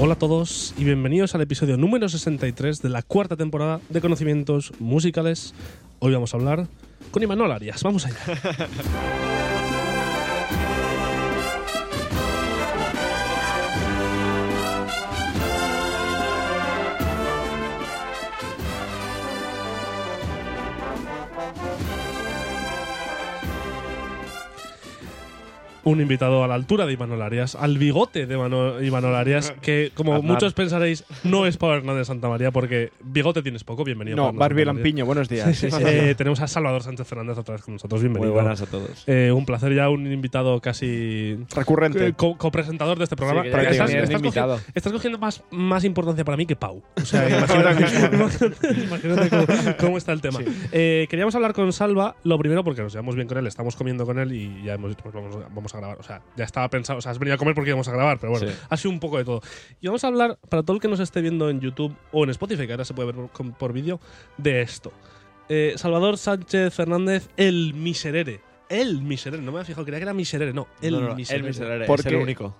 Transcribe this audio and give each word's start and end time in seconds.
Hola 0.00 0.14
a 0.14 0.18
todos 0.18 0.74
y 0.78 0.84
bienvenidos 0.84 1.34
al 1.34 1.40
episodio 1.40 1.76
número 1.76 2.08
63 2.08 2.80
de 2.82 2.88
la 2.88 3.02
cuarta 3.02 3.34
temporada 3.34 3.80
de 3.88 4.00
Conocimientos 4.00 4.72
Musicales. 4.78 5.54
Hoy 5.98 6.12
vamos 6.12 6.32
a 6.32 6.36
hablar 6.36 6.68
con 7.10 7.24
Imanol 7.24 7.50
Arias. 7.50 7.82
Vamos 7.82 8.06
allá. 8.06 8.16
un 25.90 26.00
invitado 26.00 26.44
a 26.44 26.48
la 26.48 26.54
altura 26.54 26.86
de 26.86 26.92
Imanol 26.92 27.22
Arias, 27.22 27.54
al 27.54 27.78
bigote 27.78 28.26
de 28.26 28.36
Mano- 28.36 28.82
Imanol 28.82 29.14
Arias, 29.14 29.52
que 29.62 29.90
como 29.94 30.14
Aznar. 30.14 30.32
muchos 30.32 30.52
pensaréis, 30.54 31.04
no 31.24 31.46
es 31.46 31.56
Pablo 31.56 31.76
Hernández 31.76 32.00
de 32.00 32.04
Santa 32.06 32.28
María, 32.28 32.50
porque 32.50 32.90
bigote 33.02 33.42
tienes 33.42 33.64
poco. 33.64 33.84
Bienvenido. 33.84 34.16
No, 34.16 34.32
Barbie. 34.32 34.64
Lampiño, 34.64 35.06
buenos 35.06 35.28
días. 35.28 35.48
Sí, 35.58 35.70
sí, 35.70 35.76
sí. 35.76 35.82
Eh, 35.86 36.14
tenemos 36.16 36.40
a 36.40 36.46
Salvador 36.46 36.82
Sánchez 36.82 37.06
Fernández 37.06 37.38
otra 37.38 37.54
vez 37.54 37.62
con 37.64 37.74
nosotros. 37.74 38.00
Bienvenido. 38.00 38.32
Muy 38.32 38.40
buenas 38.42 38.60
a 38.62 38.66
todos. 38.66 39.02
Eh, 39.06 39.32
un 39.32 39.44
placer 39.46 39.74
ya, 39.74 39.88
un 39.88 40.10
invitado 40.12 40.60
casi 40.60 41.38
Recurrente. 41.54 42.12
co- 42.12 42.36
copresentador 42.36 42.98
de 42.98 43.04
este 43.04 43.16
programa. 43.16 43.42
Sí, 43.42 43.48
que 43.50 43.56
ya 43.56 43.70
estás, 43.70 43.90
estás 43.90 44.10
invitado. 44.10 44.52
cogiendo, 44.54 44.72
estás 44.74 44.92
cogiendo 44.92 45.18
más, 45.18 45.42
más 45.50 45.84
importancia 45.84 46.24
para 46.24 46.36
mí 46.36 46.46
que 46.46 46.54
Pau. 46.56 46.82
O 46.96 47.00
sea, 47.00 47.28
imagínate, 47.38 47.84
imagínate- 48.84 49.28
cómo, 49.30 49.76
cómo 49.80 49.98
está 49.98 50.12
el 50.12 50.20
tema. 50.20 50.38
Eh, 50.72 51.06
queríamos 51.10 51.34
hablar 51.34 51.52
con 51.54 51.72
Salva, 51.72 52.16
lo 52.24 52.38
primero 52.38 52.62
porque 52.64 52.82
nos 52.82 52.92
llevamos 52.92 53.14
bien 53.14 53.28
con 53.28 53.38
él, 53.38 53.46
estamos 53.46 53.76
comiendo 53.76 54.04
con 54.06 54.18
él 54.18 54.32
y 54.32 54.62
ya 54.64 54.74
hemos 54.74 54.90
dicho, 54.90 55.02
pues 55.02 55.14
vamos, 55.14 55.36
vamos 55.54 55.74
a 55.74 55.77
grabar. 55.78 55.98
O 55.98 56.02
sea, 56.02 56.22
ya 56.36 56.44
estaba 56.44 56.68
pensado, 56.70 56.98
o 56.98 57.02
sea, 57.02 57.12
has 57.12 57.18
venido 57.18 57.34
a 57.34 57.38
comer 57.38 57.54
porque 57.54 57.70
íbamos 57.70 57.88
a 57.88 57.92
grabar, 57.92 58.18
pero 58.18 58.32
bueno, 58.32 58.48
Sí. 58.48 58.54
ha 58.68 58.76
sido 58.76 58.90
un 58.92 59.00
poco 59.00 59.18
de 59.18 59.24
todo. 59.24 59.40
Y 59.80 59.86
vamos 59.86 60.04
a 60.04 60.08
hablar, 60.08 60.38
para 60.48 60.62
todo 60.62 60.74
el 60.76 60.80
que 60.82 60.88
nos 60.88 61.00
esté 61.00 61.20
viendo 61.20 61.48
en 61.50 61.60
YouTube 61.60 61.94
o 62.12 62.24
en 62.24 62.30
Spotify, 62.30 62.66
que 62.66 62.72
ahora 62.72 62.84
se 62.84 62.94
puede 62.94 63.12
ver 63.12 63.26
por, 63.28 63.54
por 63.56 63.72
vídeo, 63.72 64.00
de 64.36 64.60
esto. 64.62 64.92
Eh, 65.48 65.74
Salvador 65.76 66.18
Sánchez 66.18 66.74
Fernández, 66.74 67.28
el 67.36 67.72
miserere. 67.74 68.40
El 68.68 69.00
miserere, 69.00 69.42
no 69.42 69.50
me 69.50 69.58
había 69.58 69.64
fijado, 69.66 69.84
creía 69.86 69.98
que 70.00 70.02
era 70.04 70.12
miserere, 70.14 70.52
no, 70.52 70.68
el 70.82 70.92
No, 70.92 71.00
no, 71.08 71.14
miserere. 71.14 71.40
el 71.42 71.48
miserere, 71.48 71.86
¿Por 71.86 72.00
es 72.00 72.06
el 72.06 72.16
único. 72.16 72.54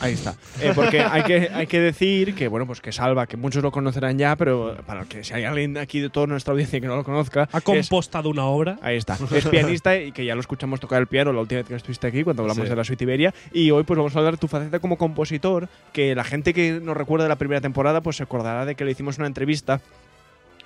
Ahí 0.00 0.14
está. 0.14 0.34
Eh, 0.60 0.72
porque 0.74 1.00
hay 1.00 1.22
que, 1.24 1.50
hay 1.52 1.66
que 1.66 1.78
decir 1.80 2.34
que, 2.34 2.48
bueno, 2.48 2.66
pues 2.66 2.80
que 2.80 2.90
Salva, 2.92 3.26
que 3.26 3.36
muchos 3.36 3.62
lo 3.62 3.70
conocerán 3.70 4.16
ya, 4.18 4.34
pero 4.36 4.76
para 4.86 5.04
que 5.04 5.22
si 5.22 5.34
hay 5.34 5.44
alguien 5.44 5.76
aquí 5.78 6.00
de 6.00 6.08
toda 6.10 6.26
nuestra 6.26 6.52
audiencia 6.52 6.80
que 6.80 6.86
no 6.86 6.96
lo 6.96 7.04
conozca, 7.04 7.48
Ha 7.52 7.58
es- 7.58 7.64
compostado 7.64 8.30
una 8.30 8.44
obra. 8.46 8.78
Ahí 8.82 8.96
está. 8.96 9.18
Es 9.34 9.46
pianista 9.46 9.96
y 9.96 10.12
que 10.12 10.24
ya 10.24 10.34
lo 10.34 10.40
escuchamos 10.40 10.80
tocar 10.80 11.00
el 11.00 11.06
piano 11.06 11.32
la 11.32 11.40
última 11.40 11.58
vez 11.60 11.68
que 11.68 11.74
estuviste 11.74 12.06
aquí, 12.06 12.24
cuando 12.24 12.42
hablamos 12.42 12.64
Sí. 12.64 12.70
de 12.70 12.76
la 12.76 12.84
suite 12.84 13.04
Iberia. 13.04 13.34
Y 13.52 13.70
hoy 13.70 13.82
pues 13.84 13.96
vamos 13.98 14.14
a 14.16 14.18
hablar 14.18 14.34
de 14.34 14.38
tu 14.38 14.48
faceta 14.48 14.78
como 14.78 14.96
compositor, 14.96 15.68
que 15.92 16.14
la 16.14 16.24
gente 16.24 16.54
que 16.54 16.80
nos 16.82 16.96
recuerda 16.96 17.24
de 17.24 17.28
la 17.28 17.36
primera 17.36 17.60
temporada 17.60 18.00
pues 18.00 18.16
se 18.16 18.22
acordará 18.22 18.64
de 18.64 18.74
que 18.74 18.84
le 18.84 18.92
hicimos 18.92 19.18
una 19.18 19.26
entrevista 19.26 19.74
Es 19.74 19.82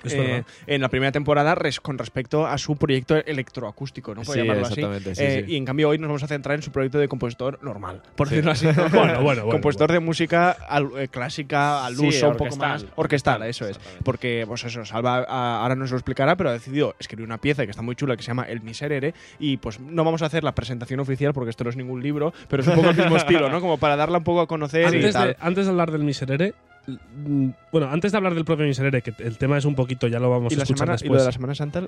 eh, 0.03 0.43
en 0.67 0.81
la 0.81 0.89
primera 0.89 1.11
temporada 1.11 1.55
res- 1.55 1.79
con 1.79 1.97
respecto 1.97 2.45
a 2.47 2.57
su 2.57 2.75
proyecto 2.75 3.15
electroacústico, 3.15 4.13
¿no? 4.15 4.23
Sí, 4.25 4.39
llamarlo 4.39 4.65
así. 4.65 4.73
exactamente, 4.73 5.15
sí, 5.15 5.23
Eh, 5.23 5.43
sí. 5.47 5.53
Y 5.53 5.57
en 5.57 5.65
cambio 5.65 5.89
hoy 5.89 5.97
nos 5.97 6.07
vamos 6.07 6.23
a 6.23 6.27
centrar 6.27 6.55
en 6.55 6.61
su 6.61 6.71
proyecto 6.71 6.97
de 6.99 7.07
compositor 7.07 7.59
normal, 7.61 8.01
por 8.15 8.29
decirlo 8.29 8.51
así. 8.51 8.65
Bueno, 8.75 8.93
bueno, 8.93 9.21
bueno, 9.23 9.49
compositor 9.49 9.91
de 9.91 9.99
música 9.99 10.51
al- 10.51 10.89
eh, 10.97 11.07
clásica, 11.07 11.85
al 11.85 11.99
uso, 11.99 12.29
un 12.29 12.37
poco 12.37 12.55
más 12.57 12.85
orquestal, 12.95 13.43
eso 13.43 13.67
es. 13.67 13.79
Porque, 14.03 14.45
pues 14.47 14.63
eso, 14.63 14.85
Salva 14.85 15.25
a- 15.27 15.61
ahora 15.61 15.75
nos 15.75 15.91
lo 15.91 15.97
explicará, 15.97 16.35
pero 16.35 16.49
ha 16.49 16.53
decidido 16.53 16.95
escribir 16.99 17.25
una 17.25 17.37
pieza 17.37 17.63
que 17.65 17.71
está 17.71 17.81
muy 17.81 17.95
chula 17.95 18.15
que 18.15 18.23
se 18.23 18.27
llama 18.27 18.43
El 18.43 18.61
Miserere. 18.61 19.13
Y 19.39 19.57
pues 19.57 19.79
no 19.79 20.03
vamos 20.03 20.21
a 20.21 20.25
hacer 20.27 20.43
la 20.43 20.53
presentación 20.53 20.99
oficial 20.99 21.33
porque 21.33 21.49
esto 21.49 21.63
no 21.63 21.69
es 21.69 21.75
ningún 21.75 22.01
libro, 22.01 22.33
pero 22.49 22.61
es 22.63 22.67
un 22.69 22.75
poco 22.75 22.89
el 22.89 22.97
mismo 22.97 23.17
estilo, 23.17 23.49
¿no? 23.49 23.61
Como 23.61 23.77
para 23.77 23.95
darla 23.95 24.17
un 24.19 24.23
poco 24.23 24.41
a 24.41 24.47
conocer 24.47 24.81
y 24.93 24.97
Antes 24.97 25.13
tal. 25.13 25.27
de, 25.29 25.37
antes 25.39 25.65
de 25.65 25.71
hablar 25.71 25.91
del 25.91 26.03
miserere, 26.03 26.53
bueno, 27.71 27.89
antes 27.89 28.11
de 28.11 28.17
hablar 28.17 28.35
del 28.35 28.45
propio 28.45 28.65
miserere, 28.65 29.01
que 29.01 29.13
el 29.19 29.37
tema 29.37 29.57
es 29.57 29.65
un 29.65 29.75
poquito, 29.75 30.07
ya 30.07 30.19
lo 30.19 30.29
vamos 30.29 30.53
y, 30.53 30.59
a 30.59 30.63
escuchar 30.63 30.77
semana, 30.77 30.97
y 31.01 31.07
lo 31.07 31.13
después. 31.15 31.21
de 31.21 31.25
la 31.25 31.31
Semana 31.31 31.55
Santa, 31.55 31.83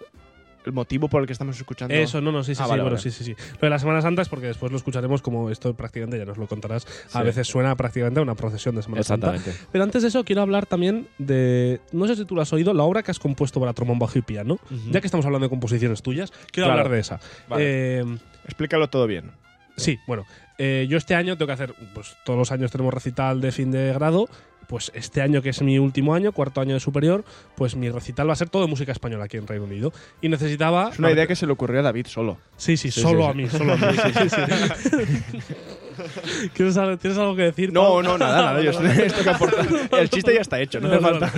el 0.65 0.73
motivo 0.73 1.07
por 1.07 1.21
el 1.21 1.27
que 1.27 1.33
estamos 1.33 1.55
escuchando. 1.55 1.93
Eso, 1.93 2.19
no, 2.19 2.31
no, 2.31 2.43
sí, 2.43 2.53
sí, 2.53 2.61
Ah, 2.61 2.65
sí, 2.65 2.69
vale, 2.71 2.81
bueno, 2.83 2.97
vale. 2.97 3.09
sí, 3.09 3.11
sí, 3.11 3.23
sí. 3.23 3.35
Lo 3.53 3.59
de 3.61 3.69
la 3.69 3.79
Semana 3.79 4.01
Santa 4.01 4.21
es 4.21 4.27
porque 4.29 4.47
después 4.47 4.69
lo 4.71 4.77
escucharemos 4.77 5.21
como 5.21 5.49
esto 5.49 5.73
prácticamente, 5.75 6.17
ya 6.17 6.25
nos 6.25 6.37
lo 6.37 6.47
contarás, 6.47 6.85
a 7.13 7.19
Sí. 7.19 7.25
veces 7.25 7.47
suena 7.47 7.73
prácticamente 7.77 8.19
a 8.19 8.23
una 8.23 8.35
procesión 8.35 8.75
de 8.75 8.81
Semana 8.81 9.03
Santa. 9.03 9.33
Exactamente. 9.35 9.65
Pero 9.71 9.83
antes 9.85 10.01
de 10.01 10.09
eso 10.09 10.25
quiero 10.25 10.41
hablar 10.41 10.65
también 10.65 11.07
de, 11.19 11.79
no 11.93 12.05
sé 12.07 12.15
si 12.17 12.25
tú 12.25 12.35
lo 12.35 12.41
has 12.41 12.51
oído, 12.51 12.73
la 12.73 12.83
obra 12.83 13.01
que 13.03 13.11
has 13.11 13.19
compuesto 13.19 13.59
para 13.61 13.71
trombón, 13.73 13.97
bajo 13.99 14.17
y 14.19 14.21
piano. 14.23 14.59
Ya 14.91 14.99
que 14.99 15.07
estamos 15.07 15.25
hablando 15.25 15.45
de 15.45 15.49
composiciones 15.49 16.01
tuyas, 16.01 16.31
quiero 16.51 16.67
Claro. 16.67 16.71
hablar 16.81 16.89
de 16.91 16.99
esa. 16.99 17.19
Vale. 17.47 17.63
Eh, 17.99 18.05
Explícalo 18.45 18.89
todo 18.89 19.07
bien. 19.07 19.31
Sí, 19.77 19.99
bueno, 20.07 20.25
eh, 20.57 20.87
yo 20.89 20.97
este 20.97 21.13
año 21.15 21.37
tengo 21.37 21.47
que 21.47 21.53
hacer, 21.53 21.75
pues 21.93 22.17
todos 22.25 22.37
los 22.39 22.51
años 22.51 22.71
tenemos 22.71 22.91
recital 22.93 23.39
de 23.41 23.51
fin 23.51 23.69
de 23.71 23.93
grado, 23.93 24.27
pues 24.67 24.91
este 24.93 25.21
año 25.21 25.41
que 25.41 25.49
es 25.49 25.61
mi 25.61 25.79
último 25.79 26.13
año, 26.13 26.31
cuarto 26.31 26.61
año 26.61 26.73
de 26.73 26.79
superior, 26.79 27.23
pues 27.55 27.75
mi 27.75 27.89
recital 27.89 28.29
va 28.29 28.33
a 28.33 28.35
ser 28.35 28.49
todo 28.49 28.63
de 28.63 28.67
música 28.67 28.91
española 28.91 29.25
aquí 29.25 29.37
en 29.37 29.47
Reino 29.47 29.65
Unido. 29.65 29.93
Y 30.21 30.29
necesitaba... 30.29 30.89
Es 30.91 30.99
una 30.99 31.11
idea 31.11 31.27
que 31.27 31.35
se 31.35 31.45
le 31.45 31.53
ocurrió 31.53 31.79
a 31.79 31.83
David 31.83 32.07
solo. 32.07 32.37
Sí, 32.57 32.77
sí, 32.77 32.91
Sí, 32.91 33.01
solo 33.01 33.23
sí, 33.23 33.29
a 33.29 33.33
mí, 33.33 33.49
solo 33.49 33.73
a 33.73 33.77
mí. 33.77 33.87
sí, 35.97 36.03
sí, 36.23 36.41
sí. 36.43 36.49
¿Quieres 36.49 36.77
algo- 36.77 36.97
¿Tienes 36.97 37.17
algo 37.19 37.35
que 37.35 37.41
decir? 37.43 37.73
No, 37.73 38.01
no, 38.01 38.17
nada, 38.17 38.53
nada. 38.53 38.61
Yo 38.61 38.71
esto 38.81 39.23
que 39.23 39.29
aportar. 39.29 39.65
El 39.99 40.09
chiste 40.09 40.33
ya 40.33 40.41
está 40.41 40.59
hecho, 40.59 40.79
no, 40.79 40.87
hace 40.89 40.99
falta. 40.99 41.31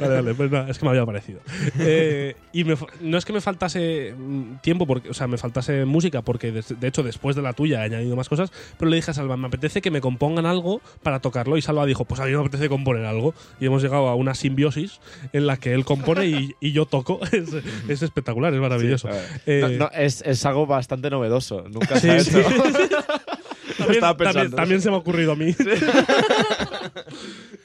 Vale, 0.00 0.14
vale, 0.14 0.34
pues 0.34 0.50
nada, 0.50 0.70
es 0.70 0.78
que 0.78 0.84
me 0.84 0.90
había 0.90 1.04
parecido. 1.06 1.40
Eh, 1.78 2.36
y 2.52 2.64
me 2.64 2.76
no 3.00 3.18
es 3.18 3.24
que 3.24 3.32
me 3.32 3.40
faltase 3.40 4.14
mm, 4.16 4.56
tiempo, 4.62 4.86
porque, 4.86 5.08
o 5.10 5.14
sea, 5.14 5.26
me 5.26 5.38
faltase 5.38 5.84
música, 5.84 6.22
porque 6.22 6.52
des- 6.52 6.78
de, 6.80 6.88
hecho 6.88 7.02
después 7.02 7.36
de 7.36 7.42
la 7.42 7.52
tuya 7.52 7.82
he 7.82 7.84
añadido 7.86 8.16
más 8.16 8.28
cosas, 8.28 8.52
pero 8.78 8.90
le 8.90 8.96
dije 8.96 9.10
a 9.10 9.14
Salva, 9.14 9.36
me 9.36 9.46
apetece 9.48 9.82
que 9.82 9.90
me 9.90 10.00
compongan 10.00 10.46
algo 10.46 10.80
para 11.02 11.20
tocarlo. 11.20 11.56
Y 11.56 11.62
Salva 11.62 11.86
dijo, 11.86 12.04
pues 12.04 12.20
a 12.20 12.24
mí 12.24 12.32
me 12.32 12.38
apetece 12.40 12.68
componer 12.68 13.04
algo. 13.04 13.34
Y 13.60 13.66
hemos 13.66 13.82
llegado 13.82 14.08
a 14.08 14.14
una 14.14 14.34
simbiosis 14.34 15.00
en 15.32 15.46
la 15.46 15.56
que 15.56 15.72
él 15.74 15.84
compone 15.84 16.26
y, 16.26 16.54
y 16.60 16.72
yo 16.72 16.86
toco. 16.86 17.20
Es, 17.34 17.48
es 17.88 18.02
espectacular, 18.02 18.54
es 18.54 18.60
maravilloso. 18.60 19.08
Sí. 19.10 19.40
Eh, 19.46 19.60
No, 19.78 19.86
no, 19.86 19.90
es, 19.94 20.22
es 20.22 20.44
algo 20.46 20.66
bastante 20.66 21.10
novedoso. 21.10 21.64
Nunca 21.70 21.96
Sí, 21.96 22.02
se 22.02 22.10
ha 22.12 22.20
sí. 22.20 22.38
también, 23.84 23.94
estaba 24.04 24.16
también- 24.16 24.32
pensando. 24.34 24.56
también 24.56 24.80
se 24.82 24.90
me 24.90 24.96
ha 24.96 24.98
ocurrido 24.98 25.32
a 25.32 25.36
mí. 25.36 25.54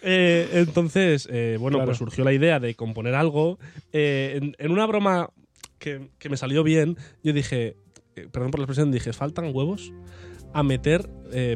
Eh, 0.02 0.50
entonces, 0.53 1.28
eh, 1.30 1.57
bueno, 1.59 1.78
Claro. 1.78 1.88
pues 1.90 1.97
surgió 1.97 2.24
la 2.24 2.31
idea 2.31 2.59
de 2.59 2.74
componer 2.75 3.16
algo. 3.16 3.59
Eh, 3.91 4.40
en, 4.41 4.56
en 4.57 4.72
una 4.72 4.85
broma 4.85 5.30
que, 5.78 6.09
que 6.19 6.30
me 6.30 6.38
salió 6.38 6.63
bien, 6.63 6.97
yo 7.22 7.34
dije, 7.34 7.75
eh, 8.16 8.28
perdón 8.31 8.52
por 8.52 8.59
la 8.62 8.63
expresión, 8.63 8.91
dije, 8.91 9.12
faltan 9.12 9.52
huevos 9.53 9.91
a 10.53 10.63
meter, 10.63 11.09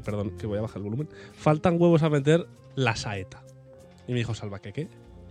perdón, 0.04 0.38
que 0.38 0.46
voy 0.46 0.58
a 0.58 0.62
bajar 0.62 0.78
el 0.78 0.84
volumen, 0.84 1.10
faltan 1.38 1.82
huevos 1.82 2.04
a 2.04 2.10
meter 2.10 2.46
la 2.76 2.96
saeta. 2.96 3.44
Y 4.08 4.12
me 4.12 4.18
dijo, 4.20 4.36
Salva, 4.36 4.60
¿qué 4.60 4.74
qué? 4.74 4.88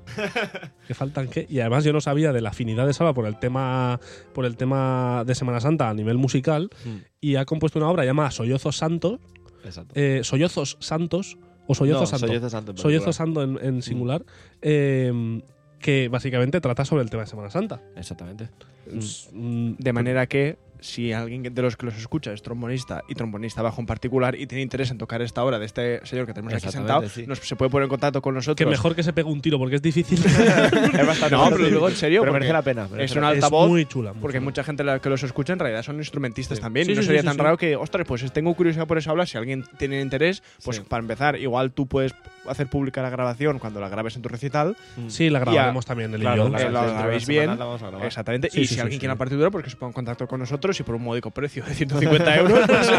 ¿Que 0.86 0.94
faltan 0.94 1.28
qué? 1.28 1.46
Y 1.48 1.60
además 1.60 1.84
yo 1.84 1.92
no 1.92 2.00
sabía 2.00 2.32
de 2.32 2.40
la 2.40 2.50
afinidad 2.50 2.86
de 2.86 2.92
Salva 2.92 3.14
por 3.14 3.26
el 3.26 3.38
tema, 3.38 4.00
por 4.34 4.44
el 4.44 4.56
tema 4.56 5.24
de 5.26 5.34
Semana 5.34 5.60
Santa 5.60 5.88
a 5.90 5.94
nivel 5.94 6.18
musical 6.18 6.70
Mm. 6.84 6.96
y 7.20 7.36
ha 7.36 7.44
compuesto 7.44 7.78
una 7.78 7.88
obra 7.88 8.04
llamada 8.04 8.30
Sollozos 8.30 8.76
Santos, 8.76 9.20
Exacto. 9.64 9.92
eh, 9.94 10.20
Sollozos 10.24 10.76
Santos 10.80 11.38
o 11.66 11.74
Sollozos 11.74 12.12
no, 12.12 12.18
Santo. 12.18 12.26
Sollozos 12.26 12.50
Santo. 12.50 12.70
en 12.72 12.76
particular. 12.76 13.14
Santo 13.14 13.42
en, 13.42 13.58
en 13.76 13.82
singular, 13.82 14.24
eh, 14.60 15.42
que 15.78 16.08
básicamente 16.08 16.60
trata 16.60 16.84
sobre 16.84 17.02
el 17.02 17.10
tema 17.10 17.22
de 17.22 17.28
Semana 17.28 17.50
Santa. 17.50 17.80
Exactamente. 17.96 18.48
Es, 18.86 19.28
mm, 19.32 19.74
De 19.78 19.92
manera 19.92 20.26
que 20.26 20.56
si 20.82 21.12
alguien 21.12 21.42
de 21.42 21.62
los 21.62 21.76
que 21.76 21.86
los 21.86 21.96
escucha 21.96 22.32
es 22.32 22.42
trombonista 22.42 23.02
y 23.08 23.14
trombonista 23.14 23.62
bajo 23.62 23.80
en 23.80 23.86
particular 23.86 24.34
y 24.34 24.46
tiene 24.46 24.62
interés 24.62 24.90
en 24.90 24.98
tocar 24.98 25.22
esta 25.22 25.42
obra 25.44 25.58
de 25.58 25.64
este 25.66 26.04
señor 26.04 26.26
que 26.26 26.34
tenemos 26.34 26.52
aquí 26.52 26.70
sentado, 26.70 27.08
sí. 27.08 27.24
nos, 27.26 27.38
se 27.38 27.56
puede 27.56 27.70
poner 27.70 27.84
en 27.84 27.88
contacto 27.90 28.20
con 28.20 28.34
nosotros. 28.34 28.56
que 28.56 28.66
mejor 28.66 28.94
que 28.94 29.02
se 29.02 29.12
pegue 29.12 29.30
un 29.30 29.40
tiro 29.40 29.58
porque 29.58 29.76
es 29.76 29.82
difícil. 29.82 30.18
Es 30.22 31.06
bastante 31.06 31.36
No, 31.36 31.48
pero 31.50 31.64
digo 31.66 31.88
en 31.88 31.96
serio, 31.96 32.20
Pero 32.22 32.32
porque 32.32 32.40
merece 32.40 32.52
la 32.52 32.62
pena. 32.62 32.88
merece 32.90 33.04
es 33.14 33.20
la 33.20 33.28
es 33.30 33.34
altavoz, 33.36 33.68
muy 33.68 33.86
chula. 33.86 34.12
muy 34.12 34.20
Porque 34.20 34.38
chula. 34.38 34.44
mucha 34.44 34.64
gente 34.64 34.84
la 34.84 34.98
que 34.98 35.08
los 35.08 35.22
escucha 35.22 35.52
en 35.52 35.60
realidad 35.60 35.82
son 35.82 35.96
instrumentistas 35.96 36.58
Sí. 36.58 36.62
también. 36.62 36.86
Sí, 36.86 36.92
y 36.92 36.94
no 36.96 37.02
sí, 37.02 37.06
sería 37.06 37.20
sí, 37.22 37.26
tan 37.26 37.34
sí, 37.36 37.40
raro 37.40 37.56
que, 37.56 37.76
ostras, 37.76 38.06
pues 38.06 38.30
tengo 38.32 38.52
curiosidad 38.54 38.86
por 38.86 38.98
esa 38.98 39.12
obra. 39.12 39.24
Si 39.24 39.38
alguien 39.38 39.64
tiene 39.78 40.00
interés, 40.00 40.42
pues 40.64 40.78
Sí. 40.78 40.82
para 40.88 41.00
empezar, 41.00 41.36
igual 41.38 41.72
tú 41.72 41.86
puedes 41.86 42.12
hacer 42.48 42.66
pública 42.66 43.02
la 43.02 43.10
grabación 43.10 43.58
cuando 43.60 43.80
la 43.80 43.88
grabes 43.88 44.16
en 44.16 44.22
tu 44.22 44.28
recital. 44.28 44.76
Sí, 45.08 45.30
la 45.30 45.38
grabaremos 45.38 45.86
también, 45.86 46.12
y 46.14 46.18
Claro, 46.18 46.44
yo. 46.44 46.48
la 46.50 46.60
Eh, 46.60 46.68
lo 46.70 46.72
canción 46.80 46.98
grabéis 46.98 47.26
bien. 47.28 47.42
semana 47.42 47.58
la 47.60 47.64
vamos 47.66 47.82
a 47.82 47.86
grabar. 47.88 48.06
Exactamente. 48.06 48.48
Y 48.52 48.66
si 48.66 48.80
alguien 48.80 48.98
quiere 48.98 49.12
la 49.14 49.18
partitura, 49.18 49.50
pues 49.50 49.64
que 49.64 49.70
se 49.70 49.76
ponga 49.76 49.90
en 49.90 49.94
contacto 49.94 50.26
con 50.26 50.40
nosotros 50.40 50.71
y 50.80 50.82
por 50.82 50.94
un 50.94 51.02
módico 51.02 51.30
precio 51.30 51.64
de 51.64 51.74
150 51.74 52.36
euros 52.38 52.60
pues, 52.66 52.90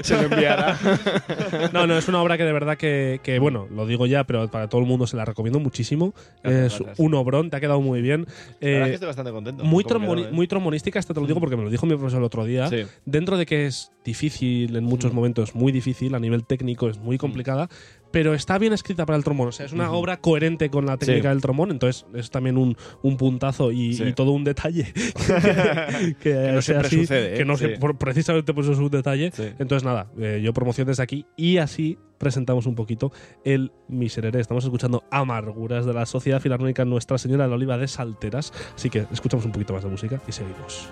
se 0.06 0.14
lo 0.16 0.22
enviará. 0.22 0.78
No, 1.72 1.86
no, 1.86 1.96
es 1.98 2.08
una 2.08 2.22
obra 2.22 2.36
que 2.36 2.44
de 2.44 2.52
verdad 2.52 2.76
que, 2.76 3.20
que, 3.22 3.38
bueno, 3.38 3.66
lo 3.70 3.86
digo 3.86 4.06
ya, 4.06 4.24
pero 4.24 4.48
para 4.50 4.68
todo 4.68 4.80
el 4.80 4.86
mundo 4.86 5.06
se 5.06 5.16
la 5.16 5.24
recomiendo 5.24 5.60
muchísimo. 5.60 6.14
Gracias, 6.42 6.72
es 6.74 6.78
gracias. 6.80 6.98
un 6.98 7.14
obrón, 7.14 7.50
te 7.50 7.56
ha 7.56 7.60
quedado 7.60 7.80
muy 7.80 8.00
bien. 8.02 8.26
La 8.60 8.68
verdad 8.68 8.82
es 8.82 8.86
Eh, 8.86 8.88
que 8.88 8.94
estoy 8.94 9.06
bastante 9.06 9.30
contento. 9.32 9.64
muy, 9.64 9.84
tromboni- 9.84 10.22
quedó, 10.22 10.28
¿eh? 10.28 10.32
muy 10.32 10.46
tromonística, 10.48 10.98
esto 10.98 11.14
te 11.14 11.20
lo 11.20 11.26
digo 11.26 11.40
porque 11.40 11.56
me 11.56 11.62
lo 11.64 11.70
dijo 11.70 11.86
mi 11.86 11.94
profesor 11.96 12.18
el 12.20 12.24
otro 12.24 12.44
día. 12.44 12.68
Sí. 12.68 12.84
Dentro 13.04 13.36
de 13.36 13.46
que 13.46 13.66
es 13.66 13.92
difícil, 14.04 14.76
en 14.76 14.84
muchos 14.84 15.12
Mm. 15.12 15.16
momentos 15.16 15.54
muy 15.54 15.72
difícil, 15.72 16.14
a 16.14 16.18
nivel 16.18 16.44
técnico 16.44 16.88
es 16.88 16.98
muy 16.98 17.18
complicada, 17.18 17.68
pero 18.10 18.34
está 18.34 18.58
bien 18.58 18.72
escrita 18.72 19.06
para 19.06 19.16
el 19.16 19.24
trombón. 19.24 19.48
O 19.48 19.52
sea, 19.52 19.66
es 19.66 19.72
una 19.72 19.90
obra 19.92 20.20
coherente 20.20 20.70
con 20.70 20.86
la 20.86 20.96
técnica 20.96 21.28
Sí. 21.28 21.34
del 21.34 21.40
trombón, 21.40 21.70
entonces 21.70 22.06
es 22.14 22.30
también 22.30 22.56
un, 22.56 22.76
un 23.02 23.16
puntazo 23.16 23.70
y, 23.72 23.94
Sí. 23.94 24.04
y 24.04 24.12
todo 24.12 24.32
un 24.32 24.44
detalle 24.44 24.92
que, 24.94 26.14
que 26.20 26.52
no 26.52 26.62
siempre 26.62 26.86
así, 26.88 27.00
sucede, 27.00 27.34
¿eh? 27.34 27.38
que 27.38 27.44
no 27.44 27.56
Sí. 27.56 27.66
se- 27.66 27.78
por- 27.78 27.96
precisamente 27.98 28.52
por 28.54 28.64
eso 28.64 28.72
es 28.72 28.78
un 28.78 28.90
detalle. 28.90 29.32
Entonces, 29.58 29.84
nada, 29.84 30.10
eh, 30.18 30.40
yo 30.42 30.52
promoción 30.52 30.86
desde 30.86 31.02
aquí 31.02 31.26
y 31.36 31.58
así 31.58 31.98
presentamos 32.18 32.66
un 32.66 32.74
poquito 32.74 33.12
el 33.44 33.72
Miserere. 33.88 34.40
Estamos 34.40 34.64
escuchando 34.64 35.04
Amarguras 35.10 35.86
de 35.86 35.94
la 35.94 36.04
Sociedad 36.06 36.40
Filarmónica 36.40 36.84
Nuestra 36.84 37.16
Señora 37.16 37.44
de 37.44 37.50
la 37.50 37.56
Oliva 37.56 37.78
de 37.78 37.88
Salteras. 37.88 38.52
Así 38.74 38.90
que 38.90 39.06
escuchamos 39.12 39.46
un 39.46 39.52
poquito 39.52 39.72
más 39.72 39.84
de 39.84 39.88
música 39.90 40.20
y 40.28 40.32
seguimos. 40.32 40.88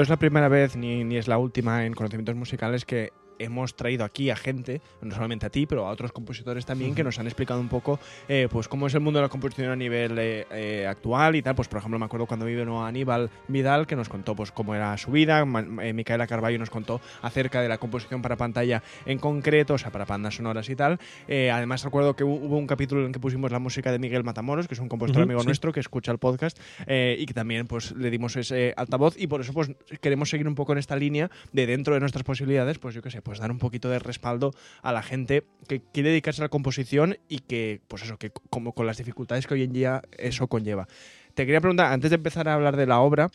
No 0.00 0.04
es 0.04 0.08
la 0.08 0.16
primera 0.16 0.48
vez 0.48 0.76
ni, 0.76 1.04
ni 1.04 1.18
es 1.18 1.28
la 1.28 1.36
última 1.36 1.84
en 1.84 1.92
conocimientos 1.92 2.34
musicales 2.34 2.86
que 2.86 3.12
hemos 3.40 3.74
traído 3.74 4.04
aquí 4.04 4.30
a 4.30 4.36
gente, 4.36 4.80
no 5.02 5.14
solamente 5.14 5.46
a 5.46 5.50
ti, 5.50 5.66
pero 5.66 5.86
a 5.86 5.90
otros 5.90 6.12
compositores 6.12 6.64
también, 6.66 6.94
que 6.94 7.02
nos 7.02 7.18
han 7.18 7.26
explicado 7.26 7.60
un 7.60 7.68
poco 7.68 7.98
eh, 8.28 8.48
pues 8.50 8.68
cómo 8.68 8.86
es 8.86 8.94
el 8.94 9.00
mundo 9.00 9.18
de 9.18 9.24
la 9.24 9.28
composición 9.28 9.70
a 9.70 9.76
nivel 9.76 10.18
eh, 10.18 10.46
eh, 10.52 10.86
actual 10.86 11.36
y 11.36 11.42
tal. 11.42 11.54
Pues 11.54 11.68
por 11.68 11.78
ejemplo 11.78 11.98
me 11.98 12.04
acuerdo 12.04 12.26
cuando 12.26 12.46
vino 12.46 12.84
Aníbal 12.86 13.30
Vidal 13.48 13.86
que 13.86 13.96
nos 13.96 14.08
contó 14.08 14.34
pues 14.36 14.52
cómo 14.52 14.74
era 14.74 14.96
su 14.98 15.10
vida, 15.10 15.44
eh, 15.82 15.92
Micaela 15.92 16.26
Carballo 16.26 16.58
nos 16.58 16.70
contó 16.70 17.00
acerca 17.22 17.60
de 17.62 17.68
la 17.68 17.78
composición 17.78 18.22
para 18.22 18.36
pantalla 18.36 18.82
en 19.06 19.18
concreto, 19.18 19.74
o 19.74 19.78
sea, 19.78 19.90
para 19.90 20.04
bandas 20.04 20.34
sonoras 20.36 20.68
y 20.68 20.76
tal. 20.76 20.98
Además 21.28 21.82
recuerdo 21.84 22.14
que 22.14 22.24
hu- 22.24 22.40
hubo 22.42 22.56
un 22.58 22.66
capítulo 22.66 23.00
en 23.00 23.08
el 23.08 23.12
que 23.12 23.20
pusimos 23.20 23.50
la 23.50 23.58
música 23.58 23.90
de 23.92 23.98
Miguel 23.98 24.24
Matamoros, 24.24 24.68
que 24.68 24.74
es 24.74 24.80
un 24.80 24.88
compositor 24.88 25.22
amigo 25.22 25.40
sí. 25.40 25.46
nuestro 25.46 25.72
que 25.72 25.80
escucha 25.80 26.12
el 26.12 26.18
podcast 26.18 26.58
y 26.88 27.24
que 27.26 27.34
también 27.34 27.66
pues 27.66 27.92
le 27.92 28.10
dimos 28.10 28.36
ese 28.36 28.74
altavoz 28.76 29.16
y 29.18 29.26
por 29.26 29.40
eso 29.40 29.52
pues 29.52 29.70
queremos 30.00 30.28
seguir 30.30 30.46
un 30.48 30.54
poco 30.54 30.72
en 30.72 30.78
esta 30.78 30.96
línea 30.96 31.30
de 31.52 31.66
dentro 31.66 31.94
de 31.94 32.00
nuestras 32.00 32.24
posibilidades, 32.24 32.78
pues 32.78 32.94
yo 32.94 33.02
qué 33.02 33.10
sé, 33.10 33.22
pues 33.30 33.38
dar 33.38 33.52
un 33.52 33.60
poquito 33.60 33.88
de 33.88 34.00
respaldo 34.00 34.52
a 34.82 34.92
la 34.92 35.04
gente 35.04 35.46
que 35.68 35.80
quiere 35.80 36.08
dedicarse 36.08 36.42
a 36.42 36.46
la 36.46 36.48
composición 36.48 37.16
y 37.28 37.38
que 37.38 37.80
pues 37.86 38.02
eso, 38.02 38.18
que 38.18 38.32
como 38.50 38.72
con 38.72 38.88
las 38.88 38.96
dificultades 38.96 39.46
que 39.46 39.54
hoy 39.54 39.62
en 39.62 39.72
día 39.72 40.02
eso 40.18 40.48
conlleva. 40.48 40.88
Te 41.34 41.46
quería 41.46 41.60
preguntar, 41.60 41.92
antes 41.92 42.10
de 42.10 42.16
empezar 42.16 42.48
a 42.48 42.54
hablar 42.54 42.76
de 42.76 42.86
la 42.86 42.98
obra, 42.98 43.30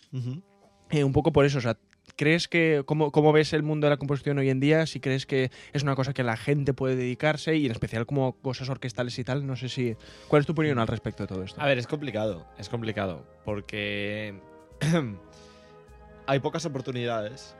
eh, 0.89 1.05
un 1.05 1.13
poco 1.13 1.31
por 1.31 1.45
eso, 1.45 1.59
o 1.59 1.61
sea, 1.61 1.77
¿crees 2.17 2.49
que, 2.49 2.83
cómo, 2.85 3.13
cómo 3.13 3.31
ves 3.31 3.53
el 3.53 3.63
mundo 3.63 3.85
de 3.85 3.91
la 3.91 3.95
composición 3.95 4.37
hoy 4.37 4.49
en 4.49 4.59
día? 4.59 4.85
Si 4.85 4.99
crees 4.99 5.25
que 5.25 5.49
es 5.71 5.83
una 5.83 5.95
cosa 5.95 6.13
que 6.13 6.23
la 6.23 6.35
gente 6.35 6.73
puede 6.73 6.97
dedicarse 6.97 7.55
y 7.55 7.67
en 7.67 7.71
especial 7.71 8.05
como 8.05 8.33
cosas 8.41 8.67
orquestales 8.67 9.17
y 9.17 9.23
tal, 9.23 9.47
no 9.47 9.55
sé 9.55 9.69
si... 9.69 9.95
¿Cuál 10.27 10.41
es 10.41 10.45
tu 10.45 10.51
opinión 10.51 10.77
al 10.77 10.87
respecto 10.87 11.23
de 11.23 11.27
todo 11.27 11.41
esto? 11.41 11.61
A 11.61 11.67
ver, 11.67 11.77
es 11.77 11.87
complicado, 11.87 12.45
es 12.57 12.67
complicado, 12.67 13.25
porque 13.45 14.41
hay 16.27 16.39
pocas 16.39 16.65
oportunidades 16.65 17.55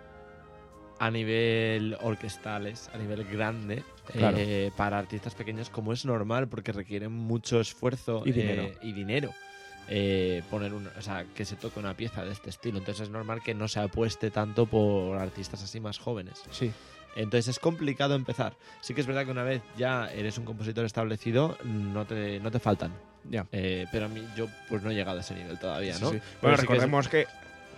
a 1.00 1.12
nivel 1.12 1.98
orquestales, 2.02 2.90
a 2.94 2.98
nivel 2.98 3.24
grande, 3.26 3.84
Claro. 4.14 4.38
eh, 4.40 4.72
para 4.78 4.98
artistas 5.00 5.34
pequeños, 5.36 5.70
como 5.70 5.92
es 5.94 6.06
normal, 6.06 6.48
porque 6.48 6.72
requieren 6.72 7.12
mucho 7.12 7.60
esfuerzo 7.60 8.22
Y 8.26 8.32
dinero. 8.32 8.64
eh, 8.64 8.78
y 8.82 8.94
dinero. 8.94 9.32
eh, 9.88 10.42
poner 10.50 10.74
un, 10.74 10.88
o 10.88 11.02
sea, 11.04 11.26
que 11.36 11.46
se 11.46 11.56
toque 11.56 11.80
una 11.80 11.96
pieza 11.96 12.26
de 12.26 12.32
este 12.32 12.50
estilo. 12.50 12.80
Entonces 12.80 13.04
es 13.04 13.10
normal 13.12 13.44
que 13.44 13.54
no 13.54 13.68
se 13.68 13.80
apueste 13.80 14.32
tanto 14.32 14.66
por 14.66 15.16
artistas 15.20 15.62
así 15.62 15.80
más 15.80 16.00
jóvenes. 16.00 16.42
Sí. 16.50 16.72
Entonces 17.16 17.50
es 17.50 17.60
complicado 17.60 18.16
empezar. 18.16 18.54
Sí 18.82 18.96
que 18.96 19.02
es 19.02 19.06
verdad 19.08 19.26
que 19.26 19.32
una 19.32 19.44
vez 19.44 19.62
ya 19.78 20.08
eres 20.12 20.40
un 20.40 20.46
compositor 20.46 20.86
establecido, 20.86 21.56
no 21.64 22.06
te, 22.08 22.40
no 22.40 22.50
te 22.50 22.58
faltan. 22.60 22.94
Ya. 23.30 23.46
Eh, 23.52 23.86
pero 23.92 24.06
a 24.06 24.08
mí 24.08 24.26
yo 24.36 24.48
pues 24.70 24.82
no 24.82 24.90
he 24.90 24.96
llegado 24.96 25.20
a 25.20 25.22
ese 25.22 25.36
nivel 25.36 25.60
todavía, 25.60 25.94
Sí, 25.94 26.02
¿no? 26.04 26.10
Pero 26.10 26.24
Bueno, 26.42 26.58
sí 26.58 26.62
que 26.62 26.74
es- 26.74 26.80
recordemos 26.80 27.08
que 27.08 27.28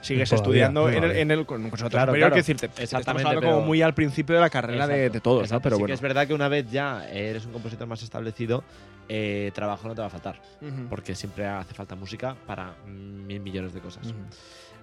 sigues 0.02 0.30
Todavía, 0.30 0.44
estudiando 0.66 0.88
en 0.88 0.94
el, 0.96 1.02
todavía. 1.02 1.22
en 1.22 1.32
el 1.32 1.46
con 1.46 1.64
un 1.64 1.70
conservatorio 1.70 1.98
Claro, 2.00 2.12
superior, 2.12 2.30
claro. 2.32 2.44
quiero 2.46 2.58
decirte, 2.70 2.84
estamos 2.84 3.26
hablando 3.26 3.42
como 3.52 3.62
muy 3.66 3.82
al 3.82 3.94
principio 3.94 4.36
de 4.36 4.42
la 4.42 4.50
carrera 4.50 4.88
de, 4.88 4.94
Exacto, 5.06 5.14
de 5.14 5.22
todos, 5.22 5.38
¿no? 5.40 5.44
exacto. 5.46 5.64
Pero 5.64 5.76
sí 5.76 5.80
bueno. 5.82 5.88
que 5.88 5.94
es 5.96 6.02
verdad 6.02 6.28
que 6.28 6.34
una 6.34 6.48
vez 6.48 6.70
ya 6.72 7.08
eres 7.10 7.46
un 7.46 7.52
compositor 7.54 7.88
más 7.88 8.02
establecido, 8.04 8.64
eh, 9.10 9.52
trabajo 9.54 9.88
no 9.88 9.96
te 9.96 10.02
va 10.02 10.08
a 10.08 10.10
faltar. 10.10 10.42
Ujú. 10.62 10.88
Porque 10.90 11.16
siempre 11.16 11.46
hace 11.48 11.74
falta 11.74 11.96
música 11.96 12.36
para 12.46 12.74
mil 12.86 13.40
millones 13.40 13.74
de 13.74 13.80
cosas. 13.80 14.06
Ujú. 14.08 14.16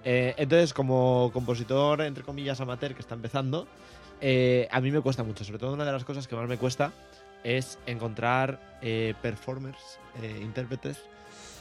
Eh, 0.03 0.35
entonces, 0.37 0.73
como 0.73 1.31
compositor, 1.33 2.01
entre 2.01 2.23
comillas, 2.23 2.59
amateur 2.61 2.93
que 2.93 3.01
está 3.01 3.15
empezando, 3.15 3.67
eh, 4.21 4.67
a 4.71 4.79
mí 4.81 4.91
me 4.91 5.01
cuesta 5.01 5.23
mucho. 5.23 5.43
Sobre 5.43 5.59
todo 5.59 5.73
una 5.73 5.85
de 5.85 5.91
las 5.91 6.03
cosas 6.05 6.27
que 6.27 6.35
más 6.35 6.47
me 6.47 6.57
cuesta 6.57 6.91
es 7.43 7.77
encontrar 7.85 8.77
eh, 8.81 9.13
performers, 9.21 9.99
eh, 10.21 10.39
intérpretes, 10.41 10.97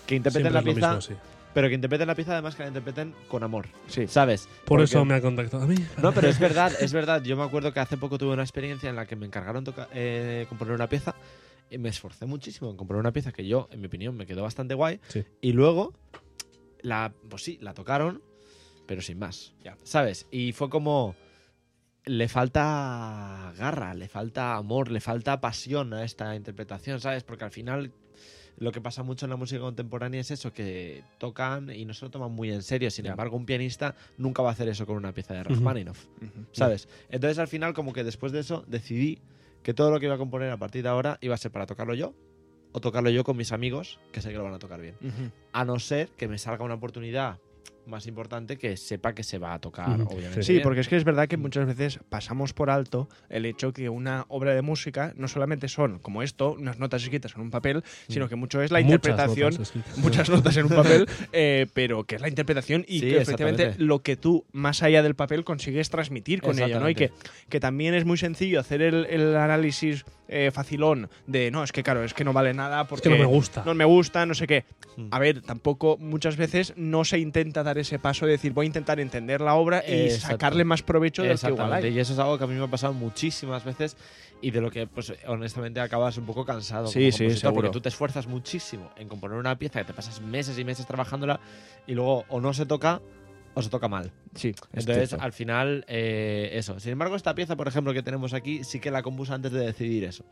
que 0.07 0.15
interpreten 0.17 0.53
Siempre 0.53 0.73
la 0.73 0.75
pieza, 0.75 0.95
mismo, 0.97 1.01
sí. 1.01 1.15
Pero 1.55 1.69
que 1.69 1.75
interpreten 1.75 2.07
la 2.09 2.15
pieza 2.15 2.33
además 2.33 2.55
que 2.57 2.63
la 2.63 2.69
interpreten 2.69 3.15
con 3.29 3.43
amor. 3.43 3.69
Sí. 3.87 4.07
¿Sabes? 4.09 4.47
Por 4.47 4.65
Porque- 4.79 4.85
eso 4.85 5.05
me 5.05 5.15
ha 5.15 5.21
contactado 5.23 5.63
a 5.63 5.67
mí. 5.67 5.77
No, 6.03 6.13
pero 6.13 6.29
es 6.29 6.39
verdad, 6.41 6.73
es 6.81 6.93
verdad. 6.93 7.23
Yo 7.23 7.37
me 7.37 7.45
acuerdo 7.45 7.73
que 7.73 7.81
hace 7.81 7.97
poco 7.97 8.19
tuve 8.19 8.33
una 8.35 8.43
experiencia 8.43 8.91
en 8.91 8.97
la 8.97 9.07
que 9.07 9.17
me 9.17 9.25
encargaron 9.27 9.65
toca- 9.65 9.89
eh, 9.95 10.45
componer 10.49 10.75
una 10.75 10.89
pieza 10.89 11.15
y 11.71 11.79
me 11.79 11.89
esforcé 11.89 12.27
muchísimo 12.27 12.71
en 12.71 12.77
componer 12.77 13.01
una 13.01 13.13
pieza 13.13 13.33
que 13.33 13.47
yo, 13.47 13.69
en 13.73 13.81
mi 13.81 13.87
opinión, 13.87 14.17
me 14.17 14.27
quedó 14.27 14.43
bastante 14.43 14.75
guay. 14.75 15.01
Sí. 15.09 15.25
Y 15.41 15.53
luego, 15.53 15.95
la, 16.83 17.13
pues 17.31 17.43
sí, 17.43 17.59
la 17.63 17.73
tocaron, 17.73 18.21
pero 18.87 19.01
sin 19.01 19.19
más. 19.19 19.55
Ya. 19.63 19.77
¿Sabes? 19.85 20.27
Y 20.31 20.53
fue 20.53 20.69
como. 20.69 21.15
Le 22.07 22.29
falta 22.29 23.55
garra, 23.57 23.95
le 23.95 24.09
falta 24.09 24.57
amor, 24.57 24.91
le 24.91 25.01
falta 25.01 25.41
pasión 25.41 25.95
a 25.95 26.05
esta 26.05 26.37
interpretación, 26.37 27.01
¿sabes? 27.01 27.25
Porque 27.25 27.45
al 27.45 27.51
final 27.51 27.93
lo 28.59 28.73
que 28.73 28.81
pasa 28.81 29.03
mucho 29.03 29.27
en 29.27 29.31
la 29.31 29.37
música 29.37 29.61
contemporánea 29.61 30.21
es 30.21 30.31
eso, 30.31 30.53
que 30.53 31.03
tocan 31.19 31.71
y 31.71 31.85
no 31.85 31.95
se 31.95 32.05
lo 32.05 32.11
toman 32.11 32.33
muy 32.33 32.53
en 32.53 32.63
serio. 32.63 32.91
Sin 32.91 33.07
embargo, 33.07 33.37
un 33.37 33.47
pianista 33.47 33.95
nunca 34.19 34.43
va 34.43 34.51
a 34.51 34.53
hacer 34.53 34.69
eso 34.69 34.87
con 34.87 34.97
una 34.97 35.13
pieza 35.13 35.35
de 35.35 35.43
Rachmaninoff, 35.43 36.05
Ujú. 36.23 36.47
¿sabes? 36.53 36.89
Entonces 37.11 37.39
al 37.39 37.49
final 37.49 37.75
como 37.75 37.93
que 37.93 38.05
después 38.05 38.33
de 38.33 38.41
eso 38.41 38.65
decidí 38.67 39.21
que 39.63 39.75
todo 39.75 39.91
lo 39.91 39.99
que 39.99 40.07
iba 40.07 40.15
a 40.15 40.19
componer 40.19 40.51
a 40.51 40.57
partir 40.57 40.83
de 40.83 40.89
ahora 40.89 41.19
iba 41.21 41.35
a 41.35 41.39
ser 41.39 41.51
para 41.51 41.67
tocarlo 41.67 41.95
yo 41.95 42.15
o 42.73 42.81
tocarlo 42.81 43.09
yo 43.11 43.25
con 43.25 43.37
mis 43.37 43.53
amigos, 43.53 44.01
que 44.13 44.21
sé 44.21 44.31
que 44.31 44.37
lo 44.37 44.45
van 44.45 44.55
a 44.55 44.59
tocar 44.59 44.81
bien. 44.81 44.97
A 45.53 45.65
no 45.65 45.79
ser 45.79 46.09
que 46.11 46.29
me 46.29 46.39
salga 46.39 46.65
una 46.65 46.75
oportunidad 46.75 47.39
más 47.87 48.07
importante 48.07 48.57
que 48.57 48.77
sepa 48.77 49.15
que 49.15 49.23
se 49.23 49.39
va 49.39 49.55
a 49.55 49.59
tocar, 49.61 50.01
obviamente. 50.03 50.43
Sí, 50.43 50.61
porque 50.61 50.81
es 50.81 50.89
que 50.89 50.97
es 50.97 51.05
verdad 51.05 51.29
que 51.29 51.37
muchas 51.37 51.67
veces 51.67 52.01
pasamos 52.09 52.53
por 52.53 52.71
alto 52.71 53.09
el 53.29 53.47
hecho 53.47 53.73
que 53.73 53.89
una 53.89 54.25
obra 54.29 54.55
de 54.55 54.63
música 54.63 55.13
no 55.17 55.29
solamente 55.29 55.69
son, 55.69 55.99
como 55.99 56.23
esto, 56.23 56.53
unas 56.53 56.79
notas 56.79 57.03
escritas 57.03 57.35
en 57.35 57.43
un 57.43 57.51
papel, 57.51 57.83
sino 58.09 58.29
que 58.29 58.37
mucho 58.37 58.63
es 58.63 58.71
la 58.71 58.81
Muchas 58.81 58.95
interpretación, 58.95 59.53
notas 59.53 59.73
muchas 59.97 60.31
notas 60.31 60.57
en 60.57 60.65
un 60.67 60.73
papel, 60.73 61.07
eh, 61.33 61.67
pero 61.75 62.05
que 62.05 62.17
es 62.17 62.21
la 62.21 62.29
interpretación 62.29 62.85
y 62.87 63.01
Sí, 63.01 63.11
que 63.11 63.19
efectivamente 63.19 63.75
lo 63.79 64.03
que 64.03 64.17
tú, 64.17 64.45
más 64.53 64.83
allá 64.83 65.03
del 65.03 65.15
papel, 65.15 65.45
consigues 65.45 65.91
transmitir 65.91 66.43
con 66.43 66.59
ello, 66.59 66.81
¿no? 66.81 66.89
Y 66.89 66.95
que, 66.95 67.11
que 67.49 67.61
también 67.61 67.95
es 67.95 68.05
muy 68.05 68.17
sencillo 68.17 68.61
hacer 68.61 68.83
el, 68.83 69.07
el 69.07 69.37
análisis 69.37 70.05
eh, 70.29 70.51
facilón 70.53 71.09
de, 71.27 71.51
no, 71.51 71.63
es 71.63 71.73
que 71.73 71.83
claro, 71.83 72.03
es 72.05 72.15
que 72.15 72.25
no 72.25 72.33
vale 72.33 72.55
nada 72.55 72.83
Es 72.83 72.89
porque 72.89 73.05
que 73.05 73.11
no 73.11 73.19
me 73.19 73.27
gusta. 73.27 73.63
no 73.65 73.75
me 73.75 73.85
gusta, 73.85 74.25
no 74.27 74.35
sé 74.35 74.47
qué. 74.47 74.65
Mm. 74.97 75.09
A 75.11 75.19
ver, 75.19 75.43
tampoco 75.43 75.97
muchas 75.99 76.37
veces 76.37 76.73
no 76.77 77.05
se 77.05 77.19
intenta 77.19 77.63
dar 77.63 77.79
ese 77.79 77.99
paso 77.99 78.27
de 78.27 78.33
decir 78.33 78.53
voy 78.53 78.65
a 78.65 78.69
intentar 78.69 79.01
entender 79.01 79.41
la 79.41 79.55
obra 79.55 79.83
y 79.87 80.05
Exacto. 80.05 80.29
sacarle 80.29 80.65
más 80.65 80.83
provecho 80.83 81.23
del 81.23 81.39
que 81.39 81.49
igual 81.49 81.73
hay. 81.73 81.89
y 81.89 81.99
eso 81.99 82.13
es 82.13 82.19
algo 82.19 82.39
que 82.39 82.45
a 82.45 82.47
mí 82.47 82.55
me 82.55 82.65
ha 82.65 82.69
pasado 82.69 82.93
muchísimas 82.93 83.65
veces 83.65 83.97
y 84.41 84.51
de 84.51 84.61
lo 84.61 84.71
que, 84.71 84.87
pues, 84.87 85.13
honestamente 85.27 85.81
acabas 85.81 86.19
un 86.19 86.27
poco 86.27 86.45
cansado. 86.45 86.87
Sí, 86.89 86.99
como 87.01 87.13
sí, 87.13 87.19
compositor, 87.25 87.41
seguro. 87.41 87.55
Porque 87.55 87.71
tú 87.73 87.81
te 87.81 87.89
esfuerzas 87.89 88.27
muchísimo 88.27 88.91
en 88.97 89.09
componer 89.09 89.39
una 89.39 89.59
pieza 89.59 89.81
que 89.81 89.87
te 89.87 89.95
pasas 89.95 90.21
meses 90.21 90.59
y 90.59 90.65
meses 90.65 90.87
trabajándola 90.87 91.41
y 91.87 91.95
luego 91.95 92.25
o 92.29 92.41
no 92.41 92.53
se 92.53 92.67
toca 92.67 93.01
o 93.55 93.63
se 93.63 93.71
toca 93.71 93.89
mal. 93.89 94.13
Sí, 94.35 94.49
es 94.73 94.87
Entonces, 94.87 95.13
al 95.15 95.33
final, 95.33 95.85
eh, 95.89 96.51
eso. 96.55 96.81
Sin 96.81 96.93
embargo, 96.93 97.17
esta 97.17 97.35
pieza, 97.35 97.57
por 97.57 97.69
ejemplo, 97.69 97.93
que 97.93 98.03
tenemos 98.03 98.35
aquí, 98.35 98.65
sí 98.65 98.81
que 98.81 98.91
la 98.91 99.03
compuse 99.03 99.33
antes 99.33 99.53
de 99.53 99.61
decidir 99.61 100.05
eso. 100.05 100.25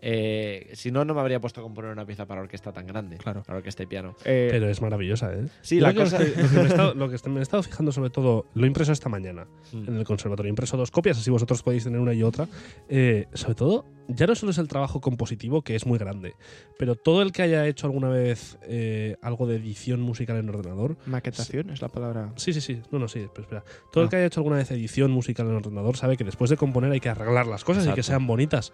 Eh, 0.00 0.70
si 0.74 0.90
no, 0.90 1.04
no 1.04 1.14
me 1.14 1.20
habría 1.20 1.40
puesto 1.40 1.60
a 1.60 1.62
componer 1.62 1.90
una 1.90 2.04
pieza 2.06 2.26
para 2.26 2.40
orquesta 2.42 2.72
tan 2.72 2.86
grande. 2.86 3.16
Claro. 3.18 3.42
Para 3.42 3.58
orquesta 3.58 3.82
y 3.82 3.86
piano. 3.86 4.14
Eh, 4.24 4.48
Pero 4.50 4.68
es 4.68 4.80
maravillosa, 4.80 5.32
¿eh? 5.34 5.46
Sí, 5.62 5.80
la 5.80 5.88
lo 5.88 5.94
que 5.94 6.00
cosa- 6.00 6.18
lo 6.18 6.24
que 6.26 6.42
me 6.54 6.60
he 6.62 6.66
estado- 6.66 6.94
lo 6.94 7.08
que 7.08 7.14
est- 7.16 7.26
me 7.26 7.38
he 7.40 7.42
estado 7.42 7.62
fijando 7.62 7.92
sobre 7.92 8.10
todo, 8.10 8.46
lo 8.54 8.64
he 8.64 8.66
impreso 8.66 8.92
esta 8.92 9.08
mañana 9.08 9.46
Mm. 9.72 9.88
en 9.88 9.96
el 9.96 10.04
conservatorio. 10.04 10.48
He 10.48 10.50
impreso 10.50 10.76
dos 10.76 10.90
copias, 10.90 11.18
así 11.18 11.30
vosotros 11.30 11.62
podéis 11.62 11.84
tener 11.84 12.00
una 12.00 12.12
y 12.14 12.22
otra. 12.22 12.48
Eh, 12.88 13.26
sobre 13.34 13.54
todo, 13.54 13.84
ya 14.08 14.26
no 14.26 14.34
solo 14.36 14.50
es 14.52 14.58
el 14.58 14.68
trabajo 14.68 15.00
compositivo, 15.00 15.62
que 15.62 15.74
es 15.74 15.84
muy 15.86 15.98
grande, 15.98 16.34
pero 16.78 16.94
todo 16.94 17.22
el 17.22 17.32
que 17.32 17.42
haya 17.42 17.66
hecho 17.66 17.86
alguna 17.88 18.08
vez 18.08 18.56
eh, 18.62 19.16
algo 19.22 19.46
de 19.46 19.56
edición 19.56 20.00
musical 20.00 20.36
en 20.36 20.48
ordenador. 20.48 20.96
maquetación 21.06 21.70
es 21.70 21.82
la 21.82 21.88
palabra. 21.88 22.32
Sí, 22.36 22.52
sí, 22.52 22.60
sí. 22.60 22.80
No, 22.90 22.98
no, 22.98 23.08
sí. 23.08 23.26
Pero 23.34 23.45
espera. 23.46 23.64
Todo 23.92 24.02
el 24.02 24.08
Ah. 24.08 24.10
que 24.10 24.16
haya 24.16 24.26
hecho 24.26 24.40
alguna 24.40 24.56
vez 24.56 24.70
edición 24.70 25.10
musical 25.10 25.46
en 25.48 25.54
ordenador 25.56 25.96
sabe 25.96 26.16
que 26.16 26.24
después 26.24 26.50
de 26.50 26.56
componer 26.56 26.92
hay 26.92 27.00
que 27.00 27.08
arreglar 27.08 27.46
las 27.46 27.64
cosas 27.64 27.86
y 27.86 27.92
que 27.92 28.02
sean 28.02 28.26
bonitas. 28.26 28.72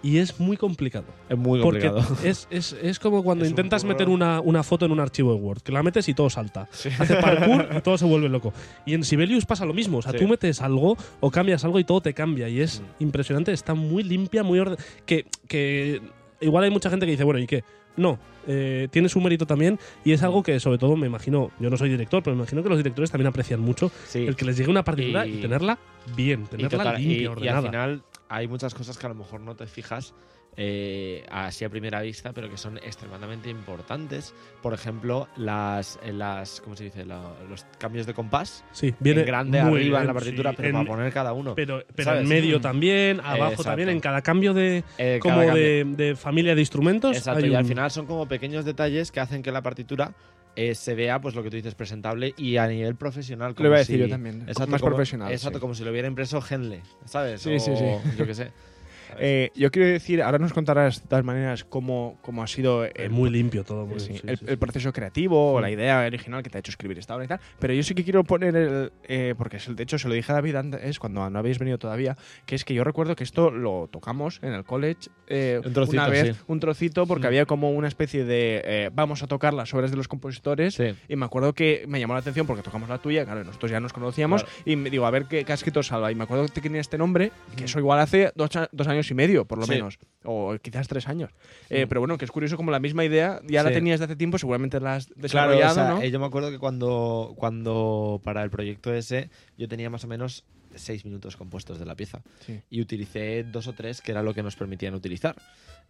y 0.00 0.18
es 0.18 0.38
muy 0.38 0.56
complicado. 0.56 1.06
Es 1.28 1.36
muy 1.36 1.60
Porque 1.60 1.88
complicado. 1.88 2.16
es, 2.24 2.46
es, 2.52 2.72
es 2.80 3.00
como 3.00 3.24
cuando 3.24 3.44
Es 3.44 3.50
intentas 3.50 3.82
meter 3.84 4.08
una, 4.08 4.40
una 4.40 4.62
foto 4.62 4.86
en 4.86 4.92
un 4.92 5.00
archivo 5.00 5.34
de 5.34 5.40
Word, 5.40 5.62
que 5.62 5.72
la 5.72 5.82
metes 5.82 6.08
y 6.08 6.14
todo 6.14 6.30
salta. 6.30 6.68
Hace 6.70 7.16
parkour 7.20 7.68
y 7.76 7.80
todo 7.80 7.98
se 7.98 8.04
vuelve 8.04 8.28
loco. 8.28 8.52
Y 8.86 8.94
en 8.94 9.02
Sibelius 9.02 9.44
pasa 9.44 9.64
lo 9.64 9.74
mismo. 9.74 9.98
O 9.98 10.02
sea, 10.02 10.12
Sí. 10.12 10.18
tú 10.18 10.28
metes 10.28 10.62
algo 10.62 10.96
o 11.18 11.30
cambias 11.32 11.64
algo 11.64 11.80
y 11.80 11.84
todo 11.84 12.00
te 12.00 12.14
cambia. 12.14 12.48
Y 12.48 12.60
es 12.60 12.80
Mm. 12.80 13.02
impresionante. 13.02 13.52
Está 13.52 13.74
muy 13.74 14.04
limpia, 14.04 14.44
muy 14.44 14.60
orden. 14.60 14.78
Que, 15.04 15.26
que 15.48 16.00
igual 16.40 16.62
hay 16.62 16.70
mucha 16.70 16.90
gente 16.90 17.04
que 17.04 17.10
dice, 17.10 17.24
bueno, 17.24 17.40
¿y 17.40 17.48
qué? 17.48 17.64
No, 17.98 18.18
eh, 18.46 18.88
tiene 18.90 19.08
su 19.10 19.20
mérito 19.20 19.46
también 19.46 19.78
y 20.04 20.12
es 20.12 20.22
algo 20.22 20.42
que 20.42 20.58
sobre 20.60 20.78
todo 20.78 20.96
me 20.96 21.06
imagino, 21.06 21.50
yo 21.58 21.68
no 21.68 21.76
soy 21.76 21.90
director, 21.90 22.22
pero 22.22 22.34
me 22.36 22.42
imagino 22.42 22.62
que 22.62 22.68
los 22.70 22.78
directores 22.78 23.10
también 23.10 23.26
aprecian 23.26 23.60
mucho 23.60 23.90
Sí. 24.06 24.26
el 24.26 24.36
que 24.36 24.44
les 24.46 24.56
llegue 24.56 24.70
una 24.70 24.84
partitura 24.84 25.26
y, 25.26 25.38
Y- 25.38 25.40
tenerla 25.42 25.78
bien, 26.16 26.42
Y, 26.44 26.46
tenerla 26.46 26.78
total- 26.84 26.96
limpia, 26.98 27.18
y- 27.18 27.22
y 27.22 27.26
ordenada. 27.26 27.58
al 27.58 27.64
final 27.66 28.02
hay 28.30 28.48
muchas 28.48 28.74
cosas 28.74 28.96
que 28.96 29.06
a 29.06 29.08
lo 29.10 29.14
mejor 29.16 29.40
no 29.40 29.54
te 29.56 29.66
fijas 29.66 30.14
eh, 30.60 31.24
así 31.30 31.64
a 31.64 31.68
primera 31.70 32.00
vista, 32.02 32.32
pero 32.32 32.50
que 32.50 32.56
son 32.56 32.78
extremadamente 32.78 33.48
importantes. 33.48 34.34
Por 34.60 34.74
ejemplo, 34.74 35.28
las, 35.36 36.00
eh, 36.02 36.12
las 36.12 36.60
¿cómo 36.60 36.74
se 36.74 36.82
dice? 36.84 37.04
La- 37.06 37.32
los 37.48 37.64
cambios 37.78 38.06
de 38.06 38.12
compás. 38.14 38.64
sí, 38.72 38.92
viene 38.98 39.20
en 39.20 39.26
grande 39.26 39.60
arriba 39.60 40.00
en 40.00 40.08
la 40.08 40.14
partitura, 40.14 40.50
sí. 40.50 40.56
pero 40.56 40.68
En- 40.70 40.74
para 40.74 40.86
poner 40.86 41.12
cada 41.12 41.32
uno. 41.32 41.54
pero, 41.54 41.84
pero 41.94 42.04
¿sabes? 42.10 42.22
en 42.22 42.28
medio 42.28 42.60
también, 42.60 43.20
abajo 43.20 43.52
Exacto. 43.52 43.62
también, 43.62 43.88
en 43.88 44.00
cada 44.00 44.20
cambio 44.22 44.52
de 44.52 44.82
Eh, 44.98 45.20
como 45.22 45.40
de, 45.40 45.84
de 45.96 46.16
familia 46.16 46.56
de 46.56 46.60
instrumentos. 46.60 47.16
Exacto, 47.16 47.44
hay 47.44 47.52
y 47.52 47.54
al 47.54 47.64
final 47.64 47.90
son 47.92 48.06
como 48.06 48.26
pequeños 48.26 48.64
detalles 48.64 49.12
que 49.12 49.20
hacen 49.20 49.42
que 49.44 49.52
la 49.52 49.62
partitura 49.62 50.12
eh, 50.56 50.74
se 50.74 50.96
vea, 50.96 51.20
pues 51.20 51.36
lo 51.36 51.44
que 51.44 51.50
tú 51.50 51.56
dices, 51.56 51.76
presentable 51.76 52.34
y 52.36 52.56
a 52.56 52.66
nivel 52.66 52.96
profesional. 52.96 53.54
Como 53.54 53.62
Lo 53.64 53.68
iba 53.68 53.76
a 53.76 53.78
decir 53.78 53.94
si- 53.94 54.00
yo 54.02 54.08
también. 54.08 54.42
Exacto, 54.48 54.72
más 54.72 54.80
como, 54.80 54.90
profesional. 54.96 55.30
Exacto, 55.30 55.58
sí. 55.58 55.60
como 55.60 55.74
si 55.76 55.84
lo 55.84 55.92
hubiera 55.92 56.08
impreso 56.08 56.42
Henle, 56.50 56.82
¿sabes? 57.04 57.42
Sí, 57.42 57.60
sí, 57.60 57.76
sí. 57.76 57.84
Yo 58.16 58.26
qué 58.26 58.34
sé. 58.34 58.50
Eh, 59.18 59.50
yo 59.54 59.70
quiero 59.70 59.88
decir, 59.88 60.22
ahora 60.22 60.38
nos 60.38 60.52
contarás 60.52 61.02
de 61.02 61.08
todas 61.08 61.24
maneras 61.24 61.64
cómo, 61.64 62.18
cómo 62.22 62.42
ha 62.42 62.46
sido 62.46 62.84
el, 62.84 63.10
muy 63.10 63.30
limpio 63.30 63.64
todo. 63.64 63.86
muy- 63.86 64.00
sí, 64.00 64.14
sí, 64.14 64.20
el, 64.26 64.38
sí, 64.38 64.44
el 64.48 64.58
proceso 64.58 64.92
creativo 64.92 65.52
o 65.54 65.60
la 65.60 65.70
idea 65.70 66.00
original 66.06 66.42
que 66.42 66.50
te 66.50 66.58
ha 66.58 66.60
hecho 66.60 66.70
escribir 66.70 66.98
esta 66.98 67.14
obra 67.14 67.24
y 67.24 67.28
tal. 67.28 67.40
Pero 67.58 67.74
yo 67.74 67.82
sí 67.82 67.94
que 67.94 68.04
quiero 68.04 68.24
poner 68.24 68.56
el. 68.56 68.92
eh, 69.04 69.34
porque 69.38 69.58
de 69.68 69.82
hecho 69.82 69.98
se 69.98 70.08
lo 70.08 70.14
dije 70.14 70.30
a 70.32 70.34
David 70.36 70.56
antes, 70.56 70.98
cuando 70.98 71.28
no 71.30 71.38
habéis 71.38 71.58
venido 71.58 71.78
todavía, 71.78 72.16
que 72.46 72.54
es 72.54 72.64
que 72.64 72.74
yo 72.74 72.84
recuerdo 72.84 73.16
que 73.16 73.24
esto 73.24 73.50
lo 73.50 73.88
tocamos 73.90 74.38
en 74.42 74.52
el 74.52 74.64
college 74.64 75.10
eh, 75.26 75.60
Un 75.64 75.72
trocito, 75.72 75.96
una 76.02 76.08
vez, 76.08 76.42
un 76.46 76.60
trocito, 76.60 77.06
porque 77.06 77.26
Mm. 77.26 77.28
había 77.28 77.46
como 77.46 77.70
una 77.70 77.88
especie 77.88 78.24
de. 78.24 78.62
eh, 78.64 78.90
vamos 78.92 79.22
a 79.22 79.26
tocar 79.26 79.52
las 79.54 79.72
obras 79.74 79.90
de 79.90 79.96
los 79.96 80.08
compositores. 80.08 80.78
Y 81.08 81.16
me 81.16 81.24
acuerdo 81.26 81.52
que 81.52 81.84
me 81.88 82.00
llamó 82.00 82.14
la 82.14 82.20
atención 82.20 82.46
porque 82.46 82.62
tocamos 82.62 82.88
la 82.88 82.98
tuya, 82.98 83.24
claro, 83.24 83.44
nosotros 83.44 83.70
ya 83.70 83.80
nos 83.80 83.92
conocíamos, 83.92 84.42
Claro. 84.44 84.58
y 84.64 84.76
me 84.76 84.90
digo, 84.90 85.06
a 85.06 85.10
ver 85.10 85.26
qué, 85.26 85.44
qué 85.44 85.52
ha 85.52 85.54
escrito 85.54 85.82
Salva. 85.82 86.10
Y 86.10 86.14
me 86.14 86.24
acuerdo 86.24 86.46
que 86.48 86.60
tenía 86.60 86.80
este 86.80 86.96
nombre, 86.98 87.30
que 87.56 87.64
eso 87.64 87.78
igual 87.78 88.00
hace 88.00 88.32
dos, 88.34 88.50
dos 88.72 88.86
años 88.88 88.97
y 89.10 89.14
medio, 89.14 89.44
por 89.46 89.58
lo 89.58 89.64
Sí. 89.66 89.72
menos, 89.72 89.98
o 90.24 90.56
quizás 90.62 90.88
tres 90.88 91.06
años. 91.08 91.30
Eh, 91.70 91.84
Mm. 91.84 91.88
pero 91.88 92.00
bueno, 92.00 92.18
que 92.18 92.24
es 92.24 92.30
curioso 92.30 92.56
como 92.56 92.70
la 92.70 92.80
misma 92.80 93.04
idea 93.04 93.40
ya 93.46 93.62
la 93.62 93.68
Sí. 93.70 93.74
tenías 93.76 93.98
de 94.00 94.06
hace 94.06 94.16
tiempo, 94.16 94.38
seguramente 94.38 94.80
la 94.80 94.96
has 94.96 95.06
Claro, 95.06 95.20
desarrollado, 95.22 95.72
o 95.72 95.74
sea, 95.74 95.88
¿no? 95.94 96.02
eh, 96.02 96.10
yo 96.10 96.18
me 96.20 96.26
acuerdo 96.26 96.50
que 96.50 96.58
cuando, 96.58 97.34
cuando 97.36 98.20
para 98.24 98.42
el 98.42 98.50
proyecto 98.50 98.92
ese 98.92 99.30
yo 99.56 99.68
tenía 99.68 99.90
más 99.90 100.04
o 100.04 100.08
menos 100.08 100.44
seis 100.74 101.04
minutos 101.04 101.36
compuestos 101.36 101.78
de 101.78 101.86
la 101.86 101.94
pieza 101.94 102.22
Sí. 102.40 102.60
y 102.70 102.80
utilicé 102.80 103.42
dos 103.44 103.66
o 103.68 103.72
tres 103.72 104.00
que 104.02 104.10
era 104.12 104.22
lo 104.22 104.34
que 104.34 104.42
nos 104.42 104.54
permitían 104.56 104.94
utilizar 104.94 105.34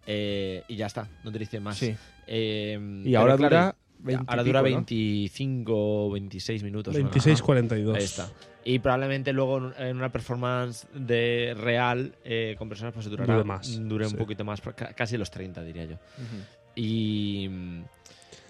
Eh, 0.07 0.63
y 0.69 0.77
ya 0.77 0.87
está, 0.87 1.09
no 1.25 1.31
utilicé 1.31 1.59
más. 1.61 1.77
Sí. 1.77 1.95
Eh, 2.27 3.03
Y 3.05 3.15
ahora 3.17 3.37
claro, 3.37 3.57
dura 3.57 3.77
20 3.99 4.25
ahora 4.29 4.45
dura 4.45 4.61
pico, 4.63 4.71
¿no? 4.71 4.77
25 4.87 5.73
o 6.07 6.11
26 6.13 6.63
minutos. 6.63 6.95
¿no? 6.97 7.11
26-42. 7.11 7.97
Ahí 7.97 8.05
está. 8.05 8.31
Y 8.71 8.81
probablemente 8.81 9.33
luego 9.33 9.73
en- 9.79 9.97
una 9.97 10.11
performance 10.13 10.87
de 10.93 11.55
real 11.59 12.15
eh, 12.25 12.55
con 12.59 12.69
personas 12.69 12.93
pues 12.93 13.07
durará, 13.09 13.33
Dure 13.35 13.45
más, 13.45 13.81
dure 13.89 14.05
un 14.05 14.11
sí. 14.11 14.17
poquito 14.17 14.45
más, 14.45 14.61
ca- 14.61 14.93
casi 14.93 15.17
los 15.17 15.31
30 15.31 15.63
diría 15.65 15.87
yo. 15.87 15.97
Y 16.75 17.49
mm, 17.49 17.83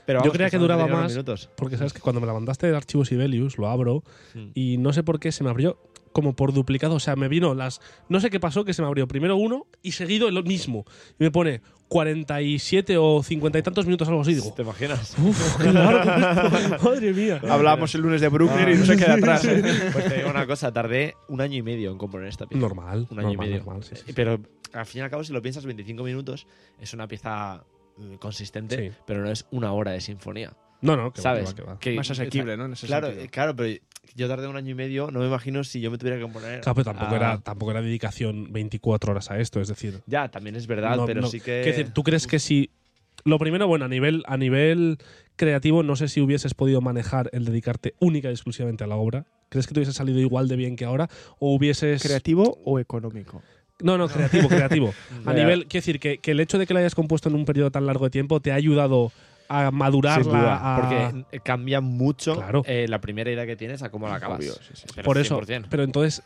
pero 0.05 0.19
Yo 0.19 0.23
vamos, 0.23 0.33
creía 0.35 0.51
que 0.51 0.59
duraba 0.59 0.87
más, 0.89 1.13
minutos. 1.13 1.49
Porque 1.55 1.77
sabes 1.77 1.93
que 1.93 2.01
cuando 2.01 2.21
me 2.21 2.27
la 2.27 2.33
mandaste 2.33 2.67
del 2.67 2.75
archivo 2.75 3.05
Sibelius, 3.05 3.59
lo 3.59 3.69
abro 3.69 4.03
Mm. 4.35 4.47
y 4.55 4.77
no 4.79 4.93
sé 4.93 5.03
por 5.05 5.21
qué 5.21 5.31
se 5.31 5.45
me 5.45 5.51
abrió 5.51 5.79
como 6.19 6.35
por 6.35 6.53
duplicado. 6.53 6.97
O 6.97 7.01
sea, 7.01 7.15
me 7.15 7.29
vino 7.29 7.55
las. 7.55 7.81
No 8.09 8.19
sé 8.19 8.29
qué 8.31 8.41
pasó, 8.41 8.65
que 8.65 8.75
se 8.75 8.83
me 8.83 8.89
abrió 8.89 9.07
primero 9.07 9.37
uno 9.37 9.67
y 9.83 9.93
seguido 9.93 10.27
el 10.29 10.43
mismo. 10.45 10.85
Y 11.21 11.25
me 11.25 11.31
pone 11.31 11.61
47 11.89 12.97
o 12.99 13.23
50 13.23 13.59
y 13.59 13.63
tantos 13.63 13.87
minutos, 13.87 14.09
algo 14.09 14.21
así. 14.23 14.35
Digo, 14.35 14.53
¿Te 14.53 14.63
imaginas? 14.63 15.15
uff, 15.19 15.57
qué 15.63 15.73
largo 15.73 16.11
esto. 16.11 16.85
Madre 16.91 17.13
mía. 17.13 17.41
Hablábamos 17.49 17.95
el 17.95 18.01
lunes 18.03 18.21
de 18.21 18.29
Bruckner 18.29 18.69
Ah, 18.69 18.73
y 18.73 18.77
no 18.79 18.85
se 18.85 18.97
queda 18.97 19.15
atrás. 19.15 19.45
¿eh? 19.45 19.63
Pues 19.93 20.09
te 20.09 20.17
digo 20.17 20.31
una 20.31 20.47
cosa, 20.47 20.73
tardé 20.73 21.15
un 21.29 21.41
año 21.41 21.57
y 21.57 21.63
medio 21.63 21.91
en 21.93 21.99
componer 21.99 22.29
esta 22.29 22.47
pieza. 22.47 22.61
Normal. 22.61 23.07
Un 23.11 23.19
año 23.21 23.29
normal, 23.29 23.47
y 23.47 23.51
medio. 23.51 23.65
normal, 23.65 23.85
sí, 23.85 23.95
sí, 23.97 24.03
sí. 24.07 24.13
Pero 24.15 24.41
al 24.73 24.87
fin 24.87 25.01
y 25.01 25.03
al 25.05 25.11
cabo, 25.11 25.23
si 25.25 25.33
lo 25.33 25.41
piensas, 25.41 25.65
25 25.65 26.03
minutos 26.03 26.47
es 26.81 26.93
una 26.93 27.07
pieza 27.09 27.65
eh, 28.01 28.17
consistente, 28.21 28.91
Sí. 28.91 28.97
pero 29.07 29.23
no 29.23 29.31
es 29.31 29.47
una 29.51 29.73
hora 29.73 29.93
de 29.93 30.01
sinfonía. 30.01 30.53
No, 30.81 30.97
no, 30.97 31.13
que 31.13 31.21
va, 31.21 31.23
¿Sabes? 31.23 31.55
que 31.55 31.63
va, 31.63 31.67
que 31.67 31.73
va. 31.75 31.79
Que- 31.81 31.95
Más 31.97 32.11
asequible, 32.11 32.57
¿no? 32.57 32.67
En 32.67 32.73
ese 32.75 32.87
Claro, 32.87 33.09
sentido. 33.09 33.29
claro, 33.31 33.57
pero 33.57 33.79
yo 34.15 34.29
tardé 34.29 34.47
un 34.49 34.57
año 34.57 34.71
y 34.71 34.75
medio, 34.75 35.11
no 35.11 35.21
me 35.21 35.27
imagino 35.27 35.65
si 35.65 35.81
yo 35.81 35.91
me 35.91 35.99
tuviera 35.99 36.17
que 36.17 36.23
componer. 36.23 36.61
Claro, 36.61 36.75
pero 36.77 36.85
tampoco, 36.85 37.13
a- 37.13 37.17
era, 37.17 37.39
tampoco 37.41 37.71
era 37.73 37.83
dedicación 37.83 38.53
24 38.53 39.11
horas 39.13 39.31
a 39.31 39.39
esto. 39.41 39.61
Es 39.61 39.69
decir, 39.69 40.01
Ya, 40.07 40.29
también 40.29 40.55
es 40.57 40.67
verdad, 40.67 40.97
No, 40.97 41.07
pero 41.07 41.21
no. 41.21 41.29
sí 41.29 41.39
que. 41.41 41.63
Quiero 41.63 41.77
decir, 41.79 41.93
¿tú 41.93 42.03
crees 42.03 42.27
que 42.27 42.39
si. 42.39 42.71
Lo 43.25 43.39
primero, 43.39 43.67
bueno, 43.67 43.85
a 43.85 43.89
nivel, 43.89 44.23
a 44.27 44.37
nivel 44.37 44.99
creativo, 45.35 45.83
no 45.83 45.97
sé 45.97 46.07
si 46.07 46.21
hubieses 46.21 46.55
podido 46.55 46.81
manejar 46.81 47.29
el 47.33 47.45
dedicarte 47.45 47.95
única 47.99 48.29
y 48.29 48.33
exclusivamente 48.33 48.85
a 48.85 48.87
la 48.87 48.95
obra. 48.97 49.25
¿Crees 49.49 49.67
que 49.67 49.75
te 49.75 49.81
hubiese 49.81 49.93
salido 49.93 50.21
igual 50.21 50.47
de 50.47 50.55
bien 50.57 50.77
que 50.77 50.85
ahora? 50.85 51.09
¿O 51.41 51.53
hubieses. 51.55 52.03
¿Creativo 52.03 52.59
o 52.65 52.79
económico? 52.79 53.43
no, 53.81 53.97
no, 53.99 54.09
creativo, 54.09 54.49
creativo. 54.49 54.93
a 55.27 55.33
nivel. 55.33 55.67
Quiero 55.67 55.83
decir, 55.83 56.01
que, 56.01 56.19
que 56.19 56.31
el 56.33 56.41
hecho 56.41 56.59
de 56.59 56.67
que 56.67 56.75
la 56.75 56.81
hayas 56.81 56.95
compuesto 56.95 57.29
en 57.29 57.35
un 57.35 57.45
periodo 57.45 57.71
tan 57.73 57.87
largo 57.87 58.05
de 58.07 58.11
tiempo 58.11 58.41
te 58.41 58.53
ha 58.53 58.55
ayudado 58.57 59.13
a 59.49 59.71
madurarla. 59.71 60.23
Sin 60.25 60.33
duda, 60.33 60.77
a- 60.77 60.81
porque 60.81 61.41
cambia 61.43 61.81
mucho 61.81 62.37
Claro. 62.37 62.63
eh, 62.67 62.87
la 62.89 63.01
primera 63.01 63.31
idea 63.31 63.47
que 63.47 63.57
tienes 63.57 63.83
a 63.83 63.91
cómo 63.91 64.09
la 64.09 64.17
acabas. 64.17 64.39
Obvio, 64.41 64.53
sí, 64.55 64.71
sí. 64.75 64.87
Pero 64.95 65.05
por 65.07 65.19
eso. 65.19 65.41
100%. 65.41 65.67
Pero 65.71 65.83
entonces. 65.83 66.23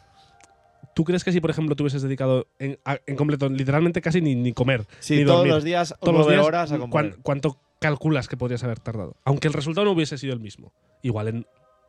¿Tú 0.94 1.04
crees 1.04 1.24
que 1.24 1.32
si, 1.32 1.40
por 1.40 1.48
ejemplo, 1.48 1.74
te 1.74 1.82
hubieses 1.82 2.02
dedicado 2.02 2.48
en, 2.58 2.78
a- 2.84 2.98
en 3.06 3.16
completo, 3.16 3.48
literalmente 3.48 4.02
casi 4.02 4.20
ni, 4.20 4.34
ni 4.34 4.52
comer, 4.52 4.86
Sí, 5.00 5.16
ni 5.16 5.24
todos 5.24 5.38
dormir, 5.38 5.54
los 5.54 5.64
días, 5.64 5.94
todos 6.02 6.14
los 6.18 6.28
días, 6.28 6.44
horas 6.44 6.70
a 6.70 6.74
¿cuán- 6.76 6.80
componer. 6.90 7.16
¿cuánto 7.22 7.56
calculas 7.78 8.28
que 8.28 8.36
podrías 8.36 8.62
haber 8.62 8.78
tardado? 8.78 9.16
Aunque 9.24 9.48
el 9.48 9.54
resultado 9.54 9.86
no 9.86 9.92
hubiese 9.92 10.18
sido 10.18 10.34
el 10.34 10.40
mismo. 10.40 10.74
Igual 11.00 11.28
en 11.28 11.46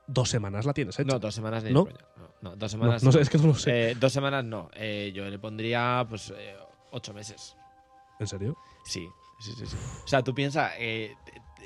dos 0.07 0.29
semanas 0.29 0.65
la 0.65 0.73
tienes 0.73 0.97
hecha. 0.99 1.11
No, 1.11 1.19
dos 1.19 1.35
semanas 1.35 1.65
ni 1.65 1.71
¿No? 1.73 1.85
No, 1.85 2.29
no, 2.41 2.49
dos 2.51 2.59
No, 2.61 2.69
semanas. 2.69 3.03
no 3.03 3.11
sé, 3.11 3.19
es 3.19 3.29
que 3.29 3.37
no 3.39 3.47
lo 3.47 3.55
sé. 3.55 3.91
Eh, 3.91 3.95
dos 3.99 4.13
semanas 4.13 4.45
no. 4.45 4.69
Eh, 4.73 5.11
yo 5.13 5.25
le 5.29 5.37
pondría, 5.37 6.05
pues, 6.07 6.31
eh, 6.37 6.55
ocho 6.91 7.13
meses. 7.13 7.57
¿En 8.21 8.27
serio? 8.27 8.55
Sí, 8.85 9.05
sí, 9.43 9.53
sí. 9.57 9.65
sí. 9.65 9.77
O 10.03 10.07
sea, 10.07 10.23
tú 10.23 10.33
piensas 10.33 10.71
eh, 10.79 11.15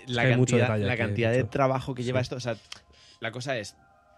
la 0.08 0.26
que 0.26 0.38
mucho 0.38 0.58
cantidad, 0.58 0.80
la 0.80 0.98
cantidad 0.98 1.32
de 1.32 1.44
trabajo 1.44 1.94
que 1.94 2.04
lleva 2.04 2.20
esto. 2.20 2.36
O 2.36 2.40
sea, 2.40 2.58
la 3.20 3.32
cosa 3.32 3.58
es. 3.58 3.76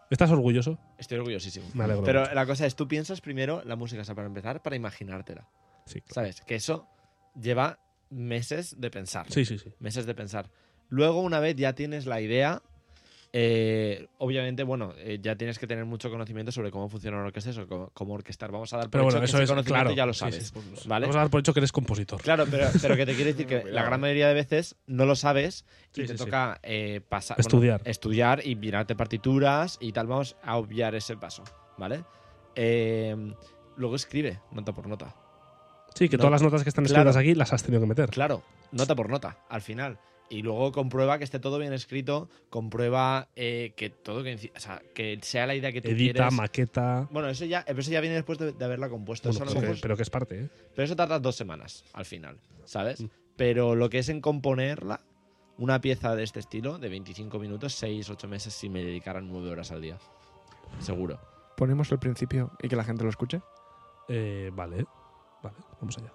¿Estás 0.10 0.32
orgulloso? 0.32 0.80
Estoy 0.98 1.20
orgullosísimo. 1.20 1.68
Me 1.74 1.84
alegro. 1.84 2.04
Pero 2.04 2.22
mucho. 2.22 2.34
la 2.34 2.46
cosa 2.46 2.66
es, 2.66 2.75
tú 2.75 2.88
piensas 2.88 3.22
primero 3.22 3.62
la 3.66 3.75
música, 3.75 4.01
o 4.01 4.06
sea, 4.06 4.16
para 4.16 4.28
empezar, 4.28 4.62
para 4.62 4.75
imaginártela. 4.75 5.48
Sí, 5.86 6.01
claro. 6.01 6.13
¿Sabes? 6.16 6.42
Que 6.42 6.56
eso 6.56 6.88
lleva 7.39 7.80
meses 8.10 8.80
de 8.80 8.89
pensar. 8.89 9.32
sí, 9.32 9.46
sí, 9.46 9.60
sí. 9.60 9.72
meses 9.80 10.06
de 10.06 10.16
pensar. 10.16 10.50
Luego, 10.89 11.22
una 11.22 11.39
vez 11.39 11.56
ya 11.56 11.74
tienes 11.74 12.08
la 12.08 12.22
idea, 12.22 12.63
eh, 13.32 14.08
obviamente, 14.18 14.64
bueno, 14.64 14.94
eh, 14.98 15.20
ya 15.22 15.36
tienes 15.36 15.60
que 15.60 15.68
tener 15.68 15.86
mucho 15.86 16.10
conocimiento 16.10 16.52
sobre 16.52 16.72
cómo 16.72 16.90
funciona 16.90 17.18
una 17.18 17.28
orquesta, 17.28 17.52
o 17.62 17.68
cómo, 17.68 17.90
cómo 17.94 18.14
orquestar. 18.16 18.52
Vamos 18.52 18.74
a 18.74 18.78
dar 18.78 18.86
por 18.86 18.92
Pero 18.92 19.04
hecho 19.04 19.06
bueno, 19.06 19.20
que 19.20 19.26
eso 19.26 19.38
ese 19.38 19.44
es 19.44 19.50
conocimiento 19.50 19.84
claro. 19.84 19.96
ya 19.96 20.06
lo 20.08 20.14
sabes. 20.14 20.48
sí, 20.48 20.54
pues, 20.54 20.88
¿vale? 20.88 21.06
Vamos 21.06 21.16
a 21.16 21.20
dar 21.20 21.30
por 21.30 21.40
hecho 21.40 21.54
que 21.54 21.60
eres 21.60 21.72
compositor. 21.72 22.22
Claro, 22.22 22.46
pero, 22.50 22.68
pero 22.82 22.96
que 22.96 23.06
te 23.06 23.14
quiero 23.16 23.32
decir 23.32 23.46
que 23.48 23.64
la 23.72 23.84
gran 23.84 24.02
mayoría 24.02 24.28
de 24.30 24.34
veces 24.34 24.76
no 24.88 25.06
lo 25.06 25.16
sabes 25.16 25.66
y 25.94 25.96
Sí, 25.96 26.02
te 26.02 26.08
sí, 26.08 26.18
sí. 26.18 26.26
toca 26.26 26.60
eh, 26.64 27.02
pasar, 27.08 27.40
Estudiar. 27.40 27.82
estudiar 27.86 28.46
y 28.46 28.56
mirarte 28.56 28.96
partituras 28.96 29.78
y 29.80 29.92
tal. 29.92 30.08
Vamos 30.08 30.36
a 30.44 30.58
obviar 30.58 30.96
ese 30.96 31.16
paso, 31.16 31.44
¿vale? 31.78 32.04
Eh, 32.56 33.16
luego 33.78 33.96
escribe 33.96 34.40
nota 34.52 34.74
por 34.74 34.88
nota. 34.88 35.16
Sí, 35.96 36.10
que 36.10 36.18
No. 36.18 36.22
todas 36.22 36.32
las 36.34 36.42
notas 36.42 36.64
que 36.64 36.70
están 36.70 36.86
Claro. 36.86 37.02
escritas 37.10 37.18
aquí 37.22 37.36
las 37.36 37.54
has 37.54 37.64
tenido 37.64 37.82
que 37.82 37.88
meter. 37.88 38.10
Claro, 38.10 38.44
nota 38.72 38.96
por 38.96 39.10
nota, 39.10 39.38
al 39.50 39.62
final. 39.62 40.00
Y 40.32 40.44
luego 40.44 40.72
comprueba 40.72 41.18
que 41.18 41.24
esté 41.24 41.40
todo 41.40 41.58
bien 41.58 41.74
escrito, 41.74 42.30
comprueba 42.52 43.30
eh, 43.36 43.74
que 43.76 43.90
todo 43.90 44.24
que, 44.24 44.52
o 44.56 44.60
sea, 44.60 44.80
que 44.94 45.18
sea 45.24 45.48
la 45.48 45.56
idea 45.56 45.72
que 45.72 45.82
tú 45.82 45.90
Edita, 45.90 46.14
quieres. 46.14 46.34
maqueta. 46.34 47.08
Bueno, 47.10 47.30
eso 47.30 47.46
ya, 47.46 47.64
pero 47.66 47.80
eso 47.80 47.90
ya 47.90 48.00
viene 48.00 48.16
después 48.16 48.38
de, 48.38 48.52
de 48.52 48.66
haberla 48.66 48.90
compuesto. 48.90 49.30
Bueno, 49.30 49.44
eso 49.44 49.44
a 49.44 49.46
lo 49.48 49.60
pero, 49.60 49.72
mejor- 49.72 49.82
pero 49.82 49.96
que 49.98 50.04
es 50.04 50.10
parte, 50.12 50.40
¿eh? 50.42 50.50
pero 50.76 50.86
eso 50.86 50.96
tarda 50.96 51.18
dos 51.20 51.36
semanas 51.36 51.84
al 51.94 52.06
final, 52.06 52.38
¿sabes? 52.66 53.02
Mm. 53.02 53.08
Pero 53.38 53.74
lo 53.76 53.90
que 53.90 54.00
es 54.00 54.10
en 54.10 54.22
componerla, 54.22 55.02
una 55.58 55.82
pieza 55.82 56.16
de 56.16 56.24
este 56.24 56.40
estilo, 56.40 56.78
de 56.78 56.90
25 56.90 57.40
minutos, 57.40 57.74
6, 57.74 58.10
8 58.10 58.28
meses, 58.28 58.54
si 58.54 58.70
me 58.70 58.84
dedicaran 58.84 59.28
9 59.30 59.50
horas 59.50 59.72
al 59.72 59.82
día. 59.82 59.98
Seguro. 60.80 61.20
Ponemos 61.58 61.92
el 61.92 62.00
principio 62.00 62.52
y 62.62 62.68
que 62.70 62.76
la 62.76 62.84
gente 62.84 63.04
lo 63.04 63.10
escuche. 63.10 63.42
Eh, 64.08 64.52
Vale. 64.54 64.86
Vale, 65.42 65.58
vamos 65.82 65.98
allá. 65.98 66.12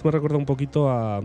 Esto 0.00 0.08
me 0.08 0.12
recuerda 0.12 0.38
un 0.38 0.46
poquito 0.46 0.88
a, 0.88 1.20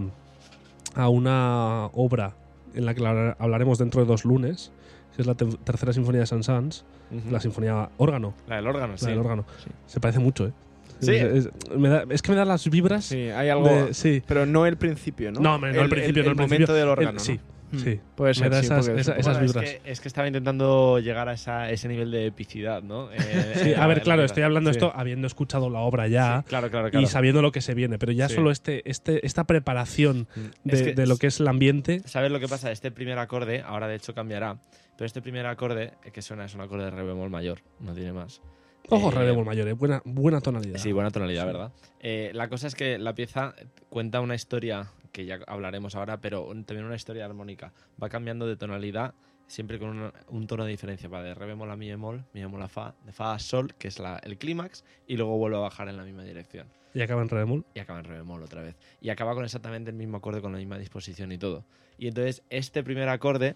a 0.95 1.07
una 1.07 1.85
obra 1.93 2.33
en 2.73 2.85
la 2.85 2.93
que 2.93 2.99
hablar- 3.07 3.37
hablaremos 3.39 3.77
dentro 3.77 4.01
de 4.01 4.05
dos 4.07 4.25
lunes, 4.25 4.73
que 5.15 5.21
es 5.21 5.25
la 5.29 5.33
te- 5.33 5.45
tercera 5.45 5.93
sinfonía 5.93 6.19
de 6.19 6.27
Saint-Saëns, 6.27 6.83
la 7.31 7.39
sinfonía 7.39 7.87
órgano. 7.95 8.33
La 8.49 8.57
del 8.57 8.67
órgano, 8.67 8.91
la 8.91 8.97
sí. 8.97 9.05
del 9.05 9.19
órgano. 9.19 9.45
Sí. 9.63 9.69
Se 9.85 10.01
parece 10.01 10.19
mucho, 10.19 10.47
¿eh? 10.47 10.51
Sí. 10.99 11.15
Es, 11.15 11.45
es- 11.45 11.49
me 11.77 11.87
da- 11.87 12.03
es 12.09 12.21
que 12.21 12.31
me 12.33 12.37
da 12.37 12.43
las 12.43 12.69
vibras. 12.69 13.05
Sí, 13.05 13.29
hay 13.29 13.47
algo. 13.47 13.69
de- 13.69 13.93
sí. 13.93 14.21
Pero 14.27 14.45
no 14.45 14.65
el 14.65 14.75
principio, 14.75 15.31
¿no? 15.31 15.39
No, 15.39 15.55
hombre, 15.55 15.71
no 15.71 15.81
el 15.83 15.89
principio, 15.89 16.23
no 16.25 16.31
el 16.31 16.35
momento 16.35 16.49
principio. 16.49 16.75
del 16.75 16.89
órgano. 16.89 17.09
El- 17.11 17.15
¿no? 17.15 17.21
sí. 17.21 17.39
Sí. 17.77 17.99
Puede 18.15 18.29
Me 18.31 18.33
ser. 18.35 18.49
da 18.51 18.59
sí, 18.61 18.65
esas- 18.65 18.85
Bueno, 19.23 19.39
vibras. 19.39 19.63
Es 19.65 19.79
que, 19.81 19.91
es 19.91 19.99
que 20.01 20.07
estaba 20.07 20.27
intentando 20.27 20.99
llegar 20.99 21.29
a 21.29 21.33
esa- 21.33 21.69
ese 21.71 21.87
nivel 21.87 22.11
de 22.11 22.27
epicidad, 22.27 22.81
¿no? 22.83 23.11
Eh, 23.11 23.17
Sí, 23.69 23.73
en 23.73 23.79
a 23.79 23.87
ver, 23.87 24.01
claro, 24.01 24.23
estoy 24.23 24.43
hablando 24.43 24.71
Sí. 24.71 24.77
esto 24.77 24.91
habiendo 24.95 25.27
escuchado 25.27 25.69
la 25.69 25.79
obra 25.79 26.07
ya 26.07 26.41
Sí, 26.43 26.49
claro, 26.49 26.69
claro, 26.69 26.89
claro. 26.91 27.03
y 27.03 27.07
sabiendo 27.07 27.41
lo 27.41 27.51
que 27.51 27.61
se 27.61 27.73
viene, 27.73 27.97
pero 27.97 28.11
ya 28.11 28.29
Sí. 28.29 28.35
solo 28.35 28.51
este, 28.51 28.89
este, 28.89 29.25
esta 29.25 29.43
preparación 29.45 30.27
Mm. 30.35 30.39
de, 30.69 30.75
Es 30.75 30.81
que- 30.83 30.93
de 30.93 31.07
lo 31.07 31.17
que 31.17 31.27
es 31.27 31.39
el 31.39 31.47
ambiente. 31.47 32.01
¿Sabes 32.05 32.31
lo 32.31 32.39
que 32.39 32.47
pasa? 32.47 32.71
Este 32.71 32.91
primer 32.91 33.17
acorde, 33.19 33.61
ahora 33.65 33.87
de 33.87 33.95
hecho 33.95 34.13
cambiará, 34.13 34.57
pero 34.97 35.05
este 35.05 35.21
primer 35.21 35.45
acorde 35.45 35.93
eh, 36.05 36.11
que 36.11 36.21
suena 36.21 36.45
es 36.45 36.55
un 36.55 36.61
acorde 36.61 36.85
de 36.85 36.91
re 36.91 37.03
bemol 37.03 37.29
mayor, 37.29 37.59
no 37.79 37.93
tiene 37.93 38.13
más. 38.13 38.41
Ojo, 38.89 39.09
Eh, 39.11 39.15
re 39.15 39.25
bemol 39.25 39.45
mayor, 39.45 39.67
¿eh? 39.67 39.73
buena, 39.73 40.01
buena 40.05 40.41
tonalidad. 40.41 40.77
Sí, 40.77 40.91
buena 40.91 41.09
tonalidad, 41.09 41.45
¿verdad? 41.47 41.71
Eh, 42.01 42.29
la 42.35 42.47
cosa 42.49 42.67
es 42.67 42.75
que 42.75 42.99
la 42.99 43.15
pieza 43.15 43.55
cuenta 43.89 44.21
una 44.21 44.35
historia 44.35 44.85
que 45.15 45.25
ya 45.25 45.39
hablaremos 45.47 45.95
ahora, 45.95 46.19
pero 46.19 46.45
también 46.65 46.83
una 46.85 46.97
historia 46.97 47.23
armónica. 47.23 47.71
Va 48.01 48.09
cambiando 48.09 48.45
de 48.45 48.57
tonalidad 48.57 49.15
siempre 49.47 49.79
con 49.79 50.11
un 50.27 50.47
tono 50.47 50.65
de 50.65 50.71
diferencia. 50.71 51.07
Va 51.07 51.23
de 51.23 51.33
re 51.33 51.45
bemol 51.45 51.71
a 51.71 51.77
mi 51.77 51.87
bemol, 51.89 52.25
mi 52.33 52.41
bemol 52.41 52.61
a 52.61 52.67
fa, 52.67 52.95
de 53.05 53.13
fa 53.13 53.33
a 53.33 53.39
sol, 53.39 53.73
que 53.77 53.87
es 53.87 53.97
la- 53.99 54.19
el 54.23 54.37
clímax, 54.37 54.83
y 55.07 55.15
luego 55.15 55.37
vuelve 55.37 55.55
a 55.55 55.61
bajar 55.61 55.87
en 55.87 55.95
la 55.95 56.03
misma 56.03 56.23
dirección. 56.23 56.67
Y 56.93 57.01
acaba 57.01 57.21
en 57.21 57.29
re 57.29 57.37
bemol. 57.37 57.63
Y 57.73 57.79
acaba 57.79 57.99
en 57.99 58.05
re 58.05 58.17
bemol 58.17 58.43
otra 58.43 58.61
vez. 58.61 58.75
Y 58.99 59.09
acaba 59.09 59.33
con 59.35 59.45
exactamente 59.45 59.89
el 59.89 59.95
mismo 59.95 60.17
acorde, 60.17 60.41
con 60.41 60.51
la 60.51 60.57
misma 60.57 60.77
disposición 60.77 61.31
y 61.31 61.37
todo. 61.37 61.63
Y 61.97 62.07
entonces 62.09 62.43
este 62.49 62.83
primer 62.83 63.07
acorde 63.07 63.55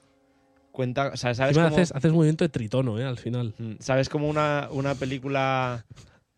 cuenta, 0.72 1.10
o 1.14 1.18
sea, 1.18 1.34
¿sabes 1.34 1.58
cómo, 1.58 1.76
haces, 1.76 1.92
haces 1.94 2.14
movimiento 2.14 2.46
de 2.46 2.50
tritono, 2.50 2.98
¿eh? 3.00 3.04
Al 3.04 3.18
final. 3.18 3.54
Mm, 3.58 3.74
¿Sabes 3.80 4.08
como 4.08 4.30
una, 4.30 4.70
una 4.72 4.96
película... 4.96 5.86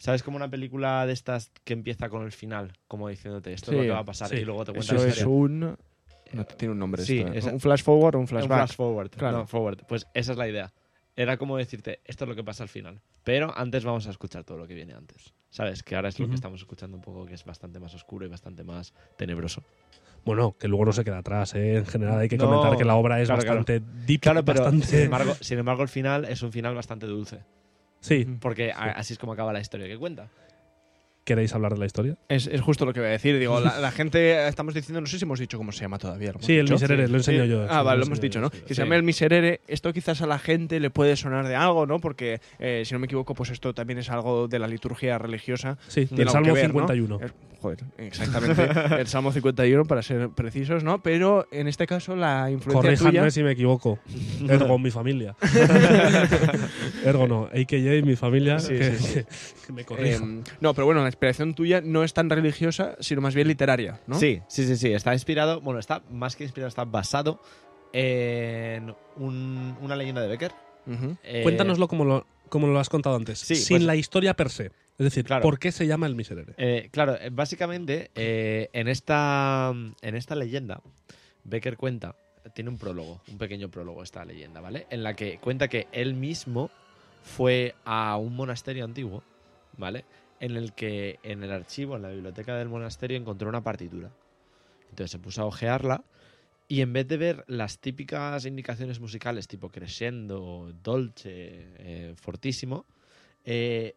¿Sabes 0.02 0.24
como 0.24 0.36
una 0.36 0.50
película 0.50 1.06
de 1.06 1.14
estas 1.14 1.52
que 1.64 1.74
empieza 1.74 2.10
con 2.10 2.24
el 2.24 2.32
final? 2.32 2.74
Como 2.88 3.08
diciéndote, 3.08 3.54
esto 3.54 3.70
es 3.70 3.78
lo 3.78 3.84
Sí, 3.84 3.88
que 3.88 3.94
va 3.94 4.00
a 4.00 4.04
pasar 4.06 4.30
sí. 4.30 4.38
y 4.38 4.46
luego 4.46 4.66
te 4.66 4.72
cuenta 4.72 4.96
Eso 4.96 4.96
la 4.96 5.10
es 5.12 5.18
historia. 5.18 5.36
un. 5.36 5.78
No 6.34 6.46
tiene 6.46 6.72
un 6.72 6.80
nombre 6.80 7.04
Sí, 7.06 7.20
esto. 7.20 7.34
¿eh? 7.34 7.38
es- 7.38 7.46
un 7.46 7.60
flash 7.60 7.84
forward 7.84 8.16
o 8.16 8.18
un 8.18 8.24
Un 8.24 8.28
flashback. 8.28 8.58
flash 8.58 8.76
forward. 8.76 9.10
Claro. 9.12 9.38
No, 9.38 9.48
forward. 9.48 9.86
Pues 9.88 10.08
esa 10.16 10.32
es 10.32 10.38
la 10.40 10.48
idea. 10.48 10.74
Era 11.16 11.38
como 11.38 11.56
decirte, 11.58 12.00
esto 12.06 12.24
es 12.26 12.30
lo 12.30 12.36
que 12.36 12.44
pasa 12.44 12.64
al 12.64 12.70
final. 12.70 13.00
Pero 13.24 13.56
antes 13.56 13.84
vamos 13.86 14.08
a 14.08 14.10
escuchar 14.10 14.44
todo 14.44 14.58
lo 14.58 14.66
que 14.68 14.74
viene 14.74 14.94
antes. 14.94 15.36
¿Sabes? 15.52 15.84
Que 15.84 15.96
ahora 15.96 16.10
es 16.10 16.20
lo 16.20 16.28
que 16.28 16.34
estamos 16.36 16.62
escuchando 16.62 16.98
un 16.98 17.04
poco, 17.04 17.26
que 17.28 17.36
es 17.36 17.44
bastante 17.46 17.80
más 17.80 17.94
oscuro 17.94 18.26
y 18.26 18.30
bastante 18.30 18.64
más 18.64 18.94
tenebroso. 19.18 19.62
Bueno, 20.26 20.56
que 20.58 20.68
luego 20.68 20.86
no 20.86 20.94
se 20.94 21.04
queda 21.04 21.20
atrás, 21.20 21.54
¿eh? 21.54 21.76
En 21.78 21.86
general 21.86 22.18
hay 22.20 22.28
que 22.30 22.38
No, 22.38 22.46
comentar 22.46 22.76
que 22.78 22.86
la 22.86 22.96
obra 22.96 23.22
es 23.22 23.28
claro, 23.28 23.42
claro. 23.44 23.60
bastante 23.60 23.86
deep, 24.08 24.22
Claro, 24.22 24.44
pero 24.46 24.62
bastante... 24.62 24.88
sin, 24.88 25.00
embargo, 25.02 25.36
sin 25.42 25.60
embargo 25.60 25.84
el 25.84 25.90
final 25.90 26.26
es 26.26 26.42
un 26.42 26.52
final 26.52 26.74
bastante 26.74 27.06
dulce. 27.06 27.44
Sí, 28.02 28.26
Porque 28.40 28.72
así 28.72 29.14
es 29.14 29.20
como 29.20 29.34
acaba 29.34 29.54
la 29.54 29.60
historia 29.62 29.88
que 29.88 29.98
cuenta. 29.98 30.28
¿Queréis 31.32 31.54
hablar 31.56 31.74
de 31.74 31.80
la 31.80 31.86
historia? 31.86 32.18
Es, 32.28 32.48
es 32.48 32.60
justo 32.62 32.86
lo 32.86 32.94
que 32.94 33.00
voy 33.00 33.08
a 33.10 33.12
decir. 33.14 33.40
Digo, 33.40 33.60
la, 33.60 33.80
la 33.80 33.92
gente, 33.92 34.48
estamos 34.48 34.74
diciendo, 34.74 35.00
no 35.02 35.08
sé 35.08 35.18
si 35.18 35.24
hemos 35.26 35.40
dicho 35.40 35.58
cómo 35.58 35.72
se 35.72 35.82
llama 35.82 35.98
todavía. 35.98 36.30
¿lo 36.32 36.36
hemos 36.40 36.46
Sí, 36.46 36.58
el 36.58 36.66
dicho? 36.66 36.74
Miserere, 36.76 37.08
lo 37.08 37.18
enseño 37.18 37.44
Sí. 37.44 37.50
yo. 37.50 37.66
Ah, 37.70 37.84
vale, 37.84 37.98
lo 38.00 38.02
lo 38.02 38.06
hemos 38.08 38.20
dicho, 38.22 38.40
yo, 38.40 38.42
¿no? 38.42 38.50
Que 38.50 38.58
Sí. 38.68 38.76
se 38.76 38.82
llama 38.82 38.96
el 38.98 39.04
Miserere. 39.04 39.62
Esto 39.68 39.94
quizás 39.94 40.22
a 40.22 40.28
la 40.28 40.40
gente 40.40 40.80
le 40.80 40.90
puede 40.90 41.16
sonar 41.16 41.48
de 41.48 41.56
algo, 41.56 41.86
¿no? 41.86 42.00
Porque, 42.00 42.42
eh, 42.60 42.84
si 42.86 42.94
no 42.94 43.00
me 43.00 43.06
equivoco, 43.06 43.34
pues 43.34 43.50
esto 43.52 43.74
también 43.74 44.00
es 44.00 44.10
algo 44.10 44.48
de 44.50 44.60
la 44.60 44.68
liturgia 44.68 45.18
religiosa. 45.18 45.78
Sí, 45.88 46.06
del 46.12 46.28
Salmo 46.30 46.48
que 46.48 46.52
ver, 46.54 46.68
¿no? 46.68 46.74
51. 46.88 47.20
Es- 47.24 47.34
joder, 47.62 47.80
exactamente. 48.00 48.64
el 49.02 49.08
Salmo 49.08 49.32
51, 49.32 49.86
para 49.86 50.02
ser 50.02 50.30
precisos, 50.30 50.84
¿no? 50.84 51.02
Pero 51.04 51.48
en 51.52 51.68
este 51.68 51.86
caso, 51.88 52.16
la 52.16 52.50
influencia 52.50 52.82
Corríjanme 52.82 53.20
tuya. 53.20 53.32
si 53.32 53.44
me 53.44 53.52
equivoco. 53.52 54.00
Ergo, 54.50 54.78
mi 54.80 54.90
familia. 54.92 55.36
Ergo 57.06 57.28
no, 57.28 57.46
AKJ, 57.46 58.04
mi 58.04 58.16
familia, 58.16 58.58
que, 58.58 58.94
sí. 58.96 59.14
que- 59.14 59.26
que 59.68 59.74
me 59.74 59.86
corrija. 59.86 60.24
eh, 60.24 60.42
no, 60.60 60.74
pero 60.74 60.86
bueno, 60.86 61.02
la 61.04 61.10
inspiración 61.22 61.54
tuya 61.54 61.82
no 61.82 62.04
es 62.04 62.14
tan 62.16 62.32
religiosa, 62.32 62.96
sino 63.00 63.22
más 63.22 63.36
bien 63.36 63.48
literaria, 63.48 64.00
¿no? 64.08 64.18
Sí, 64.18 64.42
sí, 64.48 64.66
sí, 64.66 64.76
sí. 64.76 64.92
Está 64.92 65.14
inspirado, 65.14 65.62
bueno, 65.62 65.80
está 65.80 66.02
más 66.10 66.36
que 66.36 66.44
inspirado, 66.44 66.68
está 66.68 66.84
basado 66.84 67.40
en 67.94 68.96
un- 69.18 69.78
una 69.82 69.96
leyenda 69.96 70.22
de 70.22 70.28
Becker. 70.28 70.52
Eh, 71.24 71.42
Cuéntanoslo 71.44 71.88
como 71.88 72.06
lo, 72.06 72.26
como 72.50 72.66
lo 72.66 72.80
has 72.80 72.90
contado 72.90 73.16
antes, 73.18 73.38
Sí, 73.38 73.56
sin 73.56 73.78
pues- 73.78 73.84
la 73.86 73.96
historia 73.96 74.34
per 74.34 74.50
se. 74.50 74.66
Es 74.98 75.04
decir, 75.06 75.24
Claro. 75.24 75.44
¿por 75.44 75.60
qué 75.60 75.72
se 75.72 75.86
llama 75.86 76.08
el 76.08 76.16
Miserere? 76.16 76.54
eh, 76.58 76.90
claro, 76.92 77.16
eh, 77.22 77.30
básicamente 77.32 78.10
eh, 78.16 78.70
en, 78.74 78.88
esta, 78.88 79.72
en 80.02 80.16
esta 80.16 80.34
leyenda, 80.36 80.82
Becker 81.44 81.78
cuenta, 81.78 82.16
tiene 82.56 82.72
un 82.72 82.80
prólogo, 82.80 83.22
un 83.28 83.38
pequeño 83.38 83.70
prólogo 83.70 84.02
esta 84.02 84.26
leyenda, 84.26 84.60
¿vale? 84.60 84.88
En 84.90 85.04
la 85.04 85.16
que 85.16 85.38
cuenta 85.38 85.68
que 85.68 85.86
él 85.92 86.16
mismo 86.16 86.72
fue 87.24 87.76
a 87.86 88.18
un 88.18 88.36
monasterio 88.36 88.86
antiguo, 88.86 89.22
¿vale? 89.78 90.04
En 90.42 90.58
el 90.58 90.74
que 90.74 91.20
en 91.24 91.44
el 91.44 91.52
archivo, 91.52 91.96
en 91.96 92.02
la 92.02 92.10
biblioteca 92.10 92.56
del 92.58 92.68
monasterio, 92.68 93.16
encontró 93.16 93.48
una 93.48 93.64
partitura. 93.64 94.12
Entonces 94.90 95.12
se 95.12 95.20
puso 95.20 95.44
a 95.44 95.46
ojearla 95.46 96.04
y 96.68 96.82
en 96.82 96.94
vez 96.94 97.08
de 97.08 97.18
ver 97.18 97.44
las 97.48 97.80
típicas 97.80 98.46
indicaciones 98.46 99.00
musicales 99.00 99.48
tipo 99.48 99.70
crescendo, 99.70 100.74
dolce, 100.84 101.30
eh, 101.78 102.14
fortísimo, 102.16 102.86
eh, 103.46 103.96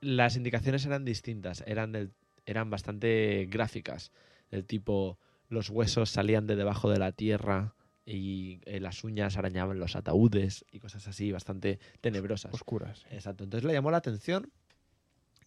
las 0.00 0.36
indicaciones 0.36 0.84
eran 0.84 1.04
distintas, 1.04 1.62
eran, 1.66 1.92
del- 1.92 2.10
eran 2.44 2.70
bastante 2.70 3.46
gráficas, 3.48 4.10
del 4.50 4.64
tipo 4.64 5.18
los 5.48 5.70
huesos 5.70 6.10
salían 6.10 6.46
de 6.46 6.56
debajo 6.56 6.90
de 6.90 6.98
la 6.98 7.12
tierra 7.12 7.74
y 8.04 8.60
eh, 8.64 8.80
las 8.80 9.04
uñas 9.04 9.36
arañaban 9.36 9.78
los 9.78 9.94
ataúdes 9.96 10.64
y 10.72 10.80
cosas 10.80 11.06
así, 11.06 11.30
bastante 11.30 11.78
tenebrosas. 12.00 12.52
Oscuras. 12.52 13.06
Exacto. 13.10 13.44
Entonces 13.44 13.66
le 13.66 13.74
llamó 13.74 13.90
la 13.90 13.98
atención 13.98 14.50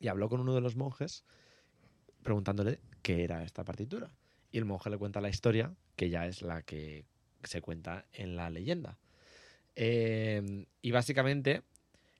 y 0.01 0.07
habló 0.07 0.27
con 0.27 0.41
uno 0.41 0.53
de 0.53 0.61
los 0.61 0.75
monjes 0.75 1.23
preguntándole 2.23 2.79
qué 3.01 3.23
era 3.23 3.43
esta 3.43 3.63
partitura. 3.63 4.11
Y 4.51 4.57
el 4.57 4.65
monje 4.65 4.89
le 4.89 4.97
cuenta 4.97 5.21
la 5.21 5.29
historia, 5.29 5.73
que 5.95 6.09
ya 6.09 6.27
es 6.27 6.41
la 6.41 6.61
que 6.63 7.05
se 7.43 7.61
cuenta 7.61 8.05
en 8.11 8.35
la 8.35 8.49
leyenda. 8.49 8.97
Eh, 9.75 10.65
y 10.81 10.91
básicamente 10.91 11.61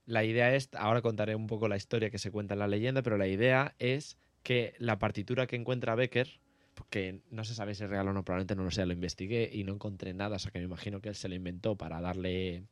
la 0.06 0.24
idea 0.24 0.56
es, 0.56 0.70
ahora 0.74 1.02
contaré 1.02 1.36
un 1.36 1.48
poco 1.48 1.67
la 1.67 1.78
historia 1.78 2.10
que 2.10 2.17
se 2.17 2.32
cuenta 2.32 2.54
en 2.54 2.60
la 2.60 2.67
leyenda, 2.67 3.02
pero 3.02 3.17
la 3.17 3.28
idea 3.28 3.76
es 3.80 4.17
que 4.44 4.74
la 4.78 4.98
partitura 4.98 5.48
que 5.48 5.56
encuentra 5.56 5.96
Becker, 5.96 6.39
que 6.89 7.22
no 7.30 7.44
se 7.44 7.54
sabe 7.54 7.76
si 7.76 7.84
es 7.84 7.89
real 7.89 8.08
o 8.08 8.13
no, 8.13 8.24
probablemente 8.24 8.56
no 8.56 8.63
lo 8.63 8.72
sea, 8.72 8.86
lo 8.86 8.94
investigué 8.94 9.50
y 9.52 9.63
no 9.63 9.74
encontré 9.74 10.13
nada, 10.13 10.38
o 10.38 10.39
sea 10.39 10.52
que 10.52 10.60
me 10.60 10.65
imagino 10.65 11.02
que 11.02 11.10
él 11.10 11.15
se 11.15 11.28
lo 11.28 11.36
inventó 11.36 11.76
para 11.76 12.02
darle... 12.02 12.63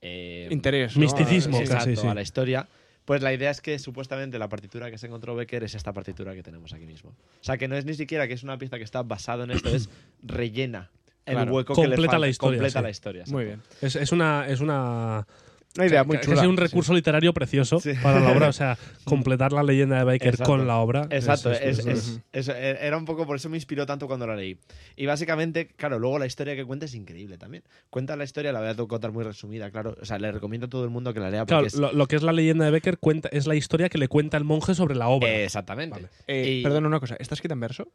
eh, 0.00 0.48
Interés. 0.50 0.96
¿no? 0.96 1.02
Misticismo, 1.02 1.58
casi, 1.60 1.72
exacto, 1.72 2.00
sí. 2.02 2.06
a 2.06 2.14
la 2.14 2.22
historia. 2.22 2.68
Pues 3.04 3.20
la 3.22 3.32
idea 3.32 3.50
es 3.50 3.60
que 3.60 3.78
supuestamente 3.78 4.38
la 4.38 4.48
partitura 4.48 4.90
que 4.90 4.98
se 4.98 5.06
encontró 5.06 5.34
Becker 5.34 5.64
es 5.64 5.74
esta 5.74 5.92
partitura 5.92 6.34
que 6.34 6.42
tenemos 6.42 6.72
aquí 6.72 6.86
mismo. 6.86 7.10
O 7.10 7.44
sea, 7.44 7.58
que 7.58 7.66
no 7.68 7.76
es 7.76 7.84
ni 7.84 7.94
siquiera 7.94 8.28
que 8.28 8.34
es 8.34 8.42
una 8.44 8.58
pieza 8.58 8.78
que 8.78 8.84
está 8.84 9.02
basada 9.02 9.44
en 9.44 9.50
esto, 9.50 9.68
es 9.70 9.88
rellena 10.22 10.90
el 11.26 11.34
Claro. 11.34 11.52
hueco 11.54 11.74
que 11.74 11.82
le 11.82 11.86
Completa 11.88 12.12
falta. 12.12 12.18
la 12.20 12.28
historia, 12.28 12.56
Completa 12.58 12.78
sí. 12.78 12.82
la 12.84 12.90
historia. 12.90 13.24
Muy 13.28 13.44
bien. 13.44 13.62
Es, 13.80 13.96
es 13.96 14.12
una, 14.12 14.46
es 14.48 14.60
una 14.60 15.26
Una 15.76 15.86
idea 15.86 16.02
o 16.02 16.04
sea, 16.04 16.04
muy 16.04 16.18
que- 16.18 16.24
chula. 16.24 16.42
es 16.42 16.46
un 16.48 16.56
sí. 16.56 16.62
recurso 16.62 16.92
literario 16.94 17.32
precioso 17.32 17.80
Sí. 17.80 17.92
para 18.02 18.20
la 18.20 18.30
obra. 18.32 18.48
O 18.48 18.52
sea, 18.52 18.76
completar 19.04 19.52
la 19.52 19.62
leyenda 19.62 19.96
de 19.98 20.04
Baker 20.04 20.28
Exacto. 20.28 20.50
con 20.52 20.66
la 20.66 20.76
obra. 20.78 21.06
Exacto, 21.10 21.50
es- 21.50 21.60
es- 21.60 21.86
es- 21.86 22.20
es- 22.32 22.48
es- 22.48 22.78
era 22.80 22.96
un 22.98 23.04
poco 23.06 23.26
por 23.26 23.36
eso 23.36 23.48
me 23.48 23.56
inspiró 23.56 23.86
tanto 23.86 24.06
cuando 24.06 24.26
la 24.26 24.36
leí. 24.36 24.58
Y 24.96 25.06
básicamente, 25.06 25.68
claro, 25.68 25.98
luego 25.98 26.18
la 26.18 26.26
historia 26.26 26.54
que 26.54 26.64
cuenta 26.64 26.84
es 26.86 26.94
increíble 26.94 27.38
también. 27.38 27.62
Cuenta 27.90 28.16
la 28.16 28.24
historia, 28.24 28.52
la 28.52 28.60
voy 28.60 28.68
a 28.68 28.74
contar 28.74 29.12
muy 29.12 29.24
resumida, 29.24 29.70
claro. 29.70 29.96
O 30.00 30.04
sea, 30.04 30.18
le 30.18 30.30
recomiendo 30.30 30.66
a 30.66 30.70
todo 30.70 30.84
el 30.84 30.90
mundo 30.90 31.14
que 31.14 31.20
la 31.20 31.30
lea 31.30 31.40
porque 31.46 31.52
Claro, 31.54 31.66
es. 31.66 31.74
lo, 31.74 31.92
lo 31.92 32.06
que 32.06 32.16
es 32.16 32.22
la 32.22 32.32
leyenda 32.32 32.64
de 32.66 32.70
Becker 32.70 32.98
cuenta, 32.98 33.28
es 33.32 33.46
la 33.46 33.54
historia 33.54 33.88
que 33.88 33.98
le 33.98 34.08
cuenta 34.08 34.36
el 34.36 34.44
monje 34.44 34.74
sobre 34.74 34.94
la 34.94 35.08
obra. 35.08 35.30
Exactamente. 35.30 35.94
Vale. 35.96 36.08
Eh, 36.26 36.58
Y- 36.60 36.62
Perdona 36.62 36.86
una 36.88 37.00
cosa, 37.00 37.16
¿está 37.18 37.34
escrita 37.34 37.54
en 37.54 37.60
verso? 37.60 37.88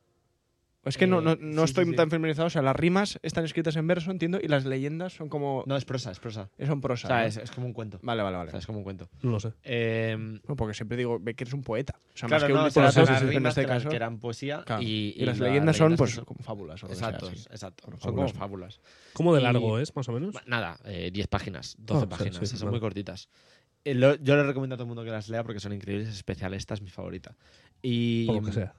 Es 0.87 0.97
que 0.97 1.07
no, 1.07 1.21
no, 1.21 1.33
Eh, 1.33 1.37
no 1.41 1.61
sí, 1.61 1.65
estoy 1.71 1.85
sí, 1.85 1.91
sí. 1.91 1.95
tan 1.97 2.09
familiarizado. 2.09 2.47
O 2.47 2.49
sea, 2.49 2.61
las 2.61 2.75
rimas 2.75 3.19
están 3.21 3.45
escritas 3.45 3.75
en 3.75 3.87
verso, 3.87 4.11
entiendo, 4.11 4.39
y 4.41 4.47
las 4.47 4.65
leyendas 4.65 5.13
son 5.13 5.29
como. 5.29 5.63
No, 5.67 5.75
es 5.75 5.85
prosa, 5.85 6.11
es 6.11 6.19
prosa. 6.19 6.49
Son 6.59 6.77
O 6.77 6.81
prosa. 6.81 7.07
sea, 7.07 7.19
¿no? 7.21 7.25
es, 7.25 7.37
es 7.37 7.51
como 7.51 7.67
un 7.67 7.73
cuento. 7.73 7.99
Vale, 8.01 8.23
vale, 8.23 8.35
O 8.35 8.39
vale. 8.39 8.51
sea, 8.51 8.59
es 8.59 8.65
como 8.65 8.79
un 8.79 8.83
cuento. 8.83 9.09
No 9.21 9.31
lo 9.31 9.39
sé. 9.39 9.53
Eh, 9.63 10.15
No, 10.47 10.55
porque 10.55 10.73
siempre 10.73 10.97
digo, 10.97 11.19
ve 11.19 11.33
que 11.35 11.43
eres 11.43 11.53
un 11.53 11.61
poeta. 11.63 11.95
O 12.13 12.17
sea, 12.17 12.27
claro, 12.29 12.41
más 12.43 12.47
que 12.47 12.53
no, 12.53 12.59
un 12.59 12.65
o 12.65 12.67
literato, 12.67 12.99
las 13.11 13.19
sí, 13.19 13.25
en 13.25 13.29
rimas 13.31 13.51
este 13.51 13.61
que 13.61 13.67
caso. 13.67 13.89
que 13.89 13.95
eran 13.95 14.19
poesía 14.19 14.63
Claro. 14.65 14.81
y, 14.81 15.13
Y, 15.17 15.25
las 15.25 15.39
leyendas 15.39 15.77
son, 15.77 15.95
pues, 15.95 16.11
son- 16.15 16.25
como 16.25 16.39
fábulas. 16.43 16.83
o 16.83 16.87
que 16.87 16.95
sea, 16.95 17.09
Exacto, 17.09 17.29
exacto. 17.51 17.83
Bueno, 17.85 17.99
Son 18.01 18.15
como 18.15 18.27
fábulas. 18.29 18.77
fábulas. 18.77 18.79
¿Cómo 19.13 19.33
de 19.35 19.41
Y- 19.41 19.43
largo 19.43 19.79
es, 19.79 19.95
más 19.95 20.07
o 20.09 20.11
menos? 20.13 20.35
Nada, 20.45 20.77
eh, 20.85 21.11
10 21.11 21.27
páginas, 21.27 21.75
12 21.79 21.99
Ah, 21.99 22.01
sí, 22.03 22.07
páginas, 22.09 22.49
sí, 22.49 22.57
son 22.57 22.69
muy 22.69 22.79
cortitas. 22.79 23.29
Eh, 23.85 23.95
yo 24.21 24.35
le 24.35 24.43
recomiendo 24.43 24.75
a 24.75 24.77
todo 24.77 24.83
el 24.83 24.87
mundo 24.89 25.03
que 25.05 25.11
las 25.11 25.29
lea 25.29 25.43
porque 25.43 25.59
son 25.59 25.71
increíbles, 25.73 26.09
es 26.09 26.15
especial. 26.15 26.53
Esta 26.53 26.73
es 26.73 26.81
mi 26.81 26.89
favorita. 26.89 27.35
Y, 27.81 28.25
Por 28.25 28.35
lo 28.37 28.41
que 28.43 28.51
sea. 28.51 28.73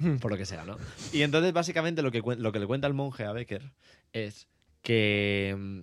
Por 0.20 0.30
lo 0.30 0.36
que 0.36 0.46
sea, 0.46 0.64
¿no? 0.64 0.76
Y 1.12 1.22
entonces, 1.22 1.52
básicamente, 1.52 2.02
lo 2.02 2.10
que, 2.10 2.22
lo 2.22 2.52
que 2.52 2.58
le 2.58 2.66
cuenta 2.66 2.86
el 2.86 2.94
monje 2.94 3.24
a 3.24 3.32
Becker 3.32 3.72
es 4.12 4.48
que 4.82 5.56
mm, 5.58 5.80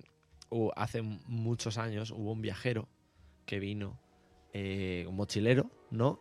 hace 0.76 1.02
muchos 1.02 1.78
años 1.78 2.10
hubo 2.10 2.32
un 2.32 2.42
viajero 2.42 2.88
que 3.44 3.58
vino, 3.58 3.98
eh, 4.52 5.04
un 5.08 5.16
mochilero, 5.16 5.70
¿no? 5.90 6.20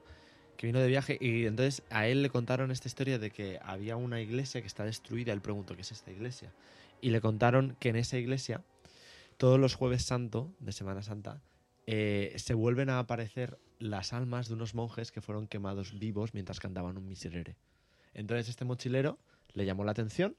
que 0.55 0.67
vino 0.67 0.79
de 0.79 0.87
viaje 0.87 1.17
y 1.19 1.45
entonces 1.45 1.83
a 1.89 2.07
él 2.07 2.21
le 2.21 2.29
contaron 2.29 2.71
esta 2.71 2.87
historia 2.87 3.19
de 3.19 3.31
que 3.31 3.59
había 3.61 3.95
una 3.95 4.21
iglesia 4.21 4.61
que 4.61 4.67
está 4.67 4.83
destruida. 4.83 5.33
Él 5.33 5.41
preguntó, 5.41 5.75
¿qué 5.75 5.81
es 5.81 5.91
esta 5.91 6.11
iglesia? 6.11 6.53
Y 7.01 7.09
le 7.09 7.21
contaron 7.21 7.75
que 7.79 7.89
en 7.89 7.97
esa 7.97 8.17
iglesia, 8.17 8.63
todos 9.37 9.59
los 9.59 9.75
jueves 9.75 10.03
santo 10.03 10.53
de 10.59 10.71
Semana 10.71 11.03
Santa, 11.03 11.41
eh, 11.87 12.33
se 12.37 12.53
vuelven 12.53 12.89
a 12.89 12.99
aparecer 12.99 13.59
las 13.79 14.13
almas 14.13 14.47
de 14.47 14.53
unos 14.55 14.73
monjes 14.73 15.11
que 15.11 15.21
fueron 15.21 15.47
quemados 15.47 15.97
vivos 15.99 16.33
mientras 16.33 16.59
cantaban 16.59 16.97
un 16.97 17.07
miserere. 17.07 17.57
Entonces 18.15 18.49
este 18.49 18.65
mochilero 18.65 19.19
le 19.53 19.65
llamó 19.65 19.83
la 19.83 19.91
atención 19.91 20.35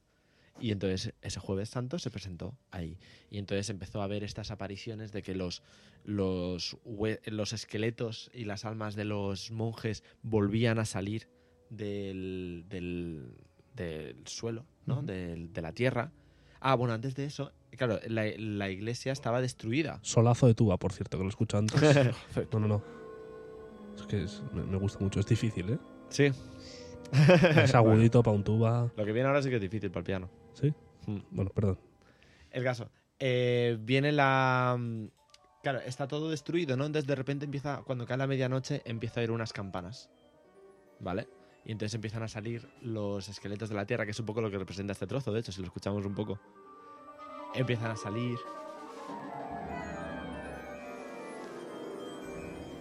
y 0.59 0.73
entonces 0.73 1.13
ese 1.23 1.39
jueves 1.39 1.69
santo 1.69 1.99
se 1.99 2.11
presentó 2.11 2.59
ahí. 2.71 2.99
Y 3.31 3.39
entonces 3.39 3.69
empezó 3.71 4.03
a 4.03 4.07
ver 4.07 4.25
estas 4.25 4.51
apariciones 4.51 5.13
de 5.13 5.23
que 5.23 5.35
los, 5.35 5.63
los, 6.05 6.77
los 7.27 7.53
esqueletos 7.53 8.31
y 8.35 8.45
las 8.47 8.65
almas 8.65 8.95
de 8.97 9.05
los 9.05 9.51
monjes 9.51 10.03
volvían 10.23 10.79
a 10.79 10.85
salir 10.87 11.29
del, 11.71 12.65
del, 12.69 13.35
del 13.75 14.27
suelo, 14.27 14.65
¿no? 14.87 14.99
Ujú. 14.99 15.07
Del- 15.07 15.53
de 15.53 15.63
la 15.63 15.73
tierra. 15.73 16.11
Ah, 16.61 16.75
bueno, 16.75 16.95
antes 16.95 17.15
de 17.15 17.27
eso, 17.27 17.53
claro, 17.77 18.01
la, 18.09 18.25
la 18.39 18.71
iglesia 18.71 19.13
estaba 19.13 19.43
destruida. 19.43 19.99
Solazo 20.03 20.47
de 20.47 20.55
tuba, 20.55 20.79
por 20.79 20.93
cierto, 20.93 21.19
que 21.19 21.25
lo 21.25 21.29
escucho 21.29 21.59
antes. 21.59 21.81
no, 22.53 22.59
no, 22.61 22.67
no. 22.69 22.83
Es 23.99 24.07
que 24.07 24.25
es- 24.25 24.43
me, 24.53 24.65
me 24.65 24.79
gusta 24.79 24.99
mucho. 25.01 25.21
Es 25.21 25.27
difícil, 25.27 25.69
¿eh? 25.71 25.79
Sí. 26.09 26.31
Es 27.63 27.75
agudito 27.75 28.23
para 28.23 28.37
un 28.37 28.45
tuba. 28.45 28.91
Lo 28.97 29.05
que 29.05 29.13
viene 29.13 29.29
ahora 29.29 29.43
sí 29.43 29.49
que 29.49 29.57
es 29.57 29.61
difícil 29.63 29.91
para 29.91 30.01
el 30.01 30.05
piano. 30.07 30.31
¿Sí? 30.55 30.73
Mm. 31.07 31.19
Bueno, 31.31 31.51
perdón. 31.55 31.79
El 32.51 32.65
caso. 32.65 32.89
eh, 33.19 33.77
viene 33.81 34.13
la. 34.13 34.77
mm, 34.79 35.07
Claro, 35.63 35.81
está 35.81 36.07
todo 36.07 36.31
destruido, 36.31 36.77
¿no? 36.77 36.87
Entonces 36.87 37.09
de 37.09 37.17
repente 37.17 37.45
empieza, 37.45 37.83
cuando 37.85 38.07
cae 38.07 38.17
la 38.17 38.29
medianoche, 38.29 38.83
empieza 38.85 39.19
a 39.19 39.23
oír 39.23 39.33
unas 39.33 39.53
campanas. 39.53 40.09
¿Vale? 41.01 41.27
Y 41.65 41.73
entonces 41.73 41.93
empiezan 41.97 42.23
a 42.23 42.29
salir 42.29 42.69
los 42.83 43.29
esqueletos 43.29 43.69
de 43.69 43.75
la 43.75 43.85
tierra, 43.85 44.05
que 44.05 44.13
es 44.13 44.21
un 44.21 44.27
poco 44.27 44.41
lo 44.41 44.49
que 44.49 44.59
representa 44.59 44.93
este 44.93 45.09
trozo, 45.09 45.33
de 45.33 45.41
hecho, 45.41 45.51
si 45.51 45.61
lo 45.61 45.67
escuchamos 45.67 46.07
un 46.07 46.15
poco. 46.15 46.39
Empiezan 47.55 47.91
a 47.91 47.97
salir. 47.97 48.39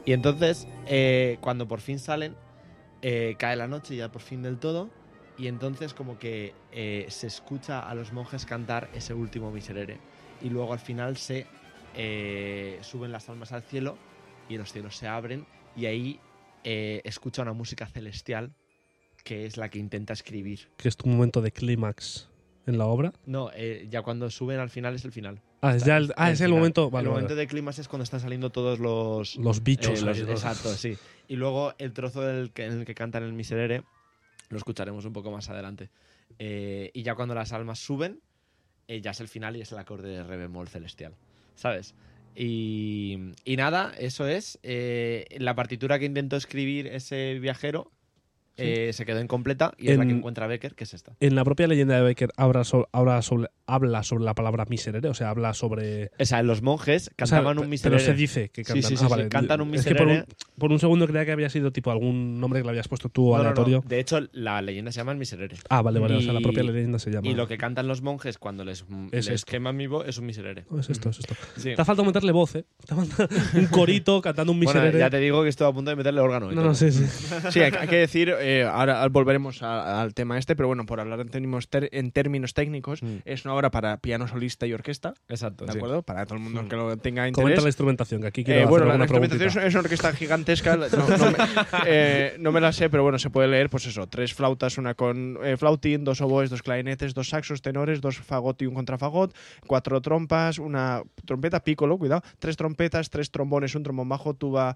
Y 0.05 0.13
entonces, 0.13 0.67
eh, 0.85 1.37
cuando 1.41 1.67
por 1.67 1.81
fin 1.81 1.97
salen, 1.97 2.35
eh, 3.07 3.35
cae 3.37 3.55
la 3.55 3.67
noche 3.67 3.95
ya 3.95 4.11
por 4.11 4.23
fin 4.23 4.41
del 4.41 4.57
todo. 4.57 4.89
Y 5.37 5.45
entonces 5.47 5.93
como 5.93 6.17
que 6.17 6.53
eh, 6.71 7.05
se 7.09 7.27
escucha 7.27 7.79
a 7.87 7.93
los 7.93 8.11
monjes 8.13 8.45
cantar 8.45 8.89
ese 8.95 9.13
último 9.13 9.51
miserere. 9.51 9.99
Y 10.41 10.49
luego 10.49 10.73
al 10.73 10.79
final 10.79 11.17
se 11.17 11.45
eh, 11.95 12.79
suben 12.81 13.11
las 13.11 13.29
almas 13.29 13.51
al 13.51 13.61
cielo 13.61 13.97
y 14.49 14.57
los 14.57 14.71
cielos 14.71 14.95
se 14.95 15.07
abren 15.07 15.45
y 15.75 15.85
ahí 15.85 16.19
eh, 16.63 17.01
escucha 17.03 17.41
una 17.43 17.53
música 17.53 17.85
celestial 17.85 18.53
que 19.23 19.45
es 19.45 19.57
la 19.57 19.69
que 19.69 19.77
intenta 19.77 20.13
escribir. 20.13 20.69
Que 20.77 20.87
es 20.87 20.97
tu 20.97 21.07
momento 21.07 21.41
de 21.41 21.51
clímax 21.51 22.29
en 22.65 22.77
la 22.77 22.85
obra. 22.85 23.11
No, 23.25 23.51
eh, 23.53 23.87
ya 23.89 24.01
cuando 24.01 24.29
suben 24.31 24.59
al 24.59 24.69
final 24.69 24.95
es 24.95 25.05
el 25.05 25.11
final. 25.11 25.41
Ah, 25.61 25.75
es, 25.75 25.83
ya 25.83 25.97
el, 25.97 26.13
ah, 26.15 26.31
es 26.31 26.41
el 26.41 26.51
momento. 26.51 26.89
Vale, 26.89 27.03
el 27.03 27.09
vale. 27.09 27.21
momento 27.23 27.35
de 27.35 27.47
clímax 27.47 27.79
es 27.79 27.87
cuando 27.87 28.03
están 28.03 28.19
saliendo 28.19 28.51
todos 28.51 28.79
los... 28.79 29.35
Los 29.37 29.63
bichos. 29.63 30.01
eh, 30.01 30.05
los- 30.05 30.21
¿no? 30.21 30.31
exacto, 30.31 30.69
sí. 30.69 30.97
Y 31.27 31.35
luego 31.35 31.73
el 31.77 31.93
trozo 31.93 32.21
del 32.21 32.51
que- 32.51 32.65
en 32.65 32.79
el 32.79 32.85
que 32.85 32.95
cantan 32.95 33.23
el 33.23 33.33
miserere 33.33 33.83
lo 34.49 34.57
escucharemos 34.57 35.05
un 35.05 35.13
poco 35.13 35.31
más 35.31 35.49
adelante. 35.49 35.89
Eh, 36.39 36.91
y 36.93 37.03
ya 37.03 37.15
cuando 37.15 37.33
las 37.35 37.51
almas 37.51 37.79
suben, 37.79 38.19
eh, 38.87 39.01
ya 39.01 39.11
es 39.11 39.19
el 39.19 39.27
final 39.27 39.55
y 39.57 39.61
es 39.61 39.71
el 39.71 39.77
acorde 39.79 40.09
de 40.09 40.23
re 40.23 40.37
bemol 40.37 40.67
celestial. 40.67 41.15
¿Sabes? 41.55 41.95
Y, 42.35 43.33
y 43.45 43.55
nada, 43.55 43.93
eso 43.97 44.27
es. 44.27 44.59
eh, 44.63 45.25
la 45.39 45.55
partitura 45.55 45.97
que 45.99 46.05
intentó 46.05 46.35
escribir 46.35 46.87
ese 46.87 47.39
viajero 47.39 47.91
eh, 48.57 48.91
se 48.93 49.05
quedó 49.05 49.21
incompleta 49.21 49.73
y 49.77 49.89
es 49.89 49.97
la 49.97 50.05
que 50.05 50.11
En- 50.11 50.17
encuentra 50.17 50.47
Becker, 50.47 50.75
que 50.75 50.83
es 50.85 50.93
esta. 50.93 51.13
En 51.19 51.35
la 51.35 51.43
propia 51.43 51.67
leyenda 51.67 51.95
de 51.95 52.01
Baker 52.01 52.29
habla, 52.37 52.63
so- 52.63 52.87
habla 52.91 53.21
sobre, 53.21 53.49
habla 53.67 54.03
sobre 54.03 54.23
la 54.23 54.33
palabra 54.33 54.65
miserere, 54.69 55.09
o 55.09 55.13
sea, 55.13 55.29
habla 55.29 55.53
sobre. 55.53 56.11
O 56.19 56.25
sea, 56.25 56.41
los 56.43 56.61
monjes 56.61 57.03
o 57.03 57.05
sea, 57.25 57.37
cantaban 57.37 57.57
un 57.57 57.63
Pero 57.63 57.69
miserere. 57.69 57.99
se 57.99 58.13
dice 58.13 58.49
que 58.49 58.63
Sí, 58.63 58.73
cantan. 58.73 58.89
sí, 58.89 58.97
sí, 58.97 59.03
ah, 59.05 59.09
vale. 59.09 59.29
cantan 59.29 59.61
un 59.61 59.73
Es 59.75 59.85
que 59.85 59.95
por 59.95 60.07
un, 60.07 60.13
miserere. 60.13 60.33
por 60.57 60.71
un 60.71 60.79
segundo 60.79 61.07
creía 61.07 61.25
que 61.25 61.31
había 61.31 61.49
sido 61.49 61.71
tipo 61.71 61.91
algún 61.91 62.39
nombre 62.39 62.59
que 62.59 62.63
le 62.65 62.69
habías 62.69 62.87
puesto 62.87 63.09
tú 63.09 63.23
No, 63.25 63.29
no, 63.29 63.35
no. 63.37 63.41
aleatorio. 63.49 63.83
De 63.85 63.99
hecho, 63.99 64.19
la 64.31 64.61
leyenda 64.61 64.91
se 64.91 64.97
llama 64.97 65.11
el 65.11 65.17
miserere. 65.17 65.55
Ah, 65.69 65.81
vale, 65.81 65.99
vale. 65.99 66.15
o 66.15 66.21
sea, 66.21 66.33
la 66.33 66.41
propia 66.41 66.63
leyenda 66.63 66.99
se 66.99 67.11
llama. 67.11 67.27
Y 67.27 67.33
lo 67.33 67.47
que 67.47 67.57
cantan 67.57 67.87
los 67.87 68.01
monjes 68.01 68.37
cuando 68.37 68.63
les, 68.65 68.85
Es 69.11 69.29
les 69.29 69.45
queman 69.45 69.77
vivo 69.77 70.03
es 70.05 70.17
un 70.17 70.25
miserere. 70.27 70.65
No, 70.69 70.79
es 70.79 70.89
esto, 70.89 71.09
es 71.09 71.19
esto. 71.19 71.35
Te 71.63 71.81
ha 71.81 71.85
falta 71.85 72.03
meterle 72.03 72.31
voz, 72.31 72.55
¿eh? 72.55 72.65
Te 72.85 72.93
un 73.59 73.65
corito 73.67 74.21
cantando 74.21 74.51
un 74.51 74.59
Bueno, 74.59 74.79
miserere. 74.79 74.99
ya 74.99 75.09
te 75.09 75.19
digo 75.19 75.43
que 75.43 75.49
estoy 75.49 75.67
a 75.67 75.71
punto 75.71 75.89
de 75.89 75.95
meterle 75.95 76.21
órgano. 76.21 76.51
y 76.51 76.55
no, 76.55 76.61
todo. 76.61 76.69
no, 76.69 76.75
sí, 76.75 76.91
sí. 76.91 77.03
Sí, 77.51 77.59
hay 77.61 77.87
que 77.87 77.95
decir, 77.97 78.33
eh, 78.47 78.63
ahora 78.63 79.07
volveremos 79.09 79.63
a- 79.63 80.01
al 80.01 80.13
tema 80.13 80.37
este, 80.37 80.55
pero 80.55 80.67
bueno, 80.67 80.85
por 80.85 80.99
hablar 80.99 81.19
en 81.19 81.29
términos, 81.29 81.67
en 81.71 82.11
términos 82.11 82.53
técnicos, 82.53 83.01
Mm. 83.01 83.17
es 83.25 83.43
una 83.45 83.55
obra 83.55 83.71
para 83.71 83.97
piano 83.97 84.27
solista 84.27 84.67
y 84.67 84.73
orquesta, 84.73 85.13
Exacto. 85.29 85.65
¿de 85.65 85.71
sí. 85.71 85.77
acuerdo? 85.79 86.03
Para 86.03 86.25
todo 86.25 86.35
el 86.37 86.43
mundo 86.43 86.63
Mm. 86.63 86.67
que 86.69 86.75
lo 86.75 86.97
tenga 86.97 87.23
Comenta 87.23 87.41
interés. 87.41 87.63
la 87.63 87.69
instrumentación, 87.69 88.21
que 88.21 88.27
aquí 88.27 88.43
quiero 88.43 88.61
Eh, 88.61 88.65
bueno, 88.65 88.85
la, 88.85 88.95
instrumentación 88.97 89.63
es, 89.65 89.73
una 89.73 89.79
orquesta 89.81 90.13
gigantesca, 90.13 90.77
no, 90.77 90.87
no 90.87 91.31
me, 91.31 91.37
eh, 91.87 92.35
no 92.39 92.51
me 92.51 92.61
la 92.61 92.71
sé, 92.71 92.89
pero 92.89 93.01
bueno, 93.03 93.17
se 93.17 93.29
puede 93.29 93.47
leer, 93.47 93.69
pues 93.69 93.85
eso, 93.87 94.07
tres 94.07 94.33
flautas, 94.33 94.77
una 94.77 94.93
con 94.93 95.37
eh, 95.43 95.57
flautín, 95.57 96.03
dos 96.03 96.21
oboes, 96.21 96.49
dos 96.49 96.61
clarinetes, 96.61 97.13
dos 97.13 97.29
saxos, 97.29 97.61
tenores, 97.61 98.01
dos 98.01 98.17
fagot 98.17 98.61
y 98.61 98.67
un 98.67 98.75
contrafagot, 98.75 99.35
cuatro 99.65 100.01
trompas, 100.01 100.59
una 100.59 101.01
trompeta 101.25 101.63
piccolo, 101.63 101.97
cuidado, 101.97 102.21
tres 102.39 102.57
trompetas, 102.57 103.09
tres 103.09 103.31
trombones, 103.31 103.73
un 103.75 103.83
trombón 103.83 104.07
bajo, 104.09 104.33
tuba, 104.35 104.75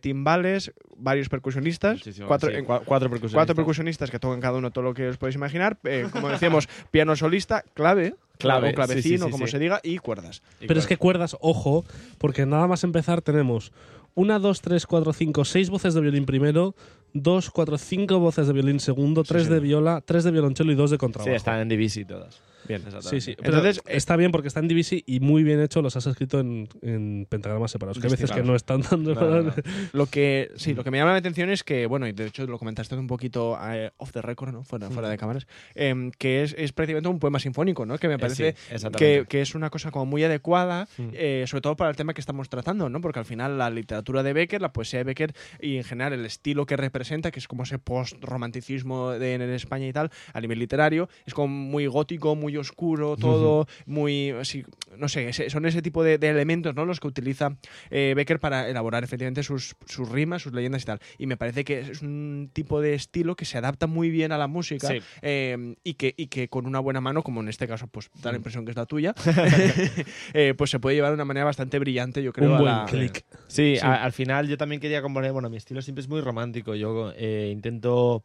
timbales, 0.00 0.72
varios 0.96 1.28
percusionistas, 1.28 1.94
Muchísimo, 1.98 2.28
cuatro, 2.28 2.50
sí, 2.50 2.56
en- 2.56 2.64
cuatro 2.64 3.09
percusionistas. 3.10 3.38
cuatro 3.38 3.54
percusionistas 3.54 4.10
que 4.10 4.18
tocan 4.18 4.40
cada 4.40 4.58
uno 4.58 4.70
todo 4.70 4.84
lo 4.84 4.94
que 4.94 5.08
os 5.08 5.16
podéis 5.16 5.36
imaginar, 5.36 5.78
eh, 5.84 6.06
como 6.12 6.28
decíamos, 6.28 6.68
piano 6.90 7.14
solista, 7.16 7.64
clave, 7.74 8.14
Clave, 8.38 8.70
o 8.70 8.74
clavecín 8.74 9.02
sí, 9.02 9.18
sí, 9.18 9.22
o 9.22 9.26
sí, 9.26 9.30
como 9.32 9.46
sí. 9.46 9.50
se 9.52 9.58
diga, 9.58 9.80
y 9.82 9.98
cuerdas. 9.98 10.42
Y 10.60 10.66
Pero 10.66 10.80
es 10.80 10.86
que 10.86 10.96
cuerdas, 10.96 11.36
ojo, 11.40 11.84
porque 12.16 12.46
nada 12.46 12.66
más 12.66 12.84
empezar 12.84 13.20
tenemos 13.20 13.70
una, 14.14 14.38
dos, 14.38 14.62
tres, 14.62 14.86
cuatro, 14.86 15.12
cinco, 15.12 15.44
seis 15.44 15.68
voces 15.68 15.92
de 15.92 16.00
violín 16.00 16.24
primero, 16.24 16.74
dos, 17.12 17.50
cuatro, 17.50 17.76
cinco 17.76 18.18
voces 18.18 18.46
de 18.46 18.52
violín 18.54 18.80
segundo, 18.80 19.24
tres 19.24 19.44
sí. 19.44 19.50
de 19.52 19.60
viola, 19.60 20.00
tres 20.04 20.24
de 20.24 20.30
violonchelo 20.30 20.72
y 20.72 20.74
dos 20.74 20.90
de 20.90 20.96
Sí, 20.96 21.00
contrabajo. 21.00 21.36
están 21.36 21.60
en 21.60 21.68
divisi 21.68 22.04
todas. 22.06 22.40
Bien. 22.68 22.82
Sí, 23.00 23.20
sí. 23.20 23.34
Pero 23.38 23.56
Entonces, 23.58 23.78
eh, 23.86 23.96
está 23.96 24.16
bien 24.16 24.32
porque 24.32 24.48
está 24.48 24.60
en 24.60 24.68
divisi 24.68 25.02
y 25.06 25.20
muy 25.20 25.42
bien 25.42 25.60
hecho, 25.60 25.82
los 25.82 25.96
has 25.96 26.06
escrito 26.06 26.40
en, 26.40 26.68
en 26.82 27.26
pentagramas 27.28 27.70
separados. 27.70 27.98
Que 27.98 28.06
hay 28.06 28.10
veces 28.12 28.30
que 28.32 28.42
no 28.42 28.54
están 28.54 28.82
tan 28.82 29.02
No, 29.02 29.14
no, 29.14 29.42
no. 29.42 29.54
Lo 29.92 30.06
que 30.06 30.50
sí, 30.56 30.74
lo 30.74 30.84
que 30.84 30.90
me 30.90 30.98
llama 30.98 31.12
la 31.12 31.18
atención 31.18 31.50
es 31.50 31.64
que, 31.64 31.86
bueno, 31.86 32.06
y 32.06 32.12
de 32.12 32.26
hecho 32.26 32.46
lo 32.46 32.58
comentaste 32.58 32.94
un 32.94 33.06
poquito 33.06 33.58
eh, 33.70 33.90
off 33.96 34.12
the 34.12 34.22
record, 34.22 34.52
¿no? 34.52 34.62
Fuera, 34.64 34.90
fuera 34.90 35.08
de 35.08 35.16
cámaras, 35.18 35.46
em, 35.74 36.10
que 36.12 36.42
es, 36.42 36.54
es 36.58 36.72
prácticamente 36.72 37.08
un 37.08 37.18
poema 37.18 37.38
sinfónico, 37.38 37.86
¿no? 37.86 37.98
Que 37.98 38.08
me 38.08 38.14
Eh, 38.14 38.18
parece 38.18 38.52
sí, 38.52 38.74
exactamente. 38.74 39.20
que, 39.22 39.26
que 39.28 39.40
es 39.42 39.54
una 39.54 39.70
cosa 39.70 39.90
como 39.90 40.06
muy 40.06 40.22
adecuada, 40.24 40.86
Mm. 40.98 41.08
eh, 41.14 41.44
sobre 41.46 41.60
todo 41.62 41.76
para 41.76 41.90
el 41.90 41.96
tema 41.96 42.14
que 42.14 42.20
estamos 42.20 42.48
tratando, 42.48 42.88
¿no? 42.88 43.00
Porque 43.00 43.18
al 43.18 43.24
final 43.24 43.58
la 43.58 43.70
literatura 43.70 44.22
de 44.22 44.32
Becker, 44.32 44.60
la 44.60 44.72
poesía 44.72 44.98
de 45.00 45.04
Becker 45.04 45.32
y 45.60 45.76
en 45.76 45.84
general 45.84 46.12
el 46.12 46.24
estilo 46.26 46.66
que 46.66 46.76
representa, 46.76 47.30
que 47.30 47.38
es 47.38 47.48
como 47.48 47.62
ese 47.62 47.78
post-romanticismo 47.78 49.14
en 49.14 49.42
España 49.42 49.86
y 49.86 49.92
tal, 49.92 50.10
a 50.32 50.40
nivel 50.40 50.58
literario, 50.58 51.08
es 51.26 51.34
como 51.34 51.48
muy 51.48 51.86
gótico, 51.86 52.34
muy 52.36 52.49
oscuro, 52.56 53.16
todo, 53.16 53.66
muy, 53.86 54.30
así, 54.30 54.64
no 54.96 55.08
sé, 55.08 55.32
son 55.50 55.66
ese 55.66 55.82
tipo 55.82 56.02
de, 56.04 56.18
de 56.18 56.28
elementos, 56.28 56.74
¿no? 56.74 56.84
Los 56.84 57.00
que 57.00 57.08
utiliza 57.08 57.56
eh, 57.90 58.14
Becker 58.16 58.40
para 58.40 58.68
elaborar 58.68 59.04
efectivamente 59.04 59.42
sus, 59.42 59.74
sus 59.86 60.08
rimas, 60.08 60.42
sus 60.42 60.52
leyendas 60.52 60.82
y 60.82 60.86
tal. 60.86 61.00
Y 61.18 61.26
me 61.26 61.36
parece 61.36 61.64
que 61.64 61.80
es 61.80 62.02
un 62.02 62.50
tipo 62.52 62.80
de 62.80 62.94
estilo 62.94 63.36
que 63.36 63.44
se 63.44 63.58
adapta 63.58 63.86
muy 63.86 64.10
bien 64.10 64.32
a 64.32 64.38
la 64.38 64.46
música 64.46 64.88
Sí. 64.88 64.98
eh, 65.22 65.74
y, 65.84 65.94
que, 65.94 66.14
y 66.16 66.26
que 66.28 66.48
con 66.48 66.66
una 66.66 66.80
buena 66.80 67.00
mano, 67.00 67.22
como 67.22 67.40
en 67.40 67.48
este 67.48 67.66
caso, 67.68 67.86
pues 67.86 68.10
da 68.22 68.30
la 68.30 68.32
Mm. 68.32 68.40
impresión 68.40 68.64
que 68.64 68.70
es 68.72 68.76
la 68.76 68.86
tuya, 68.86 69.14
eh, 70.34 70.54
pues 70.56 70.70
se 70.70 70.78
puede 70.80 70.96
llevar 70.96 71.10
de 71.10 71.14
una 71.14 71.24
manera 71.24 71.44
bastante 71.44 71.78
brillante, 71.78 72.22
yo 72.22 72.32
creo. 72.32 72.50
Un 72.50 72.56
a 72.56 72.60
buen 72.60 72.74
la- 72.74 72.86
clic. 72.86 73.24
Sí, 73.46 73.76
Sí. 73.76 73.78
a- 73.82 74.02
al 74.04 74.12
final 74.12 74.48
yo 74.48 74.56
también 74.56 74.80
quería 74.80 75.02
componer, 75.02 75.32
bueno, 75.32 75.50
mi 75.50 75.56
estilo 75.56 75.82
siempre 75.82 76.00
es 76.02 76.08
muy 76.08 76.20
romántico, 76.20 76.74
yo 76.74 77.12
eh, 77.16 77.50
intento, 77.52 78.24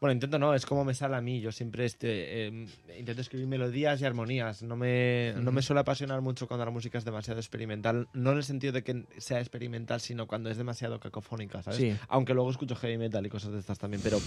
bueno, 0.00 0.12
intento 0.12 0.38
no, 0.38 0.54
es 0.54 0.64
como 0.64 0.84
me 0.84 0.94
sale 0.94 1.16
a 1.16 1.20
mí, 1.20 1.40
yo 1.40 1.50
siempre 1.50 1.84
este, 1.84 2.46
eh, 2.46 2.66
intento 2.98 3.20
escribir 3.20 3.46
melodías 3.48 4.00
y 4.00 4.04
armonías, 4.04 4.62
no 4.62 4.76
me, 4.76 5.34
no 5.40 5.50
me 5.50 5.60
suele 5.62 5.80
apasionar 5.80 6.20
mucho 6.20 6.46
cuando 6.46 6.64
la 6.64 6.70
música 6.70 6.98
es 6.98 7.04
demasiado 7.04 7.40
experimental, 7.40 8.06
no 8.12 8.30
en 8.30 8.36
el 8.36 8.44
sentido 8.44 8.72
de 8.72 8.84
que 8.84 9.04
sea 9.16 9.40
experimental, 9.40 10.00
sino 10.00 10.26
cuando 10.28 10.50
es 10.50 10.56
demasiado 10.56 11.00
cacofónica, 11.00 11.62
¿sabes? 11.62 11.78
Sí. 11.80 11.96
Aunque 12.08 12.32
luego 12.32 12.48
escucho 12.50 12.76
heavy 12.76 12.96
metal 12.96 13.26
y 13.26 13.28
cosas 13.28 13.52
de 13.52 13.58
estas 13.58 13.78
también, 13.80 14.00
pero 14.02 14.18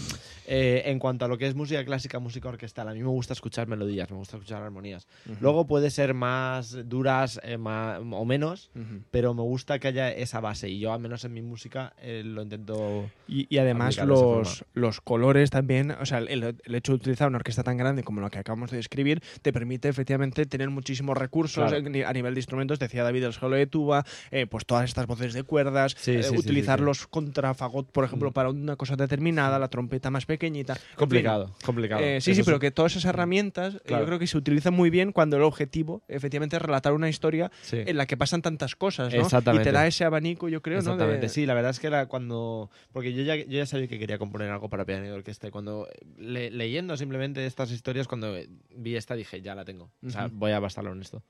eh, 0.45 0.83
en 0.87 0.99
cuanto 0.99 1.23
a 1.23 1.27
lo 1.29 1.37
que 1.37 1.47
es 1.47 1.55
música 1.55 1.85
clásica, 1.85 2.19
música 2.19 2.49
orquestal, 2.49 2.89
a 2.89 2.93
mí 2.93 2.99
me 2.99 3.07
gusta 3.07 3.31
escuchar 3.31 3.67
melodías, 3.67 4.11
me 4.11 4.17
gusta 4.17 4.35
escuchar 4.37 4.61
armonías. 4.63 5.07
Luego 5.39 5.67
puede 5.67 5.89
ser 5.89 6.13
más 6.13 6.89
duras 6.89 7.39
eh, 7.43 7.57
ma- 7.57 7.99
o 7.99 8.25
menos, 8.25 8.71
pero 9.09 9.33
me 9.33 9.41
gusta 9.41 9.79
que 9.79 9.87
haya 9.87 10.11
esa 10.11 10.41
base. 10.41 10.69
Y 10.69 10.79
yo 10.79 10.91
al 10.91 10.99
menos 10.99 11.23
en 11.23 11.31
mi 11.33 11.41
música 11.41 11.93
eh, 12.01 12.23
lo 12.25 12.41
intento 12.41 13.09
Y, 13.27 13.47
y 13.53 13.57
además 13.59 13.95
los, 14.05 14.65
los 14.73 14.99
colores 14.99 15.49
también 15.49 15.60
también, 15.61 15.91
o 15.91 16.05
sea, 16.05 16.17
el, 16.17 16.55
el 16.63 16.75
hecho 16.75 16.91
de 16.93 16.95
utilizar 16.95 17.27
una 17.27 17.37
orquesta 17.37 17.61
tan 17.63 17.77
grande 17.77 18.03
como 18.03 18.19
la 18.19 18.29
que 18.29 18.39
acabamos 18.39 18.71
de 18.71 18.77
describir, 18.77 19.21
te 19.43 19.53
permite 19.53 19.89
efectivamente 19.89 20.45
tener 20.47 20.69
muchísimos 20.69 21.15
recursos 21.17 21.71
Claro. 21.71 21.85
a 22.07 22.13
nivel 22.13 22.33
de 22.33 22.39
instrumentos. 22.39 22.79
Decía 22.79 23.03
David 23.03 23.23
el 23.25 23.33
solo 23.33 23.55
de 23.55 23.67
tuba, 23.67 24.03
eh, 24.31 24.47
pues 24.47 24.65
todas 24.65 24.85
estas 24.85 25.05
voces 25.05 25.33
de 25.33 25.43
cuerdas, 25.43 25.95
Sí, 25.99 26.11
eh, 26.11 26.23
sí, 26.23 26.35
utilizar 26.35 26.79
sí, 26.79 26.85
los 26.85 27.05
contrafagot, 27.07 27.91
por 27.91 28.03
ejemplo, 28.05 28.29
Mm. 28.31 28.33
para 28.33 28.49
una 28.49 28.75
cosa 28.75 28.95
determinada, 28.95 29.59
la 29.59 29.67
trompeta 29.69 30.09
más 30.09 30.25
pequeñita. 30.25 30.73
En 30.73 30.79
fin, 30.79 30.95
Complicado, 30.95 31.55
complicado. 31.63 32.01
eh, 32.03 32.21
sí, 32.21 32.31
Eso 32.31 32.41
sí, 32.41 32.45
pero 32.45 32.59
que 32.59 32.71
todas 32.71 32.93
esas 32.93 33.05
herramientas 33.05 33.75
eh, 33.75 33.79
Claro. 33.85 34.03
yo 34.03 34.07
creo 34.07 34.19
que 34.19 34.27
se 34.27 34.37
utilizan 34.37 34.73
muy 34.73 34.89
bien 34.89 35.11
cuando 35.11 35.37
el 35.37 35.43
objetivo 35.43 36.01
efectivamente 36.07 36.55
es 36.55 36.61
relatar 36.61 36.93
una 36.93 37.07
historia 37.09 37.51
en 37.71 37.97
la 37.97 38.05
que 38.07 38.17
pasan 38.17 38.41
tantas 38.41 38.75
cosas, 38.75 39.13
¿no? 39.13 39.21
Exactamente. 39.21 39.69
Y 39.69 39.71
te 39.71 39.77
da 39.77 39.85
ese 39.85 40.05
abanico, 40.05 40.49
yo 40.49 40.61
creo, 40.61 40.77
¿no? 40.77 40.81
Exactamente, 40.93 41.21
De- 41.21 41.29
sí, 41.29 41.45
la 41.45 41.53
verdad 41.53 41.71
es 41.71 41.79
que 41.79 41.87
era 41.87 42.07
cuando. 42.07 42.69
Porque 42.91 43.13
yo 43.13 43.21
ya, 43.23 43.35
yo 43.35 43.43
ya 43.45 43.65
sabía 43.65 43.87
que 43.87 43.99
quería 43.99 44.17
componer 44.17 44.49
algo 44.49 44.69
para 44.69 44.85
piano 44.85 45.05
y 45.05 45.09
orquesta. 45.09 45.50
Cuando 45.51 45.87
le- 46.17 46.49
leyendo 46.51 46.97
simplemente 46.97 47.45
estas 47.45 47.71
historias, 47.71 48.07
cuando 48.07 48.33
vi 48.75 48.95
esta 48.95 49.15
dije, 49.15 49.41
ya 49.41 49.53
la 49.55 49.65
tengo. 49.65 49.91
O 50.05 50.09
sea, 50.09 50.25
Ujú. 50.27 50.35
voy 50.37 50.51
a 50.51 50.59
bastarlo 50.59 50.91
en 50.93 51.01
esto. 51.01 51.21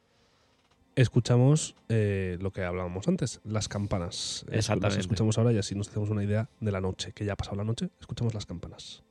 Escuchamos 0.96 1.76
eh, 1.90 2.38
lo 2.42 2.52
que 2.52 2.64
hablábamos 2.64 3.08
antes, 3.08 3.40
las 3.46 3.68
campanas. 3.70 4.46
Exactamente. 4.52 4.98
Las 4.98 5.06
escuchamos 5.06 5.38
ahora 5.38 5.54
y 5.54 5.58
así 5.58 5.74
nos 5.74 5.88
hacemos 5.88 6.10
una 6.10 6.24
idea 6.24 6.50
de 6.60 6.72
la 6.72 6.82
noche, 6.82 7.14
que 7.14 7.24
ya 7.24 7.34
ha 7.34 7.38
pasado 7.38 7.56
la 7.58 7.64
noche. 7.64 7.90
Escuchamos 8.00 8.34
las 8.34 8.46
campanas. 8.46 9.04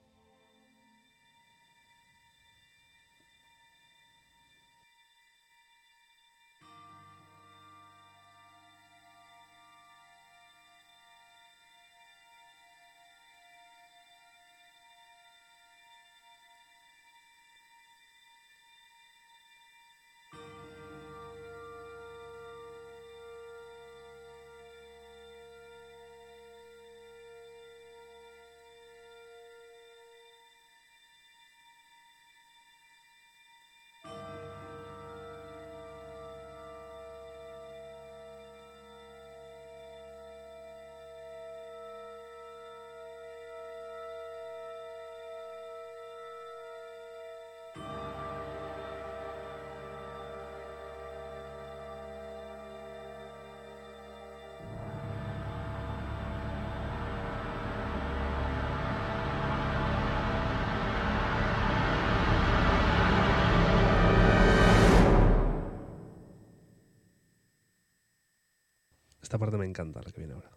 Parte 69.40 69.56
me 69.56 69.66
encanta, 69.66 70.00
la 70.04 70.12
que 70.12 70.20
viene 70.20 70.34
ahora. 70.34 70.50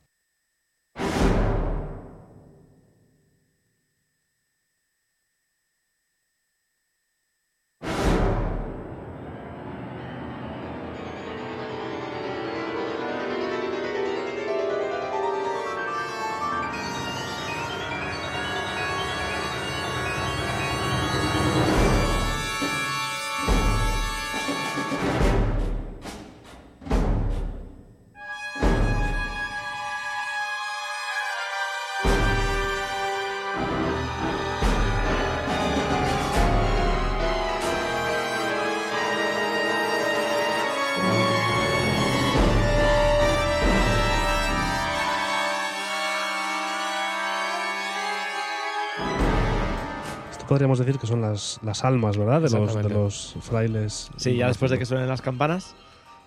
Podríamos 50.53 50.77
decir 50.77 50.99
que 50.99 51.07
son 51.07 51.19
las, 51.19 51.59
las 51.63 51.83
almas, 51.83 52.15
¿verdad? 52.15 52.39
De 52.39 52.49
los, 52.51 52.75
de 52.75 52.89
los 52.89 53.35
frailes. 53.41 54.11
Sí, 54.17 54.35
ya 54.35 54.49
después 54.49 54.69
de 54.69 54.77
que 54.77 54.85
suenen 54.85 55.07
las 55.07 55.23
campanas, 55.23 55.73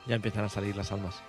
ya 0.04 0.16
empiezan 0.16 0.44
a 0.44 0.48
salir 0.48 0.76
las 0.76 0.90
almas. 0.90 1.22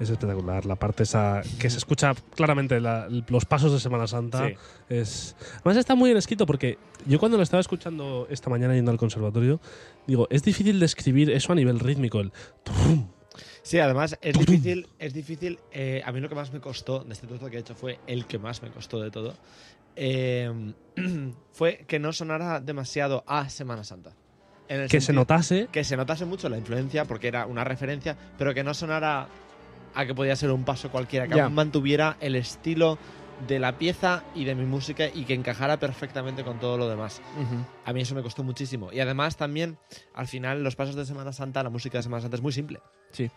Es 0.00 0.08
espectacular. 0.08 0.64
La 0.66 0.76
parte 0.76 1.02
esa 1.02 1.42
que 1.58 1.68
se 1.68 1.76
escucha 1.78 2.14
claramente 2.34 2.80
la- 2.80 3.06
los 3.28 3.44
pasos 3.44 3.70
de 3.72 3.78
Semana 3.80 4.06
Santa. 4.06 4.48
Sí. 4.48 4.54
Es, 4.88 5.36
además 5.56 5.76
está 5.76 5.94
muy 5.94 6.08
bien 6.08 6.16
escrito 6.16 6.46
porque 6.46 6.78
yo 7.06 7.18
cuando 7.18 7.36
lo 7.36 7.42
estaba 7.42 7.60
escuchando 7.60 8.26
esta 8.30 8.48
mañana 8.50 8.74
yendo 8.74 8.90
al 8.90 8.96
conservatorio, 8.96 9.60
digo, 10.06 10.26
es 10.30 10.42
difícil 10.42 10.80
describir 10.80 11.30
eso 11.30 11.52
a 11.52 11.54
nivel 11.54 11.78
rítmico. 11.78 12.20
El 12.20 12.32
tum, 12.64 13.08
Sí, 13.62 13.78
además 13.78 14.18
es 14.22 14.36
difícil, 14.38 14.88
es 14.98 15.12
difícil. 15.12 15.58
eh, 15.70 16.02
a 16.04 16.12
mí 16.12 16.20
lo 16.20 16.28
que 16.30 16.34
más 16.34 16.50
me 16.52 16.60
costó 16.60 17.00
de 17.04 17.12
este 17.12 17.26
trozo 17.26 17.50
que 17.50 17.58
he 17.58 17.60
hecho 17.60 17.74
fue 17.74 18.00
el 18.06 18.24
que 18.26 18.38
más 18.38 18.62
me 18.62 18.70
costó 18.70 19.00
de 19.00 19.10
todo. 19.10 19.34
eh, 19.96 20.72
fue 21.52 21.84
que 21.86 21.98
no 21.98 22.12
sonara 22.14 22.60
demasiado 22.60 23.22
a 23.26 23.48
Semana 23.50 23.84
Santa. 23.84 24.12
En 24.68 24.80
el 24.80 24.88
que 24.88 25.00
se 25.00 25.12
notase 25.12 25.68
que 25.70 25.82
se 25.84 25.96
notase 25.96 26.24
mucho 26.24 26.48
la 26.48 26.56
influencia 26.56 27.04
porque 27.04 27.28
era 27.28 27.44
una 27.46 27.64
referencia, 27.64 28.16
pero 28.38 28.54
que 28.54 28.62
no 28.64 28.72
sonara 28.72 29.28
a 29.94 30.06
que 30.06 30.14
podía 30.14 30.36
ser 30.36 30.50
un 30.50 30.64
paso 30.64 30.90
cualquiera, 30.90 31.26
que 31.28 31.40
aún 31.40 31.54
mantuviera 31.54 32.16
el 32.20 32.36
estilo 32.36 32.98
de 33.46 33.58
la 33.58 33.78
pieza 33.78 34.22
y 34.34 34.44
de 34.44 34.54
mi 34.54 34.66
música 34.66 35.06
y 35.12 35.24
que 35.24 35.34
encajara 35.34 35.78
perfectamente 35.78 36.44
con 36.44 36.58
todo 36.58 36.76
lo 36.76 36.88
demás. 36.88 37.22
A 37.84 37.92
mí 37.92 38.02
eso 38.02 38.14
me 38.14 38.22
costó 38.22 38.42
muchísimo. 38.42 38.92
Y 38.92 39.00
además 39.00 39.36
también, 39.36 39.78
al 40.14 40.26
final, 40.26 40.62
los 40.62 40.76
pasos 40.76 40.94
de 40.94 41.06
Semana 41.06 41.32
Santa, 41.32 41.62
la 41.62 41.70
música 41.70 41.98
de 41.98 42.02
Semana 42.02 42.20
Santa 42.20 42.36
es 42.36 42.42
muy 42.42 42.52
simple. 42.52 42.80
Sí. 43.10 43.30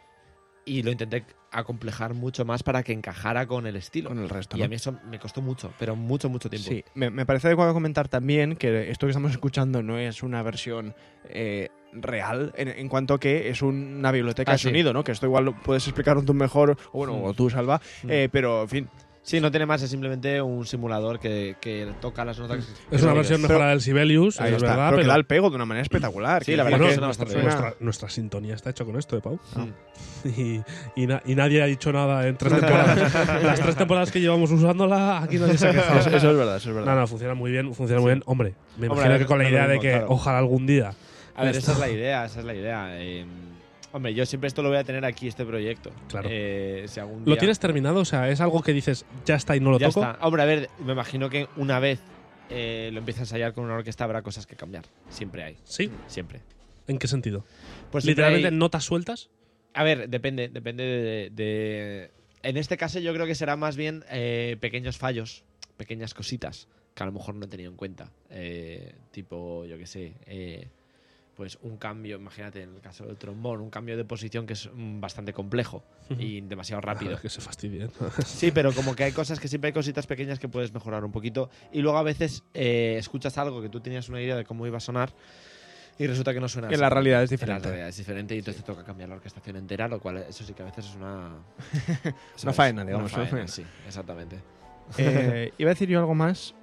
Y 0.66 0.82
lo 0.84 0.92
intenté 0.92 1.26
acomplejar 1.52 2.14
mucho 2.14 2.46
más 2.46 2.64
para 2.64 2.84
que 2.84 2.94
encajara 2.94 3.46
con 3.48 3.68
el 3.68 3.76
estilo. 3.76 4.10
Con 4.10 4.20
el 4.20 4.30
resto. 4.30 4.56
y 4.56 4.60
¿no? 4.60 4.66
a 4.66 4.68
mí 4.70 4.76
eso 4.76 4.98
me 5.10 5.20
costó 5.20 5.42
mucho, 5.42 5.74
pero 5.78 5.96
mucho, 5.96 6.30
mucho 6.30 6.50
tiempo. 6.50 6.70
Sí, 6.70 6.84
me, 6.96 7.10
me 7.10 7.26
parece 7.26 7.48
adecuado 7.48 7.74
comentar 7.74 8.08
también 8.08 8.56
que 8.56 8.90
esto 8.90 9.06
que 9.06 9.12
estamos 9.12 9.32
escuchando 9.32 9.84
no 9.84 9.98
es 10.00 10.24
una 10.24 10.42
versión 10.42 10.96
eh, 11.26 11.70
real 11.92 12.54
en, 12.58 12.70
en 12.70 12.88
cuanto 12.90 13.20
que 13.20 13.50
es 13.50 13.62
una 13.62 14.12
biblioteca 14.12 14.52
Ah, 14.52 14.56
de 14.56 14.58
sí. 14.60 14.64
sonido, 14.70 14.94
¿no? 14.94 15.04
Que 15.04 15.12
esto 15.12 15.26
igual 15.28 15.46
lo 15.46 15.54
puedes 15.62 15.86
explicar 15.86 16.20
tú 16.24 16.34
mejor, 16.34 16.78
o 16.92 16.98
bueno, 17.00 17.14
Mm. 17.18 17.24
o 17.26 17.34
tú, 17.34 17.50
Salva, 17.50 17.80
Mm. 18.04 18.10
eh, 18.10 18.30
pero 18.32 18.64
en 18.64 18.70
fin. 18.70 18.90
Sí, 19.26 19.40
no 19.40 19.50
tiene 19.52 19.66
más, 19.66 19.82
es 19.82 19.90
simplemente 19.90 20.42
un 20.42 20.66
simulador 20.66 21.18
que, 21.18 21.56
que 21.62 21.90
toca 22.02 22.26
las 22.26 22.38
notas. 22.40 22.66
que 22.90 22.96
Es 22.98 23.04
una 23.04 23.14
versión 23.14 23.42
mejorada 23.42 23.70
del 23.70 23.80
Sibelius, 23.80 24.42
Ahí 24.42 24.50
es 24.50 24.58
está, 24.58 24.72
verdad, 24.72 24.90
pero, 24.90 25.02
que 25.02 25.08
da 25.08 25.16
el 25.16 25.26
pego 25.26 25.50
de 25.50 25.56
una 25.56 25.66
manera 25.66 25.82
espectacular. 25.82 26.44
Sí, 26.44 26.52
que 26.52 26.58
la 26.58 26.64
verdad 26.66 26.80
que 26.80 26.86
que 26.88 26.92
suena 26.94 27.08
bastante 27.08 27.32
suena- 27.34 27.48
nuestra, 27.50 27.76
nuestra 27.80 28.10
sintonía 28.10 28.54
está 28.54 28.72
hecha 28.72 28.84
con 28.84 28.98
esto 28.98 29.16
de 29.16 29.22
Pau. 29.22 29.40
Y, 30.26 30.62
y 30.96 31.06
na- 31.08 31.22
y 31.26 31.36
nadie 31.36 31.62
ha 31.62 31.66
dicho 31.66 31.92
nada 31.92 32.26
en 32.28 32.38
tres 32.38 32.54
temporadas. 32.54 33.44
Las 33.44 33.60
tres 33.60 33.76
temporadas 33.76 34.12
que 34.12 34.22
llevamos 34.22 34.52
usándola, 34.52 35.22
aquí 35.22 35.38
nadie 35.38 35.58
se 35.58 35.68
ha 35.68 35.72
quejado. 35.72 36.00
Eso, 36.00 36.10
eso 36.10 36.32
es 36.32 36.38
verdad, 36.38 36.56
eso 36.58 36.70
es 36.70 36.76
verdad. 36.76 36.94
No, 36.94 37.00
no, 37.02 37.08
funciona 37.08 37.34
muy 37.34 37.52
bien, 37.52 37.74
funciona 37.74 38.02
muy 38.02 38.12
bien. 38.12 38.24
Hombre, 38.26 38.54
me 38.78 38.88
Hombre, 38.88 39.04
imagino 39.06 39.20
que 39.20 39.26
con 39.26 39.38
la 39.40 39.44
no 39.46 39.50
idea 39.50 39.68
de 39.68 39.80
que 39.80 39.90
claro. 39.92 40.08
ojalá 40.10 40.38
algún 40.40 40.66
día 40.66 40.94
A 41.36 41.44
ver, 41.44 41.56
esa 41.58 41.74
es 41.74 41.80
la 41.80 41.90
idea, 41.90 42.26
esa 42.26 42.40
es 42.40 42.46
la 42.46 42.54
idea. 42.56 42.88
Eh, 43.02 43.26
hombre, 43.94 44.14
yo 44.14 44.26
siempre 44.26 44.48
esto 44.50 44.62
lo 44.62 44.70
voy 44.70 44.78
a 44.78 44.84
tener 44.84 45.06
aquí, 45.06 45.28
este 45.28 45.46
proyecto. 45.46 45.92
Claro. 46.10 46.28
Eh, 46.30 46.84
si 46.88 47.00
algún 47.00 47.24
¿Lo 47.26 47.38
tienes 47.38 47.60
terminado? 47.60 48.00
O 48.02 48.06
sea, 48.06 48.30
¿es 48.30 48.42
algo 48.42 48.62
que 48.62 48.74
dices, 48.74 49.06
ya 49.26 49.36
está 49.36 49.56
y 49.56 49.62
no 49.62 49.72
lo 49.72 49.80
ya 49.80 49.88
toco? 49.88 50.02
está. 50.04 50.18
Hombre, 50.26 50.42
a 50.42 50.46
ver, 50.46 50.70
me 50.86 50.92
imagino 50.94 51.30
que 51.30 51.48
una 51.56 51.80
vez 51.80 52.02
eh, 52.50 52.90
lo 52.92 53.00
empieza 53.00 53.22
a 53.22 53.24
ensayar 53.24 53.54
con 53.54 53.64
una 53.64 53.76
orquesta 53.76 54.04
habrá 54.04 54.22
cosas 54.22 54.46
que 54.46 54.56
cambiar. 54.58 54.84
Siempre 55.10 55.44
hay, 55.44 55.58
Sí. 55.64 55.90
siempre. 56.08 56.42
¿En 56.88 56.98
qué 57.00 57.08
sentido? 57.08 57.46
Pues 57.92 58.04
Literalmente 58.04 58.50
hay- 58.50 58.54
notas 58.54 58.84
sueltas. 58.84 59.30
A 59.74 59.84
ver, 59.84 60.10
depende, 60.10 60.50
depende 60.50 60.84
de, 60.84 61.30
de- 61.32 62.12
En 62.44 62.58
este 62.58 62.76
caso 62.76 63.00
yo 63.00 63.14
creo 63.14 63.26
que 63.26 63.36
será 63.36 63.56
más 63.56 63.78
bien 63.78 64.04
eh, 64.12 64.58
pequeños 64.60 64.98
fallos, 64.98 65.46
pequeñas 65.78 66.14
cositas 66.14 66.68
que 66.94 67.02
a 67.02 67.06
lo 67.06 67.12
mejor 67.14 67.34
no 67.36 67.46
he 67.46 67.48
tenido 67.48 67.72
en 67.72 67.78
cuenta. 67.78 68.12
Tipo, 69.12 69.66
yo 69.66 69.78
qué 69.78 69.86
sé, 69.88 70.14
pues 71.36 71.58
un 71.62 71.78
cambio, 71.78 72.18
imagínate 72.18 72.62
en 72.62 72.76
el 72.76 72.82
caso 72.82 73.06
del 73.06 73.18
trombón, 73.18 73.60
un 73.62 73.70
cambio 73.70 73.98
de 73.98 74.06
posición 74.06 74.46
que 74.46 74.54
es 74.54 74.70
mm, 74.72 75.00
bastante 75.00 75.34
complejo 75.34 75.84
y 76.18 76.42
demasiado 76.42 76.82
rápido. 76.82 77.16
Ah, 77.18 77.22
que 77.22 77.30
se 77.30 77.42
fastidien. 77.42 77.90
Sí, 78.26 78.52
pero 78.52 78.72
como 78.74 78.96
que 78.96 79.04
hay 79.06 79.12
cosas 79.12 79.40
que 79.40 79.48
siempre 79.48 79.68
hay 79.70 79.74
cositas 79.74 80.06
pequeñas 80.08 80.38
que 80.40 80.48
puedes 80.48 80.74
mejorar 80.74 81.04
un 81.04 81.12
poquito. 81.12 81.50
Y 81.72 81.82
luego 81.82 81.98
a 81.98 82.04
veces 82.04 82.44
eh, 82.54 82.96
escuchas 83.00 83.38
algo 83.38 83.62
que 83.62 83.70
tú 83.70 83.80
tenías 83.80 84.10
una 84.10 84.22
idea 84.22 84.36
de 84.36 84.46
cómo 84.46 84.68
iba 84.68 84.78
a 84.78 84.82
sonar 84.82 85.12
y 86.00 86.08
resulta 86.08 86.34
que 86.34 86.40
no 86.40 86.48
suena 86.50 86.68
Que 86.70 86.76
así. 86.76 86.82
la 86.82 86.90
realidad 86.90 87.24
es 87.24 87.32
En 87.32 87.36
la 87.38 87.38
diferente. 87.46 87.68
realidad 87.68 87.90
es 87.90 87.98
diferente 87.98 88.36
y 88.36 88.40
entonces 88.40 88.64
te 88.64 88.72
toca 88.72 88.84
cambiar 88.84 89.10
la 89.10 89.16
orquestación 89.16 89.56
entera, 89.58 89.88
lo 89.88 90.00
cual 90.00 90.18
eso 90.18 90.44
sí 90.44 90.54
que 90.54 90.62
a 90.64 90.66
veces 90.66 90.86
es 90.86 90.96
una. 90.96 91.34
¿sabes? 92.36 92.56
faena, 92.56 92.84
digamos, 92.86 93.14
Una 93.14 93.26
faena, 93.26 93.48
sí, 93.48 93.64
exactamente. 93.88 94.40
Eh, 94.98 95.52
iba 95.58 95.70
a 95.72 95.74
decir 95.74 95.88
yo 95.90 96.00
algo 96.00 96.14
más, 96.16 96.54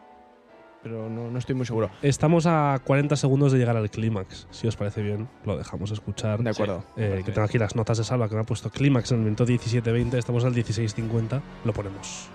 pero 0.82 1.08
no, 1.08 1.30
no 1.30 1.38
estoy 1.38 1.54
muy 1.54 1.66
seguro. 1.66 1.90
Estamos 2.02 2.46
a 2.46 2.80
40 2.84 3.16
segundos 3.16 3.52
de 3.52 3.58
llegar 3.58 3.76
al 3.76 3.90
clímax. 3.90 4.46
Si 4.50 4.66
os 4.66 4.76
parece 4.76 5.02
bien, 5.02 5.28
lo 5.44 5.56
dejamos 5.56 5.90
escuchar. 5.90 6.42
De 6.42 6.50
acuerdo. 6.50 6.84
Eh, 6.96 7.22
que 7.24 7.32
tengo 7.32 7.46
aquí 7.46 7.58
las 7.58 7.76
notas 7.76 7.98
de 7.98 8.04
salva 8.04 8.28
que 8.28 8.34
me 8.34 8.42
ha 8.42 8.44
puesto 8.44 8.70
clímax 8.70 9.12
en 9.12 9.18
el 9.18 9.24
minuto 9.24 9.46
17.20. 9.46 10.14
Estamos 10.14 10.44
al 10.44 10.54
16.50. 10.54 11.40
Lo 11.64 11.72
ponemos. 11.72 12.28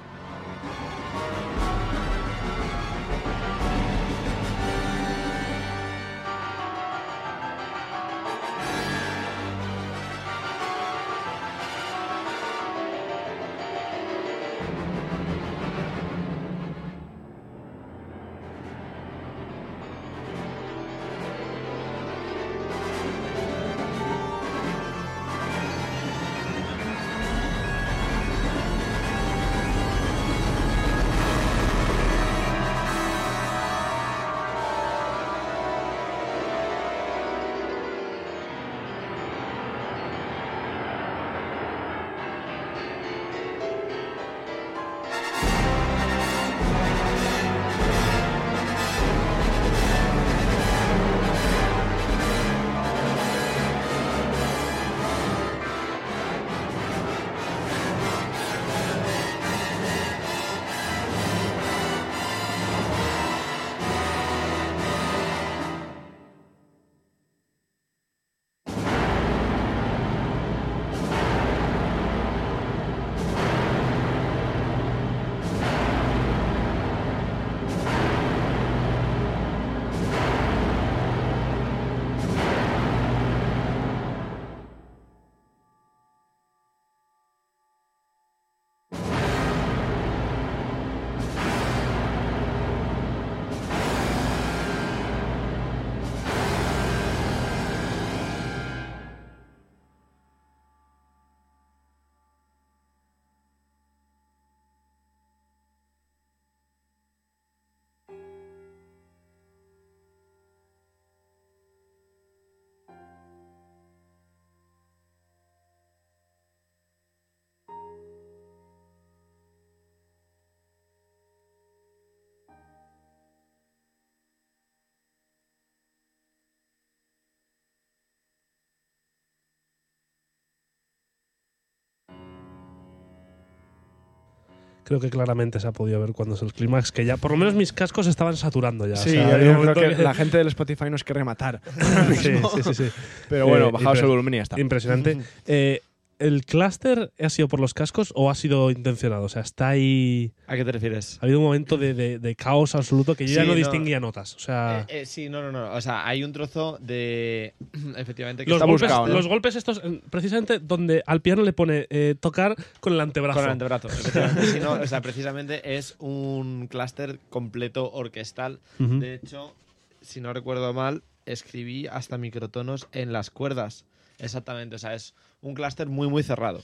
Creo 134.85 134.99
que 134.99 135.09
claramente 135.09 135.59
se 135.59 135.67
ha 135.67 135.71
podido 135.71 135.99
ver 135.99 136.11
cuando 136.13 136.35
es 136.35 136.41
el 136.43 136.53
clímax, 136.53 136.91
que 136.91 137.03
ya, 137.05 137.17
por 137.17 137.31
lo 137.31 137.37
menos 137.37 137.55
mis 137.55 137.73
cascos 137.73 138.05
estaban 138.05 138.37
saturando 138.37 138.87
ya. 138.87 138.95
Sí, 138.95 139.09
o 139.09 139.11
sea, 139.13 139.29
yo 139.29 139.35
había 139.35 139.35
un 139.35 139.41
creo 139.41 139.73
momento 139.75 139.97
que 139.97 140.03
la 140.03 140.13
gente 140.13 140.37
del 140.37 140.47
Spotify 140.47 140.89
nos 140.91 141.03
quiere 141.03 141.23
matar. 141.23 141.59
sí, 142.21 142.35
sí, 142.55 142.63
sí, 142.63 142.73
sí. 142.75 142.89
Pero 143.27 143.47
bueno, 143.47 143.71
impre- 143.71 143.99
el 143.99 144.05
volumen 144.05 144.35
y 144.35 144.37
ya 144.37 144.43
está. 144.43 144.59
Impresionante. 144.59 145.17
Eh, 145.47 145.81
¿El 146.17 146.45
clúster 146.45 147.11
ha 147.19 147.29
sido 147.29 147.47
por 147.47 147.59
los 147.59 147.73
cascos 147.73 148.11
o 148.15 148.29
ha 148.29 148.35
sido 148.35 148.71
intencionado? 148.71 149.23
O 149.23 149.29
sea, 149.29 149.41
está 149.41 149.69
ahí. 149.69 150.31
¿A 150.47 150.55
qué 150.55 150.63
te 150.63 150.71
refieres? 150.71 151.17
Ha 151.21 151.25
habido 151.25 151.39
un 151.39 151.45
momento 151.45 151.77
de, 151.77 151.93
de- 151.93 152.19
de 152.19 152.35
caos 152.35 152.73
absoluto 152.75 153.15
que 153.15 153.27
yo 153.27 153.35
ya 153.35 153.41
no 153.43 153.49
no. 153.49 153.55
distinguía 153.55 153.99
notas. 153.99 154.35
O 154.35 154.39
sea. 154.39 154.85
Eh, 154.87 155.01
eh, 155.01 155.05
sí, 155.05 155.27
no, 155.29 155.41
no, 155.41 155.51
no. 155.51 155.73
O 155.73 155.81
sea, 155.81 156.07
hay 156.07 156.23
un 156.23 156.31
trozo 156.31 156.77
de. 156.81 157.53
Efectivamente, 157.97 158.45
que 158.45 158.49
los, 158.49 158.57
está 158.57 158.65
golpes, 158.65 158.81
buscado, 158.89 159.07
¿no? 159.07 159.13
los 159.13 159.27
golpes 159.27 159.55
estos, 159.55 159.81
eh, 159.83 160.01
precisamente 160.09 160.59
donde 160.59 161.03
al 161.05 161.21
piano 161.21 161.41
le 161.41 161.53
pone 161.53 161.87
eh, 161.89 162.15
tocar 162.19 162.55
con 162.79 162.93
el 162.93 163.01
antebrazo. 163.01 163.39
Con 163.39 163.45
el 163.45 163.51
antebrazo. 163.51 163.87
efectivamente. 163.89 164.45
Sí, 164.47 164.59
no, 164.59 164.71
o 164.73 164.87
sea, 164.87 165.01
precisamente 165.01 165.75
es 165.77 165.95
un 165.99 166.67
clúster 166.67 167.19
completo 167.29 167.91
orquestal. 167.91 168.59
De 168.79 169.15
hecho, 169.15 169.53
si 170.01 170.21
no 170.21 170.31
recuerdo 170.33 170.73
mal, 170.73 171.03
escribí 171.25 171.87
hasta 171.87 172.17
microtonos 172.17 172.87
en 172.93 173.11
las 173.11 173.29
cuerdas. 173.31 173.85
Exactamente, 174.17 174.77
o 174.77 174.79
sea, 174.79 174.93
es 174.93 175.13
un 175.49 175.55
clúster 175.55 175.87
muy, 175.87 176.07
muy 176.07 176.23
cerrado. 176.23 176.61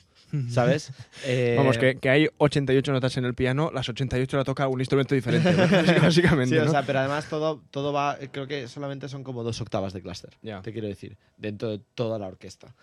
¿Sabes? 0.50 0.92
Eh, 1.26 1.56
Vamos, 1.58 1.78
que, 1.78 1.96
que 1.96 2.10
hay 2.10 2.28
88 2.38 2.92
notas 2.92 3.18
en 3.18 3.26
el 3.26 3.34
piano, 3.34 3.70
las 3.74 3.88
88 3.90 4.38
la 4.38 4.44
toca 4.44 4.68
un 4.68 4.80
instrumento 4.80 5.14
diferente, 5.14 5.52
¿no? 5.56 6.02
básicamente. 6.02 6.56
Sí, 6.56 6.68
o 6.68 6.70
sea, 6.70 6.84
pero 6.84 7.00
además 7.00 7.28
todo, 7.30 7.62
todo 7.70 7.94
va. 7.94 8.18
Creo 8.32 8.48
que 8.48 8.68
solamente 8.68 9.10
son 9.10 9.24
como 9.24 9.44
dos 9.44 9.60
octavas 9.62 9.94
de 9.94 10.02
clúster. 10.02 10.32
Te 10.64 10.72
quiero 10.72 10.88
decir, 10.88 11.18
dentro 11.38 11.70
de 11.70 11.80
toda 11.96 12.18
la 12.18 12.28
orquesta. 12.28 12.74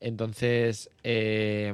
Entonces, 0.00 0.90
eh, 1.02 1.72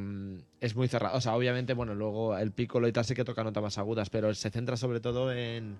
es 0.60 0.74
muy 0.74 0.88
cerrado. 0.88 1.16
O 1.16 1.20
sea, 1.20 1.34
obviamente, 1.34 1.74
bueno, 1.74 1.94
luego 1.94 2.36
el 2.38 2.52
piccolo 2.52 2.88
y 2.88 2.92
tal 2.92 3.04
sí 3.04 3.14
que 3.14 3.24
toca 3.24 3.44
notas 3.44 3.62
más 3.62 3.78
agudas, 3.78 4.08
pero 4.08 4.34
se 4.34 4.50
centra 4.50 4.76
sobre 4.76 5.00
todo 5.00 5.30
en, 5.32 5.76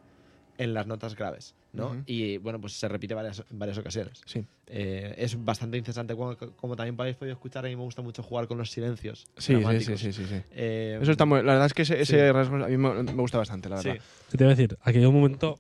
en 0.59 0.75
las 0.75 0.87
notas 0.87 1.17
graves, 1.17 1.55
¿no? 1.73 2.03
Y 2.07 2.39
bueno, 2.39 2.61
pues 2.61 2.75
se 2.75 2.89
repite 2.89 3.15
varias, 3.15 3.45
en 3.51 3.59
varias 3.59 3.79
ocasiones. 3.79 4.21
Sí. 4.25 4.45
Eh, 4.67 5.15
es 5.19 5.45
bastante 5.45 5.77
incesante. 5.77 6.15
Como, 6.15 6.37
como 6.37 6.77
también 6.77 6.95
habéis 6.99 7.17
podido 7.17 7.35
escuchar, 7.35 7.65
a 7.65 7.69
mí 7.69 7.77
me 7.77 7.83
gusta 7.83 8.03
mucho 8.03 8.23
jugar 8.23 8.47
con 8.47 8.59
los 8.59 8.71
silencios. 8.71 9.27
Sí, 9.37 9.57
sí, 9.57 9.81
sí, 9.81 9.97
sí, 9.99 10.13
sí, 10.13 10.25
sí. 10.27 10.43
Eh, 10.53 10.99
Eso 11.03 11.11
está 11.13 11.25
muy, 11.25 11.43
la 11.43 11.53
verdad 11.53 11.67
es 11.67 11.75
que 11.75 11.83
ese, 11.83 12.01
ese 12.01 12.19
sí. 12.27 12.33
rasgo 12.33 12.57
a 12.65 12.69
mí 12.69 12.77
me, 12.77 13.03
me 13.03 13.13
gusta 13.15 13.39
bastante, 13.39 13.69
la 13.69 13.79
sí. 13.79 13.89
verdad. 13.89 14.05
¿Qué 14.31 14.39
te 14.39 14.45
iba 14.45 14.53
a 14.53 14.55
decir? 14.55 14.79
Aquí 14.83 14.99
hay 14.99 15.05
un 15.07 15.15
momento, 15.15 15.59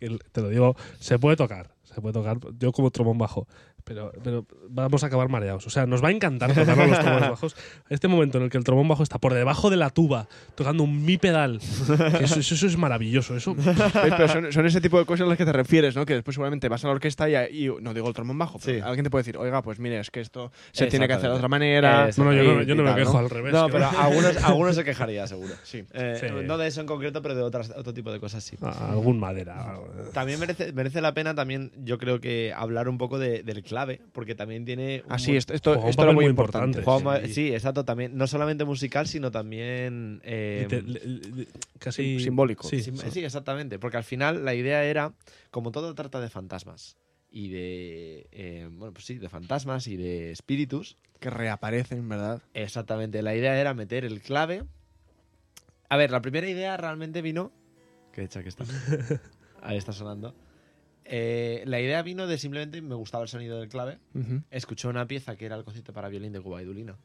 que 0.00 0.18
te 0.32 0.40
lo 0.40 0.48
digo, 0.48 0.76
se 0.98 1.18
puede 1.18 1.36
tocar. 1.36 1.70
Se 1.84 2.00
puede 2.00 2.14
tocar, 2.14 2.38
yo 2.58 2.72
como 2.72 2.90
trombón 2.90 3.18
bajo. 3.18 3.46
Pero, 3.84 4.12
pero 4.22 4.46
vamos 4.68 5.02
a 5.04 5.08
acabar 5.08 5.28
mareados. 5.28 5.66
O 5.66 5.70
sea, 5.70 5.86
nos 5.86 6.02
va 6.02 6.08
a 6.08 6.10
encantar 6.12 6.54
tocar 6.54 6.76
los 6.88 6.98
trombones 6.98 7.30
bajos. 7.30 7.56
Este 7.90 8.08
momento 8.08 8.38
en 8.38 8.44
el 8.44 8.50
que 8.50 8.58
el 8.58 8.64
trombón 8.64 8.88
bajo 8.88 9.02
está 9.02 9.18
por 9.18 9.34
debajo 9.34 9.70
de 9.70 9.76
la 9.76 9.90
tuba, 9.90 10.28
tocando 10.54 10.82
un 10.84 11.04
mi 11.04 11.18
pedal. 11.18 11.58
que 12.18 12.24
eso, 12.24 12.40
eso- 12.40 12.54
eso 12.54 12.66
es 12.66 12.76
maravilloso. 12.76 13.36
Eso, 13.36 13.52
Eh, 13.52 13.74
Pero 14.16 14.28
son, 14.28 14.52
son 14.52 14.66
ese 14.66 14.80
tipo 14.80 14.98
de 14.98 15.04
cosas 15.04 15.26
a 15.26 15.28
las 15.28 15.38
que 15.38 15.44
te 15.44 15.52
refieres, 15.52 15.96
¿no? 15.96 16.06
Que 16.06 16.14
después 16.14 16.34
seguramente 16.34 16.68
vas 16.68 16.84
a 16.84 16.88
la 16.88 16.94
orquesta 16.94 17.28
y, 17.28 17.64
y- 17.66 17.68
no 17.80 17.92
digo 17.94 18.08
el 18.08 18.14
trombón 18.14 18.38
bajo, 18.38 18.58
pero 18.58 18.78
Sí. 18.78 18.80
alguien 18.84 19.04
te 19.04 19.10
puede 19.10 19.22
decir, 19.22 19.36
oiga, 19.36 19.62
pues 19.62 19.78
mire, 19.78 19.98
es 20.00 20.10
que 20.10 20.20
esto 20.20 20.52
se 20.72 20.86
tiene 20.86 21.06
que 21.08 21.14
hacer 21.14 21.30
de 21.30 21.36
otra 21.36 21.48
manera. 21.48 22.08
No, 22.16 22.24
no, 22.24 22.32
yo 22.32 22.42
no, 22.44 22.62
yo 22.62 22.74
no 22.74 22.82
me 22.82 22.90
tal, 22.90 22.98
quejo 22.98 23.18
al 23.18 23.30
revés. 23.30 23.52
No, 23.52 23.68
pero 23.68 23.88
algunos, 23.98 24.36
algunos 24.44 24.76
se 24.76 24.84
quejaría, 24.84 25.26
seguro. 25.26 25.52
Sí. 25.64 25.84
Eh, 25.92 26.18
Sí. 26.20 26.26
No 26.44 26.56
de 26.58 26.68
eso 26.68 26.80
en 26.80 26.86
concreto, 26.86 27.20
pero 27.22 27.34
de 27.34 27.42
otras, 27.42 27.70
otro 27.76 27.92
tipo 27.94 28.12
de 28.12 28.20
cosas 28.20 28.44
sí. 28.44 28.56
Ah, 28.62 28.90
algún 28.92 29.18
madera. 29.18 29.76
También 30.12 30.38
merece, 30.38 30.72
merece 30.72 31.00
la 31.00 31.14
pena 31.14 31.34
también, 31.34 31.72
yo 31.84 31.98
creo 31.98 32.20
que 32.20 32.52
hablar 32.56 32.88
un 32.88 32.98
poco 32.98 33.18
de- 33.18 33.42
del 33.42 33.62
clave, 33.72 34.00
porque 34.12 34.34
también 34.34 34.64
tiene... 34.66 35.02
un 35.06 35.12
Ah, 35.12 35.18
sí, 35.18 35.28
mon- 35.30 35.38
esto, 35.38 35.54
esto, 35.54 35.88
esto 35.88 36.02
era 36.02 36.12
muy 36.12 36.24
muy 36.26 36.30
importante. 36.30 36.82
sí. 37.26 37.32
sí. 37.32 37.52
exacto, 37.54 37.84
también, 37.84 38.16
no 38.16 38.26
solamente 38.26 38.64
musical, 38.64 39.06
sino 39.06 39.30
también... 39.30 40.20
eh, 40.24 40.64
Y 40.66 40.68
te- 40.68 40.82
le- 40.82 41.00
le- 41.06 41.48
casi. 41.78 42.02
Sim- 42.18 42.20
simbólico. 42.24 42.68
Sí, 42.68 42.82
sim- 42.82 42.96
sí. 42.96 43.10
sí, 43.10 43.24
exactamente, 43.24 43.78
porque 43.78 43.96
al 43.96 44.04
final 44.04 44.44
la 44.44 44.54
idea 44.54 44.84
era, 44.84 45.14
como 45.50 45.72
todo 45.72 45.94
trata 45.94 46.20
de 46.20 46.28
fantasmas 46.28 46.96
y 47.30 47.48
de... 47.48 48.26
eh, 48.32 48.68
bueno, 48.70 48.92
pues 48.92 49.06
sí, 49.06 49.16
de 49.18 49.28
fantasmas 49.30 49.86
y 49.86 49.96
de 49.96 50.30
espíritus, 50.32 50.98
Que 51.18 51.30
reaparecen, 51.30 52.06
¿verdad? 52.08 52.42
Exactamente, 52.52 53.22
la 53.22 53.34
idea 53.34 53.58
era 53.58 53.72
meter 53.74 54.04
el 54.04 54.20
clave. 54.20 54.64
A 55.88 55.96
ver, 55.96 56.10
la 56.10 56.20
primera 56.22 56.48
idea 56.48 56.76
realmente 56.76 57.22
vino. 57.22 57.52
Que 58.12 58.22
hecha 58.24 58.42
que 58.42 58.48
está. 58.50 58.64
Ahí 59.62 59.76
está 59.78 59.92
sonando. 59.92 60.34
Eh, 61.04 61.62
la 61.66 61.80
idea 61.80 62.00
vino 62.02 62.26
de 62.26 62.38
simplemente 62.38 62.80
me 62.80 62.94
gustaba 62.94 63.24
el 63.24 63.28
sonido 63.28 63.58
del 63.58 63.68
clave. 63.68 63.98
Ujú. 64.14 64.42
Escuché 64.50 64.88
una 64.88 65.06
pieza 65.06 65.36
que 65.36 65.46
era 65.46 65.56
el 65.56 65.64
concierto 65.64 65.92
para 65.92 66.08
violín 66.08 66.32
de 66.32 66.40
Cuba 66.40 66.62
y 66.62 66.64
Dulino. 66.64 66.96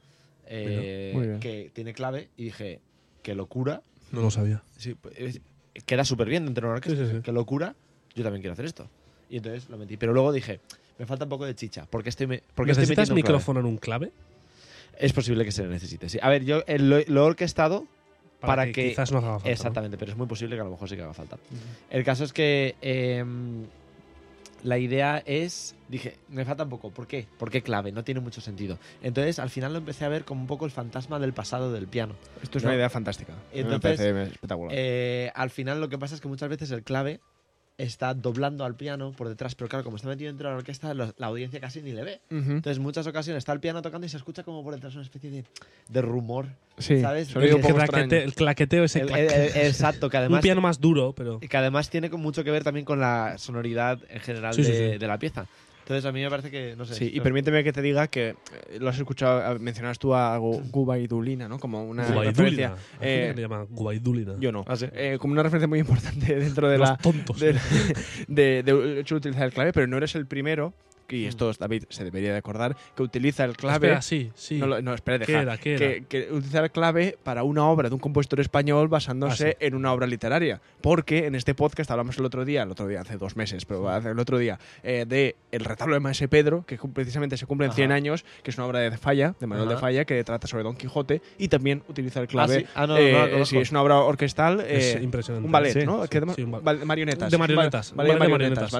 eh, 0.49 1.11
bien. 1.15 1.39
que 1.41 1.71
tiene 1.73 1.93
clave 1.93 2.29
y 2.37 2.45
dije, 2.45 2.79
qué 3.21 3.35
locura. 3.35 3.81
No 4.11 4.21
lo 4.21 4.31
sabía. 4.31 4.63
Sí, 4.77 4.93
pues, 4.93 5.13
es- 5.17 5.41
queda 5.85 6.05
súper 6.05 6.29
bien 6.29 6.45
dentro 6.45 6.61
de 6.61 6.67
una 6.69 6.75
orquesta. 6.77 7.05
Sí. 7.11 7.21
Qué 7.21 7.31
locura. 7.33 7.75
Yo 8.15 8.23
también 8.23 8.41
quiero 8.41 8.53
hacer 8.53 8.65
esto. 8.65 8.89
Y 9.29 9.37
entonces 9.37 9.69
lo 9.69 9.77
metí. 9.77 9.97
Pero 9.97 10.13
luego 10.13 10.31
dije, 10.31 10.61
me 10.97 11.05
falta 11.05 11.25
un 11.25 11.29
poco 11.29 11.45
de 11.45 11.53
chicha. 11.53 11.85
Porque 11.89 12.09
estoy, 12.09 12.27
me, 12.27 12.43
porque 12.55 12.71
¿Necesitas 12.71 13.09
clave. 13.09 13.21
micrófono 13.21 13.59
en 13.59 13.65
un 13.65 13.77
clave? 13.77 14.11
Es 14.97 15.11
posible 15.13 15.43
que 15.43 15.51
se 15.51 15.63
le 15.63 15.69
necesite, 15.69 16.07
sí. 16.09 16.17
A 16.21 16.29
ver, 16.29 16.45
yo 16.45 16.63
eh, 16.65 16.79
lo, 16.79 16.97
lo 17.07 17.21
he 17.21 17.25
orquestado 17.25 17.85
Para 18.39 18.65
que, 18.67 18.71
que- 18.71 18.89
Quizás 18.89 19.11
no 19.11 19.17
haga 19.17 19.31
falta. 19.33 19.45
¿no? 19.47 19.51
Exactamente, 19.51 19.97
pero 19.97 20.11
es 20.13 20.17
muy 20.17 20.27
posible 20.27 20.55
que 20.55 20.61
a 20.61 20.63
lo 20.63 20.71
mejor 20.71 20.87
sí 20.87 20.95
que 20.95 21.01
haga 21.03 21.13
falta. 21.13 21.37
El 21.89 22.03
caso 22.05 22.23
es 22.23 22.31
que 22.33 22.75
em, 22.81 23.65
la 24.63 24.77
idea 24.77 25.21
es. 25.25 25.75
Dije, 25.87 26.17
me 26.29 26.43
falta 26.45 26.63
un 26.63 26.69
poco. 26.69 26.91
¿Por 26.91 27.07
qué? 27.07 27.27
¿Por 27.37 27.49
qué 27.49 27.61
clave? 27.61 27.91
No 27.91 28.03
tiene 28.03 28.19
mucho 28.19 28.41
sentido. 28.41 28.77
Entonces, 29.01 29.39
al 29.39 29.49
final 29.49 29.71
lo 29.73 29.79
empecé 29.79 30.03
a 30.05 30.09
ver 30.09 30.25
como 30.25 30.41
un 30.41 30.47
poco 30.47 30.65
el 30.65 30.71
fantasma 30.71 31.19
del 31.19 31.33
pasado 31.33 31.71
del 31.71 31.87
piano. 31.87 32.15
Esto 32.43 32.57
es 32.57 32.63
No. 32.63 32.69
una 32.69 32.75
idea 32.77 32.89
fantástica. 32.89 33.33
Me 33.53 33.61
Entonces, 33.61 33.97
parece 33.97 34.21
espectacular. 34.33 34.71
Eh, 34.75 35.31
al 35.35 35.49
final, 35.49 35.79
lo 35.79 35.89
que 35.89 35.97
pasa 35.97 36.15
es 36.15 36.21
que 36.21 36.27
muchas 36.27 36.49
veces 36.49 36.71
el 36.71 36.83
clave 36.83 37.21
está 37.77 38.13
doblando 38.15 38.65
al 38.65 38.75
piano 38.75 39.11
por 39.11 39.29
detrás, 39.29 39.53
pero 39.53 39.69
claro, 39.69 39.83
como 39.83 39.97
está 39.97 40.07
metido 40.07 40.29
dentro 40.29 40.47
de 40.49 40.53
la 40.53 40.57
orquesta, 40.57 40.93
lo- 40.95 41.13
la 41.17 41.27
audiencia 41.27 41.59
casi 41.59 41.81
ni 41.81 41.91
le 41.91 42.03
ve. 42.03 42.21
Ujú. 42.31 42.51
Entonces, 42.51 42.77
en 42.77 42.83
muchas 42.83 43.05
ocasiones 43.05 43.39
está 43.41 43.53
el 43.53 43.59
piano 43.59 43.81
tocando 43.83 44.07
y 44.07 44.09
se 44.09 44.17
escucha 44.17 44.43
como 44.43 44.63
por 44.63 44.73
detrás 44.73 44.93
una 44.95 45.03
especie 45.03 45.29
de, 45.29 45.43
de 45.87 46.01
rumor. 46.01 46.47
Sí, 46.79 46.99
¿sabes? 47.01 47.27
sonido 47.27 47.55
un 47.57 47.61
El, 47.61 47.67
poco 47.67 47.79
claquete- 47.83 48.23
el 48.23 48.33
claqueteo 48.33 48.83
ese. 48.83 49.01
El- 49.01 49.09
el- 49.11 49.29
el- 49.31 49.67
exacto, 49.67 50.09
que 50.09 50.17
un 50.17 50.21
además 50.23 50.41
piano 50.41 50.61
más 50.61 50.79
duro, 50.79 51.13
pero. 51.13 51.39
Y 51.41 51.47
que 51.47 51.57
además 51.57 51.89
tiene 51.89 52.09
con- 52.09 52.21
mucho 52.21 52.43
que 52.43 52.51
ver 52.51 52.63
también 52.63 52.85
con 52.85 52.99
la 52.99 53.37
sonoridad 53.37 53.99
en 54.09 54.19
general 54.21 54.53
Sí, 54.55 54.63
sí, 54.63 54.71
de, 54.71 54.93
sí. 54.93 54.97
de 54.97 55.07
la 55.07 55.19
pieza. 55.19 55.45
Entonces 55.87 56.03
a 56.03 56.11
mí 56.11 56.21
me 56.21 56.29
parece 56.29 56.51
que, 56.51 56.75
no 56.75 56.83
sé. 56.85 56.95
Sí, 56.95 57.11
y 57.13 57.21
permíteme 57.21 57.63
que 57.63 57.71
te 57.71 57.81
diga 57.81 58.07
que 58.09 58.31
eh, 58.31 58.77
lo 58.81 58.89
has 58.89 58.97
escuchado, 58.97 59.55
eh, 59.55 59.57
mencionas 59.59 59.97
tú 59.97 60.13
a 60.13 60.37
Gu- 60.37 60.69
Gubaidulina, 60.69 61.47
¿no? 61.47 61.59
Como 61.59 61.85
una 61.85 62.03
referencia. 62.03 62.33
Gubaidulina. 62.33 62.75
Eh, 62.99 63.31
le 63.33 63.41
llama 63.41 63.65
Gubaidulina. 63.69 64.33
Yo 64.37 64.51
no. 64.51 64.65
Ah, 64.67 64.75
sí. 64.75 64.87
Eh, 64.91 65.17
como 65.17 65.31
una 65.31 65.43
referencia 65.43 65.67
muy 65.69 65.79
importante 65.79 66.35
dentro 66.39 66.67
de 66.67 66.77
Los 66.77 66.89
la, 66.89 66.97
tontos. 66.97 67.39
de, 67.39 67.53
de, 68.27 68.63
de 68.63 68.99
hecho 68.99 69.15
de 69.15 69.19
utilizar 69.19 69.45
el 69.45 69.53
clave, 69.53 69.71
pero 69.71 69.87
no 69.87 69.95
eres 69.95 70.13
el 70.15 70.25
primero, 70.27 70.73
y 71.09 71.25
esto 71.25 71.51
David 71.57 71.83
se 71.89 72.03
debería 72.03 72.31
de 72.31 72.37
acordar, 72.37 72.75
que 72.95 73.03
utiliza 73.03 73.43
el 73.45 73.55
clave. 73.55 73.87
Espera, 73.87 74.01
sí, 74.01 74.31
sí. 74.35 74.57
No, 74.57 74.81
no, 74.81 74.93
espera, 74.93 75.19
¿Qué 75.25 75.31
deja. 75.31 75.41
era? 75.41 75.57
¿Qué 75.57 75.73
era? 75.75 75.79
que, 75.79 76.03
que 76.07 76.31
utilizar 76.33 76.63
el 76.63 76.71
clave 76.71 77.17
para 77.23 77.43
una 77.43 77.65
obra 77.67 77.89
de 77.89 77.95
un 77.95 77.99
compositor 77.99 78.39
español 78.39 78.87
basándose 78.87 79.49
Ah, 79.49 79.57
sí. 79.59 79.65
en 79.67 79.75
una 79.75 79.93
obra 79.93 80.07
literaria. 80.07 80.59
Porque 80.81 81.25
en 81.27 81.35
este 81.35 81.53
podcast 81.55 81.89
hablamos 81.91 82.17
el 82.17 82.25
otro 82.25 82.45
día, 82.45 82.63
el 82.63 82.71
otro 82.71 82.87
día, 82.87 83.01
hace 83.01 83.17
dos 83.17 83.35
meses, 83.35 83.65
pero 83.65 83.87
hace 83.89 84.09
el 84.09 84.19
otro 84.19 84.37
día, 84.37 84.59
eh, 84.83 85.05
de 85.07 85.35
El 85.51 85.63
retablo 85.65 85.93
de 85.95 85.99
Maese 85.99 86.27
Pedro, 86.27 86.65
que 86.67 86.77
precisamente 86.93 87.37
se 87.37 87.45
cumple 87.45 87.67
en 87.67 87.73
100 87.73 87.91
Ajá. 87.91 87.95
años, 87.95 88.25
que 88.43 88.51
es 88.51 88.57
una 88.57 88.67
obra 88.67 88.79
de 88.79 88.97
Falla, 88.97 89.35
de 89.39 89.47
Manuel 89.47 89.69
de. 89.69 89.77
Falla, 89.77 90.05
que 90.05 90.23
trata 90.23 90.47
sobre 90.47 90.63
Don 90.63 90.75
Quijote, 90.75 91.21
y 91.37 91.47
también 91.47 91.83
utiliza 91.87 92.19
el 92.19 92.27
clave. 92.27 92.55
Ah, 92.55 92.59
sí. 92.59 92.65
Ah, 92.75 92.87
no, 92.87 92.97
eh, 92.97 93.35
no 93.39 93.45
sí, 93.45 93.57
es 93.57 93.71
una 93.71 93.81
obra 93.81 93.99
orquestal. 93.99 94.61
Es 94.61 94.95
eh, 94.95 94.99
impresionante. 95.01 95.45
un 95.45 95.51
ballet, 95.51 95.85
¿no? 95.85 96.05
Que 96.07 96.19
de- 96.21 96.43
un 96.43 96.51
ba- 96.51 96.73
marionetas. 96.85 97.31
de 97.31 97.37
marionetas. 97.37 97.93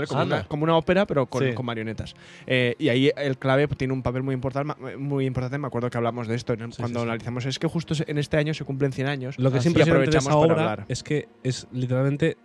Como 0.08 0.24
una, 0.24 0.44
como 0.44 0.64
una 0.64 0.76
ópera, 0.76 1.06
pero 1.06 1.26
con, 1.26 1.44
Sí. 1.44 1.54
con 1.54 1.66
marionetas. 1.66 2.16
Eh, 2.46 2.76
y 2.80 2.90
ahí 2.90 3.12
el 3.18 3.38
clave 3.38 3.68
tiene 3.68 3.94
un 3.94 4.04
papel 4.04 4.24
muy 4.24 4.34
importante, 4.34 4.74
muy 4.98 5.26
importante. 5.26 5.58
Me 5.58 5.68
acuerdo 5.68 5.90
que 5.90 5.98
hablamos 5.98 6.28
de 6.28 6.36
esto 6.36 6.54
en- 6.54 6.72
Sí, 6.72 6.78
cuando 6.82 7.00
sí, 7.00 7.04
sí. 7.06 7.10
analizamos. 7.10 7.46
Es 7.46 7.60
que 7.60 7.68
justo 7.68 7.94
en 8.06 8.18
este 8.18 8.38
año 8.38 8.54
se 8.54 8.64
cumplen 8.66 8.92
100 8.92 9.08
años. 9.08 9.38
Lo 9.40 9.52
que 9.52 9.60
de 9.60 9.82
aprovechamos 9.84 10.28
esa 10.28 10.40
para 10.48 10.54
hablar. 10.54 10.86
es 10.88 11.04
que 11.04 11.28
es 11.44 11.68
literalmente 11.72 12.38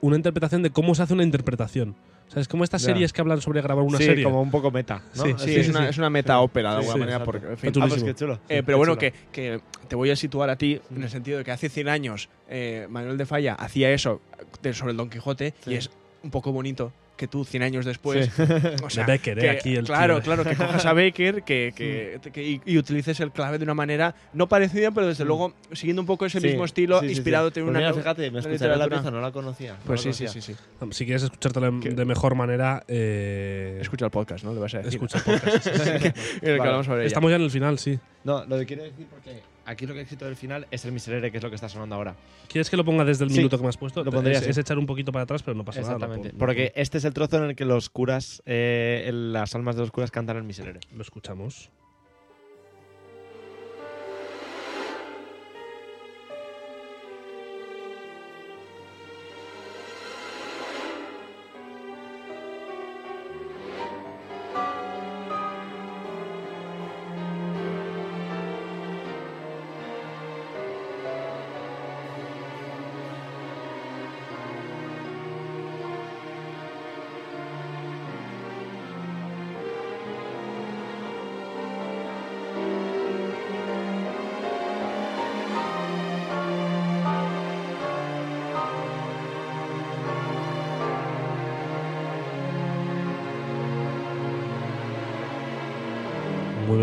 una 0.00 0.16
interpretación 0.16 0.62
de 0.62 0.70
cómo 0.70 0.94
se 0.94 1.02
hace 1.02 1.14
una 1.14 1.22
interpretación. 1.24 1.94
O 2.26 2.30
sea, 2.30 2.40
es 2.40 2.48
como 2.48 2.64
estas 2.64 2.80
Ya. 2.82 2.86
series 2.86 3.12
que 3.12 3.20
hablan 3.20 3.40
sobre 3.42 3.60
grabar 3.60 3.84
una 3.84 3.98
sí, 3.98 4.04
serie. 4.04 4.24
como 4.24 4.40
un 4.40 4.50
poco 4.50 4.70
meta. 4.70 5.02
¿no? 5.14 5.24
Sí, 5.24 5.34
Sí, 5.38 5.44
sí, 5.44 5.56
es, 5.60 5.66
sí, 5.66 5.70
una, 5.70 5.80
sí. 5.82 5.86
es 5.90 5.98
una 5.98 6.08
meta 6.10 6.40
ópera 6.40 6.70
de 6.70 6.76
alguna 6.78 6.92
sí, 6.94 6.98
manera. 7.00 7.24
Porque, 7.24 7.46
en 7.46 7.58
fin. 7.58 7.72
Ah, 7.80 7.86
pues 7.86 8.02
qué 8.02 8.14
chulo. 8.14 8.34
Eh, 8.48 8.62
pero 8.64 8.66
qué 8.66 8.74
bueno, 8.74 8.92
chulo. 8.94 8.98
que, 9.00 9.12
que 9.30 9.60
te 9.88 9.94
voy 9.94 10.10
a 10.10 10.16
situar 10.16 10.48
a 10.48 10.56
ti 10.56 10.80
en 10.94 11.02
el 11.02 11.10
sentido 11.10 11.38
de 11.38 11.44
que 11.44 11.50
hace 11.50 11.68
100 11.68 11.88
años 11.88 12.30
eh, 12.48 12.86
Manuel 12.90 13.18
de 13.18 13.26
Falla 13.26 13.54
hacía 13.54 13.90
eso 13.90 14.20
de- 14.62 14.72
sobre 14.72 14.92
el 14.92 14.96
Don 14.96 15.10
Quijote 15.10 15.52
Sí. 15.64 15.72
y 15.72 15.74
es 15.74 15.90
un 16.22 16.30
poco 16.30 16.50
bonito 16.50 16.92
que 17.16 17.28
tú 17.28 17.44
100 17.44 17.62
años 17.62 17.84
después 17.84 18.28
o 18.82 18.90
sea, 18.90 19.04
de 19.06 19.12
Becker, 19.12 19.38
eh, 19.38 19.42
que- 19.42 19.50
aquí 19.50 19.76
el 19.76 19.84
claro, 19.84 20.14
tío. 20.16 20.24
claro, 20.24 20.44
que 20.44 20.56
cojas 20.56 20.84
a 20.84 20.92
Becker 20.94 21.42
que, 21.44 21.72
que- 21.76 22.18
que- 22.32 22.42
y, 22.42 22.60
y 22.66 22.76
utilices 22.78 23.20
el 23.20 23.30
clave 23.30 23.58
de 23.58 23.64
una 23.64 23.74
manera 23.74 24.14
no 24.32 24.48
parecida, 24.48 24.90
pero 24.90 25.06
desde 25.06 25.24
luego 25.24 25.54
siguiendo 25.72 26.02
un 26.02 26.06
poco 26.06 26.26
ese 26.26 26.40
Sí, 26.40 26.48
mismo 26.48 26.64
estilo, 26.64 27.00
sí, 27.00 27.06
sí, 27.08 27.14
sí. 27.14 27.18
inspirándote 27.20 27.60
en 27.60 27.66
Pues 27.66 27.70
una. 27.70 27.78
mira, 27.78 27.90
no- 27.90 27.96
fíjate, 27.96 28.30
me 28.30 28.40
escucharé 28.40 28.76
la 28.76 28.88
pieza, 28.88 29.10
no 29.10 29.20
la 29.20 29.30
conocía. 29.32 29.72
no 29.74 29.78
Pues 29.86 30.04
la 30.04 30.12
sí, 30.12 30.18
sí, 30.18 30.24
conocía. 30.24 30.42
sí, 30.42 30.54
sí. 30.54 30.88
Si 30.90 31.04
quieres 31.04 31.22
escuchártelo 31.22 31.70
de, 31.80 32.04
mejor 32.04 32.34
manera, 32.34 32.82
eh, 32.88 33.78
Escucha 33.80 34.04
el 34.06 34.10
podcast, 34.10 34.44
¿no? 34.44 34.52
Le 34.52 34.60
vas 34.60 34.74
a 34.74 34.78
decir. 34.78 34.94
escucha 34.94 35.18
el 35.18 35.24
podcast. 35.24 35.68
Vale. 36.88 37.06
Estamos 37.06 37.30
ya 37.30 37.36
en 37.36 37.42
el 37.42 37.50
final, 37.50 37.78
sí. 37.78 37.98
No, 38.24 38.44
lo 38.44 38.58
que 38.58 38.66
quiero 38.66 38.82
decir 38.82 39.06
porque 39.10 39.40
aquí 39.66 39.86
lo 39.86 39.94
que 39.94 40.00
he 40.00 40.02
escrito 40.02 40.24
del 40.24 40.36
final 40.36 40.66
es 40.70 40.84
el 40.84 40.92
miserere, 40.92 41.30
que 41.30 41.38
es 41.38 41.42
lo 41.42 41.48
que 41.50 41.54
está 41.56 41.68
sonando 41.68 41.94
ahora. 41.94 42.14
¿Quieres 42.48 42.70
que 42.70 42.76
lo 42.76 42.84
ponga 42.84 43.04
desde 43.04 43.24
el 43.24 43.30
Sí, 43.30 43.36
minuto 43.38 43.56
que 43.56 43.62
me 43.62 43.68
has 43.68 43.76
puesto? 43.76 44.02
lo 44.04 44.10
pondría 44.10 44.38
es, 44.38 44.58
echar 44.58 44.78
un 44.78 44.86
poquito 44.86 45.12
para 45.12 45.24
atrás, 45.24 45.42
pero 45.42 45.56
no 45.56 45.64
pasa 45.64 45.80
Exactamente. 45.80 46.28
nada. 46.28 46.38
Porque 46.38 46.72
este 46.76 46.98
es 46.98 47.04
el 47.04 47.14
trozo 47.14 47.38
en 47.38 47.44
el 47.50 47.56
que 47.56 47.64
los 47.64 47.90
curas, 47.90 48.42
eh, 48.46 49.10
las 49.12 49.54
almas 49.54 49.76
de 49.76 49.82
los 49.82 49.90
curas 49.90 50.10
cantan 50.10 50.36
el 50.36 50.44
miserere. 50.44 50.80
Lo 50.94 51.02
escuchamos. 51.02 51.70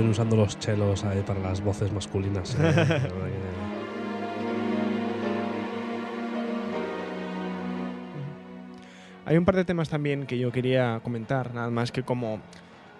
Usando 0.09 0.35
los 0.35 0.59
chelos 0.59 1.03
ahí 1.03 1.21
para 1.21 1.39
las 1.39 1.61
voces 1.61 1.91
masculinas. 1.91 2.57
eh, 2.59 2.99
Hay 9.25 9.37
un 9.37 9.45
par 9.45 9.55
de 9.55 9.63
temas 9.63 9.87
también 9.87 10.25
que 10.25 10.37
yo 10.37 10.51
quería 10.51 10.99
comentar, 11.03 11.53
nada 11.53 11.69
más 11.69 11.91
que 11.91 12.03
como, 12.03 12.41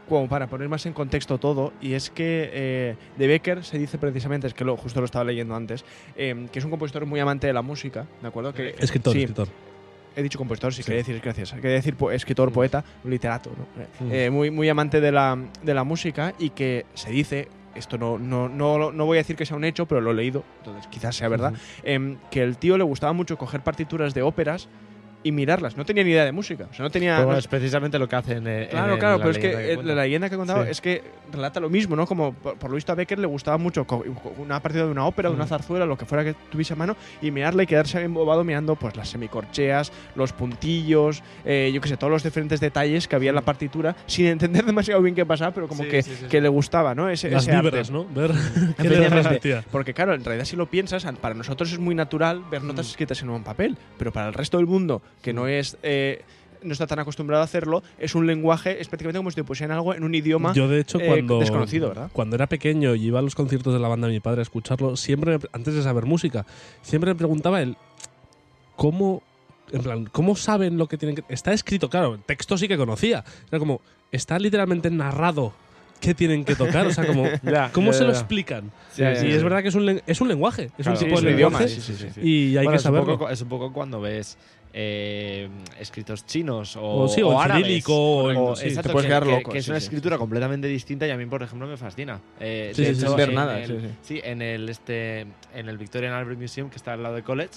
como 0.07 0.29
para 0.29 0.47
poner 0.47 0.69
más 0.69 0.85
en 0.85 0.93
contexto 0.93 1.39
todo, 1.39 1.73
y 1.81 1.93
es 1.93 2.09
que 2.09 2.49
eh, 2.53 2.95
de 3.17 3.27
Becker 3.27 3.65
se 3.65 3.77
dice 3.77 3.97
precisamente, 3.97 4.47
es 4.47 4.53
que 4.53 4.63
lo, 4.63 4.77
justo 4.77 5.01
lo 5.01 5.05
estaba 5.05 5.25
leyendo 5.25 5.55
antes, 5.55 5.83
eh, 6.15 6.47
que 6.51 6.59
es 6.59 6.63
un 6.63 6.71
compositor 6.71 7.05
muy 7.05 7.19
amante 7.19 7.47
de 7.47 7.53
la 7.53 7.61
música, 7.61 8.05
¿de 8.21 8.27
acuerdo? 8.27 8.53
Que, 8.53 8.75
Escritor, 8.79 9.13
sí, 9.13 9.23
escritor. 9.23 9.49
He 10.15 10.23
dicho 10.23 10.37
compositor, 10.37 10.73
sí, 10.73 10.81
Sí. 10.83 10.87
quería 10.87 10.99
decir 10.99 11.19
gracias. 11.23 11.51
Quería 11.53 11.71
decir 11.71 11.95
po- 11.95 12.11
escritor, 12.11 12.51
poeta, 12.51 12.83
literato, 13.03 13.51
¿no? 13.57 14.11
Eh, 14.11 14.29
muy, 14.29 14.51
muy 14.51 14.67
amante 14.69 14.99
de 15.01 15.11
la, 15.11 15.37
de 15.63 15.73
la 15.73 15.83
música 15.83 16.33
y 16.39 16.49
que 16.51 16.85
se 16.93 17.11
dice, 17.11 17.47
esto 17.75 17.97
no, 17.97 18.17
no, 18.17 18.49
no, 18.49 18.91
no 18.91 19.05
voy 19.05 19.17
a 19.17 19.21
decir 19.21 19.35
que 19.35 19.45
sea 19.45 19.55
un 19.57 19.63
hecho, 19.63 19.85
pero 19.87 20.01
lo 20.01 20.11
he 20.11 20.13
leído, 20.13 20.43
entonces 20.59 20.87
quizás 20.87 21.15
sea 21.15 21.29
verdad, 21.29 21.53
em, 21.83 22.17
que 22.29 22.43
el 22.43 22.57
tío 22.57 22.77
le 22.77 22.83
gustaba 22.83 23.13
mucho 23.13 23.37
coger 23.37 23.61
partituras 23.61 24.13
de 24.13 24.21
óperas 24.21 24.67
y 25.23 25.31
mirarlas. 25.31 25.77
No 25.77 25.85
tenía 25.85 26.03
ni 26.03 26.11
idea 26.11 26.25
de 26.25 26.31
música. 26.31 26.67
O 26.69 26.73
sea, 26.73 26.83
no 26.83 26.89
tenía. 26.89 27.19
No- 27.23 27.37
es 27.37 27.47
precisamente 27.47 27.99
lo 27.99 28.07
que 28.09 28.15
hacen. 28.15 28.45
eh, 28.47 28.67
Claro, 28.71 28.93
en 28.93 28.99
claro, 28.99 29.17
la 29.17 29.23
pero 29.23 29.31
es 29.31 29.37
que 29.37 29.79
la 29.83 29.95
leyenda 29.95 30.29
que 30.29 30.35
contaba 30.37 30.65
Sí. 30.65 30.71
es 30.71 30.81
que 30.81 31.03
relata 31.31 31.59
lo 31.59 31.69
mismo, 31.69 31.95
¿no? 31.95 32.05
Como 32.07 32.33
por, 32.33 32.57
por 32.57 32.69
lo 32.71 32.75
visto 32.75 32.91
a 32.91 32.95
Becker 32.95 33.19
le 33.19 33.27
gustaba 33.27 33.57
mucho 33.57 33.85
una 34.37 34.59
partida 34.61 34.85
de 34.85 34.91
una 34.91 35.05
ópera, 35.05 35.29
de 35.29 35.35
una 35.35 35.45
Mm. 35.45 35.49
zarzuela, 35.49 35.85
lo 35.85 35.97
que 35.97 36.05
fuera 36.05 36.23
que 36.23 36.33
tuviese 36.49 36.73
a 36.73 36.75
mano, 36.75 36.95
y 37.21 37.31
mirarla 37.31 37.63
y 37.63 37.67
quedarse 37.67 38.01
embobado 38.01 38.43
mirando 38.43 38.75
pues 38.75 38.95
las 38.97 39.09
semicorcheas, 39.09 39.91
los 40.15 40.33
puntillos, 40.33 41.23
eh, 41.45 41.71
yo 41.73 41.81
qué 41.81 41.89
sé, 41.89 41.97
todos 41.97 42.11
los 42.11 42.23
diferentes 42.23 42.59
detalles 42.59 43.07
que 43.07 43.15
había 43.15 43.29
en 43.29 43.35
la 43.35 43.41
partitura, 43.41 43.95
sin 44.07 44.25
entender 44.27 44.65
demasiado 44.65 45.01
bien 45.01 45.15
qué 45.15 45.25
pasaba, 45.25 45.51
pero 45.53 45.67
como 45.67 45.83
Sí, 45.83 45.89
que, 45.89 46.01
sí, 46.03 46.11
sí, 46.15 46.25
que 46.25 46.37
sí. 46.37 46.41
le 46.41 46.49
gustaba, 46.49 46.95
¿no? 46.95 47.09
Ese, 47.09 47.29
Las 47.29 47.43
ese 47.43 47.51
arte. 47.51 47.67
víveras, 47.69 47.91
¿no? 47.91 48.05
Ver 48.05 48.31
qué 48.77 48.83
le 48.83 48.95
Efectivamente. 48.95 49.09
transmitía. 49.21 49.63
Porque 49.71 49.93
claro, 49.93 50.13
en 50.13 50.23
realidad 50.23 50.45
si 50.45 50.55
lo 50.55 50.65
piensas, 50.65 51.05
para 51.21 51.35
nosotros 51.35 51.71
es 51.71 51.79
muy 51.79 51.95
natural 51.95 52.41
ver 52.49 52.63
notas 52.63 52.87
Mm. 52.87 52.89
escritas 52.89 53.21
en 53.21 53.29
un 53.29 53.43
papel, 53.43 53.77
pero 53.97 54.11
para 54.11 54.27
el 54.27 54.33
resto 54.33 54.57
del 54.57 54.67
mundo 54.67 55.01
que 55.21 55.33
no 55.33 55.47
es 55.47 55.77
eh, 55.83 56.21
no 56.63 56.73
está 56.73 56.85
tan 56.85 56.99
acostumbrado 56.99 57.41
a 57.41 57.45
hacerlo, 57.45 57.81
es 57.97 58.13
un 58.13 58.27
lenguaje, 58.27 58.79
es 58.81 58.87
prácticamente 58.87 59.17
como 59.17 59.31
si 59.31 59.35
te 59.35 59.43
pusieran 59.43 59.75
algo 59.75 59.95
en 59.95 60.03
un 60.03 60.13
idioma. 60.13 60.53
Yo, 60.53 60.67
de 60.67 60.79
hecho, 60.79 60.99
eh, 60.99 61.05
cuando. 61.07 61.39
desconocido, 61.39 61.87
¿verdad? 61.89 62.11
Cuando 62.13 62.35
era 62.35 62.45
pequeño 62.47 62.93
y 62.93 63.05
iba 63.07 63.17
a 63.17 63.23
los 63.23 63.33
conciertos 63.33 63.73
de 63.73 63.79
la 63.79 63.87
banda 63.87 64.05
de 64.07 64.13
mi 64.13 64.19
padre 64.19 64.41
a 64.41 64.43
escucharlo, 64.43 64.95
siempre, 64.95 65.39
antes 65.53 65.73
de 65.73 65.81
saber 65.81 66.05
música, 66.05 66.45
siempre 66.83 67.09
me 67.11 67.15
preguntaba 67.15 67.61
él, 67.63 67.77
¿cómo. 68.75 69.23
En 69.71 69.81
plan, 69.83 70.05
¿cómo 70.11 70.35
saben 70.35 70.77
lo 70.77 70.87
que 70.87 70.97
tienen 70.97 71.15
que.? 71.15 71.23
Está 71.33 71.53
escrito, 71.53 71.89
claro, 71.89 72.15
el 72.15 72.21
texto 72.21 72.57
sí 72.57 72.67
que 72.67 72.77
conocía. 72.77 73.23
Era 73.49 73.57
como, 73.57 73.79
está 74.11 74.37
literalmente 74.37 74.89
narrado 74.91 75.53
qué 76.01 76.13
tienen 76.13 76.43
que 76.43 76.55
tocar. 76.55 76.85
O 76.87 76.91
sea, 76.91 77.05
como, 77.07 77.23
Ya, 77.43 77.71
¿cómo 77.73 77.91
ya, 77.91 77.97
se 77.97 78.03
lo 78.03 78.09
explican? 78.11 78.71
Sí, 78.91 79.01
Ya, 79.01 79.15
sí, 79.15 79.27
y 79.27 79.31
es 79.31 79.37
sí. 79.37 79.43
verdad 79.43 79.61
que 79.61 79.69
es 79.69 79.75
un, 79.75 80.01
es 80.05 80.19
un 80.21 80.27
lenguaje, 80.27 80.63
es 80.77 80.85
Claro, 80.85 80.99
un 80.99 81.05
tipo 81.05 81.21
de 81.21 81.31
lenguaje. 81.31 81.67
Y 82.21 82.57
hay 82.57 82.65
Bueno, 82.65 82.71
que 82.71 82.75
es 82.75 82.79
un 82.81 82.83
saberlo. 82.83 83.17
poco- 83.17 83.29
es 83.29 83.41
un 83.41 83.47
poco 83.49 83.71
cuando 83.71 84.01
ves 84.01 84.37
eh, 84.73 85.49
escritos 85.79 86.25
chinos 86.25 86.75
o, 86.77 87.01
O 87.03 87.07
sí, 87.07 87.21
o 87.21 87.39
árabes. 87.39 87.83
o 87.87 88.55
sí, 88.55 88.73
te 88.75 88.83
puedes 88.83 89.01
que, 89.01 89.07
quedar 89.07 89.27
loco, 89.27 89.51
que 89.51 89.57
es 89.59 89.65
sí, 89.65 89.71
una 89.71 89.77
escritura 89.77 90.17
completamente 90.17 90.67
distinta 90.67 91.05
y 91.07 91.11
a 91.11 91.17
mí, 91.17 91.25
por 91.25 91.43
ejemplo, 91.43 91.67
me 91.67 91.77
fascina. 91.77 92.19
Eh, 92.39 92.73
de 92.75 92.89
hecho. 92.89 93.15
Ver 93.15 93.29
en 93.29 93.35
nada, 93.35 93.59
el- 93.61 93.95
sí, 94.01 94.21
en 94.23 94.41
el, 94.41 94.69
este, 94.69 95.21
en 95.53 95.67
el 95.69 95.77
Victorian 95.77 96.13
Albert 96.13 96.39
Museum, 96.39 96.69
que 96.69 96.77
está 96.77 96.93
al 96.93 97.03
lado 97.03 97.15
de 97.15 97.23
College, 97.23 97.55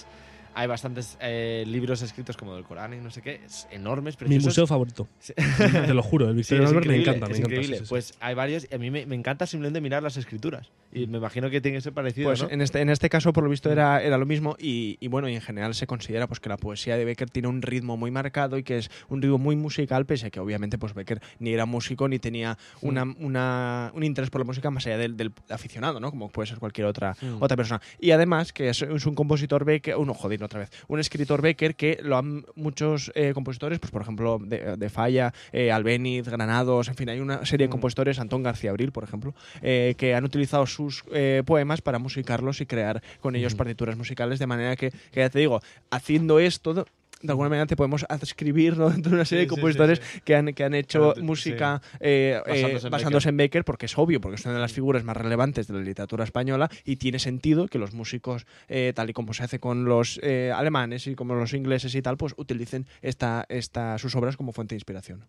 hay 0.55 0.67
bastantes 0.67 1.17
eh, 1.21 1.63
libros 1.67 2.01
escritos 2.01 2.37
como 2.37 2.55
del 2.55 2.63
Corán 2.63 2.93
y 2.93 2.97
no 2.97 3.11
sé 3.11 3.21
qué, 3.21 3.41
es 3.45 3.67
enormes, 3.71 4.15
Mi 4.15 4.19
preciosos. 4.19 4.45
museo 4.45 4.67
favorito. 4.67 5.07
Sí. 5.19 5.33
Te 5.85 5.93
lo 5.93 6.01
juro, 6.01 6.25
el 6.29 6.33
Sí, 6.43 6.55
Victoria 6.55 6.63
es 6.63 6.69
Albert 6.69 6.87
me 6.87 6.95
encanta. 7.01 7.25
me 7.27 7.31
es 7.33 7.39
encanta, 7.39 7.55
increíble. 7.55 7.75
sí, 7.77 7.79
sí, 7.81 7.85
sí. 7.85 7.89
Pues 7.89 8.13
hay 8.21 8.35
varios 8.35 8.67
y 8.71 8.75
a 8.75 8.77
mí 8.77 8.89
me, 8.89 9.05
me 9.05 9.15
encanta 9.15 9.45
simplemente 9.45 9.81
mirar 9.81 10.01
las 10.01 10.17
escrituras. 10.17 10.71
Y 10.93 11.07
me 11.07 11.17
imagino 11.17 11.49
que 11.49 11.59
tiene 11.59 11.77
que 11.77 11.81
ser 11.81 11.91
parecido, 11.93 12.29
Pues 12.29 12.41
¿no? 12.43 12.49
en, 12.49 12.61
este, 12.61 12.79
en 12.79 12.89
este 12.89 13.09
caso, 13.09 13.33
por 13.33 13.43
lo 13.43 13.49
visto, 13.49 13.69
Mm. 13.69 13.71
era, 13.73 14.01
era 14.01 14.17
lo 14.17 14.25
mismo. 14.25 14.55
Y, 14.59 14.97
y 15.01 15.07
bueno, 15.09 15.27
y 15.27 15.35
en 15.35 15.41
general 15.41 15.75
se 15.75 15.87
considera 15.87 16.27
pues, 16.27 16.39
que 16.39 16.47
la 16.49 16.57
poesía 16.57 16.95
de 16.95 17.03
Becker 17.03 17.29
tiene 17.29 17.49
un 17.49 17.61
ritmo 17.61 17.97
muy 17.97 18.11
marcado 18.11 18.57
y 18.57 18.63
que 18.63 18.77
es 18.77 18.89
un 19.09 19.21
ritmo 19.21 19.37
muy 19.37 19.55
musical, 19.57 20.05
pese 20.05 20.27
a 20.27 20.29
que 20.29 20.39
obviamente 20.39 20.77
pues, 20.77 20.93
Becker 20.93 21.21
ni 21.39 21.51
era 21.51 21.65
músico 21.65 22.07
ni 22.07 22.17
tenía 22.19 22.57
una, 22.81 23.03
una- 23.19 23.91
un 23.93 24.03
interés 24.03 24.29
por 24.29 24.39
la 24.41 24.45
música 24.45 24.69
más 24.71 24.85
allá 24.87 24.97
del, 24.97 25.17
del 25.17 25.33
aficionado, 25.49 25.99
¿no? 25.99 26.11
Como 26.11 26.29
puede 26.29 26.47
ser 26.47 26.59
cualquier 26.59 26.87
otra, 26.87 27.15
Mm. 27.21 27.41
otra 27.41 27.57
persona. 27.57 27.81
Y 27.99 28.11
además 28.11 28.53
que 28.53 28.69
es, 28.69 28.81
es 28.81 29.05
un 29.05 29.15
compositor 29.15 29.65
Becker, 29.65 29.97
uno, 29.97 30.13
joder, 30.13 30.44
otra 30.45 30.61
vez, 30.61 30.71
un 30.87 30.99
escritor 30.99 31.41
Becker 31.41 31.75
que 31.75 31.99
lo 32.01 32.17
han 32.17 32.45
muchos 32.55 33.11
eh, 33.15 33.31
compositores, 33.33 33.79
pues 33.79 33.91
por 33.91 34.01
ejemplo, 34.01 34.39
de, 34.41 34.77
de 34.77 34.89
Falla, 34.89 35.33
eh, 35.51 35.71
Albéniz, 35.71 36.27
Granados, 36.27 36.87
en 36.87 36.95
fin, 36.95 37.09
hay 37.09 37.19
una 37.19 37.45
serie 37.45 37.65
de 37.65 37.69
Mm. 37.69 37.71
compositores, 37.71 38.19
Antón 38.19 38.43
García 38.43 38.69
Abril, 38.69 38.91
por 38.91 39.03
ejemplo, 39.03 39.33
eh, 39.61 39.95
que 39.97 40.15
han 40.15 40.23
utilizado 40.23 40.65
sus 40.65 41.03
eh, 41.11 41.43
poemas 41.45 41.81
para 41.81 41.99
musicarlos 41.99 42.61
y 42.61 42.65
crear 42.65 43.01
con 43.19 43.35
ellos 43.35 43.55
partituras 43.55 43.97
musicales, 43.97 44.39
de 44.39 44.47
manera 44.47 44.75
que, 44.75 44.91
que 45.11 45.19
ya 45.19 45.29
te 45.29 45.39
digo, 45.39 45.61
haciendo 45.89 46.39
esto, 46.39 46.85
de 47.25 47.31
alguna 47.31 47.49
manera 47.49 47.65
te 47.65 47.75
podemos 47.75 48.05
adscribir 48.09 48.77
¿no? 48.77 48.89
dentro 48.91 49.09
de 49.11 49.15
una 49.17 49.25
serie 49.25 49.43
Sí, 49.43 49.45
de 49.45 49.49
sí, 49.49 49.55
compositores 49.55 50.01
sí, 50.03 50.21
que 50.23 50.35
han, 50.35 50.53
que 50.53 50.63
han 50.63 50.73
hecho 50.73 50.99
Claro, 50.99 51.15
sí. 51.15 51.21
música 51.21 51.81
eh, 51.99 52.39
eh, 52.45 52.49
Basándose 52.61 52.89
basándose, 52.89 53.29
en 53.29 53.33
en, 53.33 53.37
Becker. 53.37 53.65
porque 53.65 53.85
es 53.87 53.97
obvio, 53.97 54.21
porque 54.21 54.35
es 54.35 54.45
una 54.45 54.55
de 54.55 54.61
las 54.61 54.71
figuras 54.73 55.03
más 55.03 55.17
relevantes 55.17 55.67
de 55.67 55.73
la 55.73 55.81
literatura 55.81 56.23
española 56.23 56.69
y 56.83 56.97
tiene 56.97 57.19
sentido 57.19 57.67
que 57.67 57.79
los 57.79 57.93
músicos, 57.93 58.45
eh, 58.67 58.93
tal 58.95 59.09
y 59.09 59.13
como 59.13 59.33
se 59.33 59.43
hace 59.43 59.59
con 59.59 59.85
los 59.85 60.19
eh, 60.23 60.51
alemanes 60.55 61.07
y 61.07 61.15
como 61.15 61.35
los 61.35 61.53
ingleses 61.53 61.93
y 61.95 62.01
tal, 62.01 62.17
pues 62.17 62.33
utilicen 62.37 62.85
esta, 63.01 63.45
esta, 63.49 63.97
sus 63.97 64.15
obras 64.15 64.37
como 64.37 64.51
fuente 64.51 64.75
de 64.75 64.77
inspiración. 64.77 65.27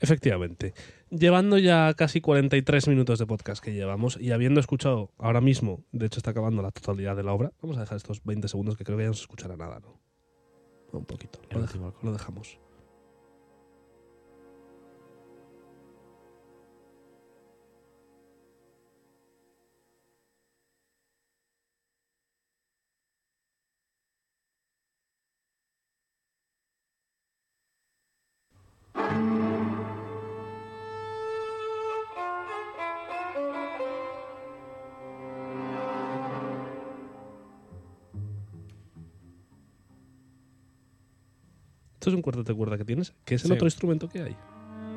Efectivamente. 0.00 0.72
Llevando 1.10 1.58
ya 1.58 1.92
casi 1.94 2.20
43 2.20 2.88
minutos 2.88 3.18
de 3.18 3.26
podcast 3.26 3.62
que 3.62 3.74
llevamos 3.74 4.18
y 4.20 4.30
habiendo 4.30 4.60
escuchado 4.60 5.12
ahora 5.18 5.40
mismo, 5.40 5.84
de 5.92 6.06
hecho 6.06 6.20
está 6.20 6.30
acabando 6.30 6.62
la 6.62 6.70
totalidad 6.70 7.16
de 7.16 7.22
la 7.22 7.32
obra, 7.32 7.52
vamos 7.60 7.76
a 7.76 7.80
dejar 7.80 7.96
estos 7.96 8.22
20 8.24 8.48
segundos 8.48 8.76
que 8.76 8.84
creo 8.84 8.96
que 8.96 9.04
ya 9.04 9.08
no 9.08 9.14
se 9.14 9.22
escuchará 9.22 9.56
nada, 9.56 9.80
¿no? 9.80 10.00
Un 10.92 11.04
poquito. 11.04 11.38
Lo, 11.50 11.60
último. 11.60 11.92
lo 12.02 12.12
dejamos. 12.12 12.58
Esto 42.08 42.14
es 42.14 42.16
un 42.16 42.22
cuarteto 42.22 42.52
de 42.52 42.56
cuerda 42.56 42.76
que 42.78 42.84
tienes, 42.84 43.12
que 43.24 43.34
es 43.36 43.42
el 43.44 43.48
Sí. 43.48 43.54
otro 43.54 43.66
instrumento 43.66 44.08
que 44.08 44.22
hay. 44.22 44.36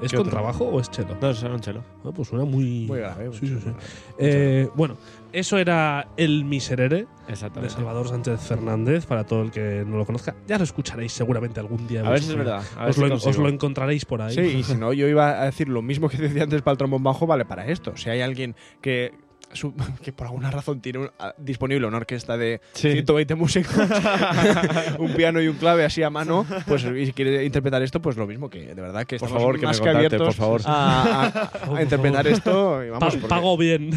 ¿Es 0.01 0.09
¿Qué 0.09 0.17
con 0.17 0.25
otro? 0.25 0.31
trabajo 0.39 0.65
o 0.65 0.79
es 0.79 0.89
chelo? 0.89 1.15
No, 1.21 1.29
es 1.29 1.43
un 1.43 1.59
chelo. 1.59 1.83
Ah, 2.03 2.09
pues 2.15 2.27
suena 2.29 2.43
muy. 2.43 2.85
Muy 2.87 2.97
grave. 2.99 3.29
Sí, 3.33 3.45
sí, 3.47 3.57
sí. 3.61 3.67
muy 3.67 3.75
Eh, 4.17 4.67
bueno, 4.75 4.97
eso 5.31 5.59
era 5.59 6.07
El 6.17 6.43
Miserere 6.43 7.05
de. 7.27 7.69
Salvador 7.69 8.07
Sánchez 8.07 8.39
Fernández, 8.41 9.05
para 9.05 9.25
todo 9.25 9.43
el 9.43 9.51
que 9.51 9.83
no 9.85 9.97
lo 9.97 10.05
conozca. 10.07 10.35
Ya 10.47 10.57
lo 10.57 10.63
escucharéis 10.63 11.11
seguramente 11.11 11.59
algún 11.59 11.87
día. 11.87 12.01
A 12.01 12.09
ver 12.09 12.21
si 12.23 12.31
es 12.31 12.35
verdad. 12.35 12.63
A 12.77 12.85
lo, 12.89 13.13
os 13.15 13.37
lo 13.37 13.47
encontraréis 13.47 14.05
por 14.05 14.23
ahí. 14.23 14.33
Sí, 14.33 14.41
y 14.41 14.63
si 14.63 14.73
no, 14.75 14.91
yo 14.91 15.07
iba 15.07 15.39
a 15.41 15.45
decir 15.45 15.69
lo 15.69 15.83
mismo 15.83 16.09
que 16.09 16.17
decía 16.17 16.43
antes 16.43 16.63
para 16.63 16.73
el 16.73 16.77
trombón 16.79 17.03
bajo, 17.03 17.27
vale 17.27 17.45
para 17.45 17.67
esto. 17.67 17.95
Si 17.95 18.09
hay 18.09 18.21
alguien 18.21 18.55
que, 18.81 19.13
su- 19.53 19.73
que 20.03 20.11
por 20.13 20.27
alguna 20.27 20.49
razón 20.51 20.81
tiene 20.81 20.99
un- 20.99 21.11
a- 21.19 21.33
disponible 21.37 21.87
una 21.87 21.97
orquesta 21.97 22.37
de 22.37 22.61
Sí. 22.73 22.91
120 22.91 23.35
músicos, 23.35 23.73
un 24.99 25.13
piano 25.13 25.41
y 25.41 25.47
un 25.47 25.55
clave 25.57 25.83
así 25.85 26.03
a 26.03 26.09
mano, 26.09 26.45
pues 26.67 26.81
si 26.81 27.13
quiere 27.13 27.43
interpretar 27.45 27.81
esto, 27.81 28.01
pues 28.01 28.17
lo 28.17 28.27
mismo 28.27 28.49
que 28.49 28.73
de 28.73 28.81
verdad 28.81 29.05
que 29.05 29.17
Por 29.17 29.27
estamos 29.27 29.41
favor, 29.41 29.55
que 29.55 29.61
me 29.61 29.67
más 29.67 29.79
que 29.79 29.85
contacte, 29.85 30.05
abiertos 30.15 30.35
por 30.35 30.45
favor. 30.45 30.61
a, 30.65 31.25
a- 31.25 31.77
a 31.77 31.81
interpretar 31.81 32.27
esto. 32.27 32.83
Y 32.83 32.89
vamos, 32.89 33.15
Pa- 33.17 33.27
pago 33.27 33.57
bien. 33.57 33.91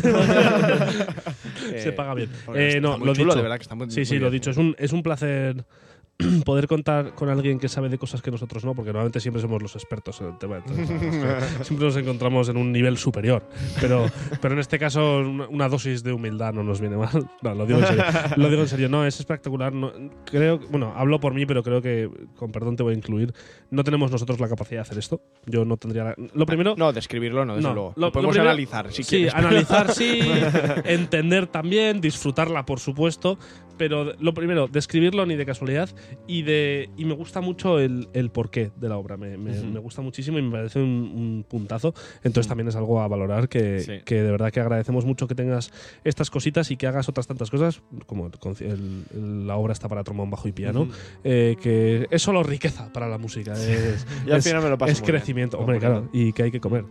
eh, 1.73 1.81
Se 1.83 1.93
paga 1.93 2.15
bien. 2.15 2.31
Eh, 2.55 2.69
está 2.69 2.81
no, 2.81 2.99
muy 2.99 3.07
lo 3.09 3.15
chulo, 3.15 3.27
dicho. 3.27 3.37
de 3.37 3.43
verdad 3.43 3.57
que 3.57 3.63
está 3.63 3.75
muy- 3.75 3.91
Sí, 3.91 4.01
muy 4.01 4.07
sí, 4.07 4.19
lo 4.19 4.31
dicho. 4.31 4.51
Es 4.51 4.57
un, 4.57 4.75
es 4.79 4.93
un 4.93 5.03
placer 5.03 5.65
poder 6.45 6.69
contar 6.69 7.15
con 7.15 7.29
alguien 7.29 7.59
que 7.59 7.69
sabe 7.69 7.89
de 7.89 7.99
cosas 7.99 8.23
que 8.23 8.31
nosotros 8.31 8.65
no, 8.65 8.75
porque 8.75 8.91
normalmente 8.93 9.19
siempre 9.21 9.43
somos 9.43 9.61
los 9.61 9.75
expertos 9.75 10.21
en 10.21 10.29
el 10.29 10.39
tema. 10.39 10.59
entonces, 10.59 10.89
siempre 11.67 11.87
nos 11.89 11.97
encontramos 11.97 12.49
en 12.49 12.57
un 12.57 12.71
nivel 12.73 12.97
superior. 12.99 13.49
Pero, 13.81 14.07
pero 14.41 14.55
en 14.55 14.61
este 14.61 14.79
caso, 14.79 15.19
una, 15.51 15.69
dosis 15.69 16.03
de 16.05 16.13
humildad 16.13 16.53
no 16.55 16.63
nos 16.63 16.81
viene 16.81 16.97
mal. 16.97 17.29
No, 17.43 17.55
lo 17.55 17.67
digo 17.67 17.81
en 17.81 17.87
serio. 17.87 18.05
Lo 18.37 18.49
digo 18.49 18.63
en 18.63 18.69
serio. 18.69 18.89
No, 18.89 19.05
es 19.05 19.19
espectacular. 19.19 19.73
No, 19.73 19.93
creo, 20.25 20.61
bueno, 20.71 20.93
hablo 20.97 21.19
por 21.21 21.35
mí, 21.35 21.47
pero 21.47 21.63
creo 21.63 21.83
que, 21.83 22.09
con 22.37 22.53
perdón 22.53 22.77
te 22.77 22.83
voy 22.85 22.95
a 22.95 22.97
incluir, 22.97 23.35
no 23.71 23.83
tenemos 23.83 24.11
nosotros 24.11 24.39
la 24.41 24.49
capacidad 24.49 24.79
de 24.79 24.83
hacer 24.83 24.99
esto. 24.99 25.21
Yo 25.47 25.65
no 25.65 25.77
tendría. 25.77 26.05
la- 26.05 26.15
lo 26.33 26.47
primero. 26.47 26.75
No, 26.77 26.93
describirlo 26.93 27.45
no, 27.45 27.57
desde 27.57 27.69
No, 27.69 27.75
luego. 27.75 27.93
lo- 27.97 28.07
Lo, 28.07 28.13
podemos 28.13 28.35
lo 28.37 28.43
primero- 28.43 28.51
analizar 28.51 28.93
si 28.93 29.03
sí, 29.03 29.17
quieres. 29.17 29.35
analizar 29.35 29.93
sí, 29.93 30.21
entender 30.85 31.47
también, 31.49 32.01
disfrutarla 32.01 32.65
por 32.65 32.81
supuesto, 32.81 33.39
pero 33.77 34.13
lo 34.19 34.35
primero, 34.35 34.69
describirlo 34.69 35.27
ni 35.27 35.37
de 35.37 35.45
casualidad 35.47 35.89
y 36.27 36.43
de 36.43 36.91
y 36.97 37.05
me 37.05 37.15
gusta 37.15 37.41
mucho 37.41 37.79
el, 37.81 38.09
el 38.13 38.31
porqué 38.31 38.71
de 38.77 38.89
la 38.89 38.97
obra, 38.97 39.17
me, 39.17 39.37
me- 39.37 39.79
gusta 39.81 40.01
muchísimo 40.03 40.39
y 40.39 40.43
me 40.43 40.51
parece 40.51 40.79
un, 40.81 40.87
un 40.89 41.45
puntazo, 41.49 41.95
entonces 42.23 42.49
también 42.49 42.69
es 42.69 42.77
algo 42.77 43.01
a 43.03 43.09
valorar 43.09 43.49
que, 43.49 43.81
Sí. 43.81 43.93
que 44.05 44.23
de 44.23 44.31
verdad 44.31 44.51
que 44.53 44.61
agradecemos 44.61 45.05
mucho 45.05 45.27
que 45.29 45.35
tengas 45.35 45.71
estas 46.05 46.31
cositas 46.31 46.71
y 46.71 46.77
que 46.77 46.87
hagas 46.87 47.09
otras 47.09 47.27
tantas 47.27 47.51
cosas, 47.51 47.83
como 48.07 48.31
el 48.61 49.47
la 49.47 49.57
obra 49.57 49.73
está 49.73 49.89
para 49.89 50.05
trombón, 50.05 50.31
bajo 50.31 50.49
y 50.49 50.53
piano, 50.53 50.83
Ujú. 50.83 50.93
eh, 51.25 51.57
que 51.61 52.07
es 52.11 52.23
solo 52.23 52.43
riqueza 52.43 52.93
para 52.93 53.09
la 53.09 53.19
música, 53.19 53.53
es, 53.53 54.07
Y 54.27 54.31
al 54.31 54.39
es- 54.39 54.45
final 54.45 54.63
me 54.63 54.71
lo 54.71 54.79
paso 54.79 54.93
es 54.93 55.01
bien 55.03 55.11
crecimiento, 55.13 55.59
hombre, 55.59 55.79
claro, 55.79 56.09
y 56.13 56.33
que 56.33 56.45
hay 56.45 56.51
que 56.51 56.61
comer. 56.61 56.85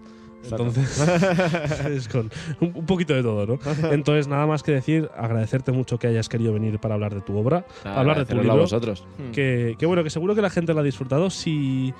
Entonces, 0.44 1.00
es 1.89 2.08
con 2.08 2.30
un, 2.60 2.86
poquito 2.86 3.14
de 3.14 3.24
todo, 3.24 3.46
¿no? 3.46 3.60
Entonces, 3.91 4.28
nada 4.28 4.46
más 4.46 4.64
que 4.64 4.72
decir, 4.72 5.10
agradecerte 5.16 5.72
mucho 5.72 5.98
que 5.98 6.08
hayas 6.08 6.30
querido 6.30 6.54
venir 6.54 6.80
para 6.80 6.96
hablar 6.96 7.14
de 7.14 7.22
tu 7.22 7.38
obra, 7.38 7.66
para 7.84 8.00
hablar 8.00 8.18
de 8.20 8.26
tu 8.26 8.34
Agradeceros 8.34 8.39
a 8.39 8.44
libro. 8.44 8.62
vosotros. 8.62 9.06
Que, 9.34 9.76
que 9.78 9.86
bueno, 9.86 10.04
que 10.04 10.10
seguro 10.10 10.36
que 10.36 10.41
la 10.41 10.50
gente 10.50 10.74
lo 10.74 10.80
ha 10.82 10.84
disfrutado. 10.84 11.30
Si, 11.30 11.94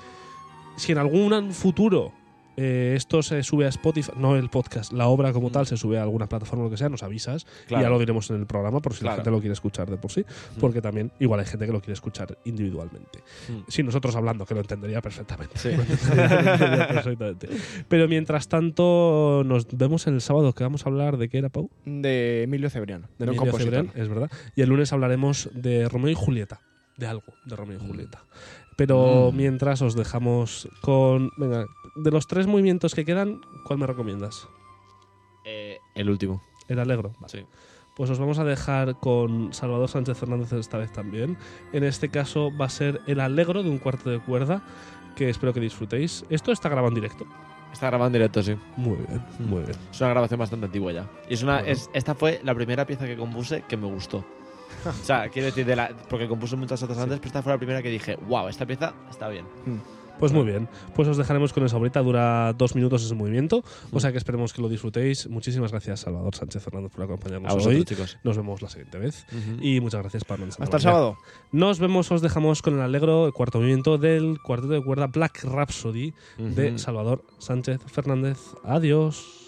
si 0.76 0.92
en 0.92 0.98
algún 0.98 1.52
futuro 1.52 2.12
eh, 2.56 2.94
esto 2.96 3.22
se 3.22 3.42
sube 3.42 3.66
a 3.66 3.68
Spotify, 3.68 4.12
no 4.16 4.36
el 4.36 4.48
podcast, 4.50 4.92
la 4.92 5.06
obra 5.08 5.32
como 5.32 5.50
tal 5.50 5.66
se 5.66 5.76
sube 5.76 5.98
a 5.98 6.02
alguna 6.02 6.26
plataforma 6.28 6.62
o 6.64 6.66
lo 6.66 6.70
que 6.70 6.76
sea, 6.76 6.88
nos 6.88 7.02
avisas 7.02 7.46
Claro. 7.66 7.82
y 7.82 7.84
ya 7.84 7.90
lo 7.90 7.98
diremos 7.98 8.30
en 8.30 8.36
el 8.36 8.46
programa 8.46 8.80
por 8.80 8.94
si 8.94 9.04
la 9.04 9.14
gente 9.16 9.30
lo 9.30 9.40
quiere 9.40 9.52
escuchar 9.54 9.90
de 9.90 9.96
por 9.96 10.10
sí, 10.12 10.24
porque 10.60 10.80
también 10.80 11.10
igual 11.20 11.40
hay 11.40 11.46
gente 11.46 11.66
que 11.66 11.72
lo 11.72 11.80
quiere 11.80 11.94
escuchar 11.94 12.38
individualmente. 12.44 13.20
Mm. 13.48 13.70
Si 13.70 13.82
nosotros 13.82 14.14
hablando, 14.16 14.46
que 14.46 14.54
lo 14.54 14.60
entendería 14.60 15.00
perfectamente. 15.00 15.58
Sí. 15.58 15.70
Lo 15.74 15.82
entendería 15.82 16.88
perfectamente. 16.88 17.48
Pero 17.88 18.08
mientras 18.08 18.48
tanto, 18.48 19.42
nos 19.44 19.66
vemos 19.76 20.06
el 20.06 20.20
sábado 20.20 20.52
que 20.52 20.64
vamos 20.64 20.86
a 20.86 20.88
hablar 20.88 21.16
de 21.16 21.28
qué 21.28 21.38
era, 21.38 21.48
Pau. 21.48 21.70
De 21.84 22.42
Emilio 22.44 22.70
Cebriano. 22.70 23.08
De 23.18 23.26
no 23.26 23.32
Emilio 23.32 23.40
compositor. 23.52 23.74
Cebrián, 23.86 23.92
es 24.02 24.08
verdad. 24.08 24.30
Y 24.56 24.62
el 24.62 24.68
lunes 24.68 24.92
hablaremos 24.92 25.48
de 25.54 25.88
Romeo 25.88 26.10
y 26.10 26.14
Julieta. 26.14 26.60
De 26.96 27.06
algo, 27.06 27.34
de 27.44 27.56
Romeo 27.56 27.78
y 27.82 27.86
Julieta. 27.86 28.22
Pero 28.76 29.30
Mm. 29.32 29.36
mientras 29.36 29.82
os 29.82 29.94
dejamos 29.94 30.68
con. 30.80 31.30
Venga, 31.36 31.64
de 31.94 32.10
los 32.10 32.26
tres 32.26 32.46
movimientos 32.46 32.94
que 32.94 33.04
quedan, 33.04 33.40
¿cuál 33.64 33.78
me 33.78 33.86
recomiendas? 33.86 34.48
Eh, 35.44 35.78
el 35.94 36.10
último. 36.10 36.42
El 36.68 36.78
alegro. 36.78 37.12
Vale. 37.20 37.28
Sí. 37.28 37.46
Pues 37.94 38.10
os 38.10 38.18
vamos 38.18 38.38
a 38.40 38.44
dejar 38.44 38.98
con 38.98 39.52
Salvador 39.54 39.88
Sánchez 39.88 40.18
Fernández 40.18 40.52
esta 40.52 40.78
vez 40.78 40.92
también. 40.92 41.36
En 41.72 41.84
este 41.84 42.08
caso 42.08 42.50
va 42.60 42.64
a 42.66 42.70
ser 42.70 43.00
el 43.06 43.20
alegro 43.20 43.62
de 43.62 43.70
un 43.70 43.78
cuarto 43.78 44.10
de 44.10 44.18
cuerda, 44.18 44.62
que 45.14 45.28
espero 45.30 45.52
que 45.52 45.60
disfrutéis. 45.60 46.24
Esto 46.28 46.50
está 46.50 46.68
grabado 46.68 46.88
en 46.88 46.94
directo. 46.94 47.24
Está 47.72 47.86
grabado 47.86 48.08
en 48.08 48.12
directo, 48.14 48.42
sí. 48.42 48.56
Muy 48.76 48.96
bien, 48.96 49.22
Mm. 49.38 49.44
muy 49.48 49.60
bien. 49.62 49.76
Es 49.92 50.00
una 50.00 50.10
grabación 50.10 50.40
bastante 50.40 50.66
antigua 50.66 50.90
ya. 50.92 51.08
Y 51.28 51.34
es 51.34 51.42
una, 51.44 51.54
Bueno. 51.58 51.68
es, 51.68 51.88
esta 51.92 52.14
fue 52.16 52.40
la 52.42 52.54
primera 52.54 52.84
pieza 52.84 53.04
que 53.06 53.16
compuse 53.16 53.62
que 53.68 53.76
me 53.76 53.86
gustó. 53.86 54.24
o 54.86 54.92
sea, 55.04 55.28
quiero 55.28 55.46
decir, 55.46 55.64
de 55.64 55.76
la, 55.76 55.90
porque 56.08 56.26
compuse 56.26 56.56
muchas 56.56 56.82
otras 56.82 56.98
antes, 56.98 57.18
pero 57.18 57.28
esta 57.28 57.42
fue 57.42 57.52
la 57.52 57.58
primera 57.58 57.80
que 57.82 57.90
dije, 57.90 58.16
wow, 58.28 58.48
esta 58.48 58.66
pieza 58.66 58.92
está 59.08 59.28
bien. 59.28 59.44
Pues 60.18 60.32
muy 60.32 60.44
bien. 60.44 60.68
Pues 60.94 61.08
os 61.08 61.16
dejaremos 61.16 61.52
con 61.52 61.64
esa 61.64 61.76
ahorita. 61.76 62.00
Dura 62.00 62.52
dos 62.52 62.74
minutos 62.74 63.04
ese 63.04 63.14
movimiento. 63.14 63.64
O 63.92 64.00
sea 64.00 64.12
que 64.12 64.18
esperemos 64.18 64.52
que 64.52 64.62
lo 64.62 64.68
disfrutéis. 64.68 65.28
Muchísimas 65.28 65.70
gracias, 65.72 66.00
Salvador 66.00 66.34
Sánchez 66.34 66.62
Fernández, 66.62 66.92
por 66.92 67.04
acompañarnos 67.04 67.50
A 67.50 67.54
vosotros, 67.54 67.78
hoy. 67.78 67.84
chicos. 67.84 68.18
Nos 68.24 68.36
vemos 68.36 68.62
la 68.62 68.68
siguiente 68.68 68.98
vez. 68.98 69.26
Y 69.60 69.80
muchas 69.80 70.00
gracias, 70.02 70.24
Pablo. 70.24 70.46
Hasta 70.58 70.76
el 70.76 70.82
sábado. 70.82 71.16
Nos 71.52 71.78
vemos, 71.78 72.10
os 72.12 72.22
dejamos 72.22 72.62
con 72.62 72.74
el 72.74 72.80
alegro, 72.80 73.26
el 73.26 73.32
cuarto 73.32 73.58
movimiento 73.58 73.98
del 73.98 74.38
cuarteto 74.42 74.72
de 74.72 74.82
cuerda 74.84 75.06
Black 75.08 75.44
Rhapsody 75.44 76.14
de. 76.38 76.78
Salvador 76.78 77.24
Sánchez 77.38 77.80
Fernández. 77.86 78.38
Adiós. 78.64 79.43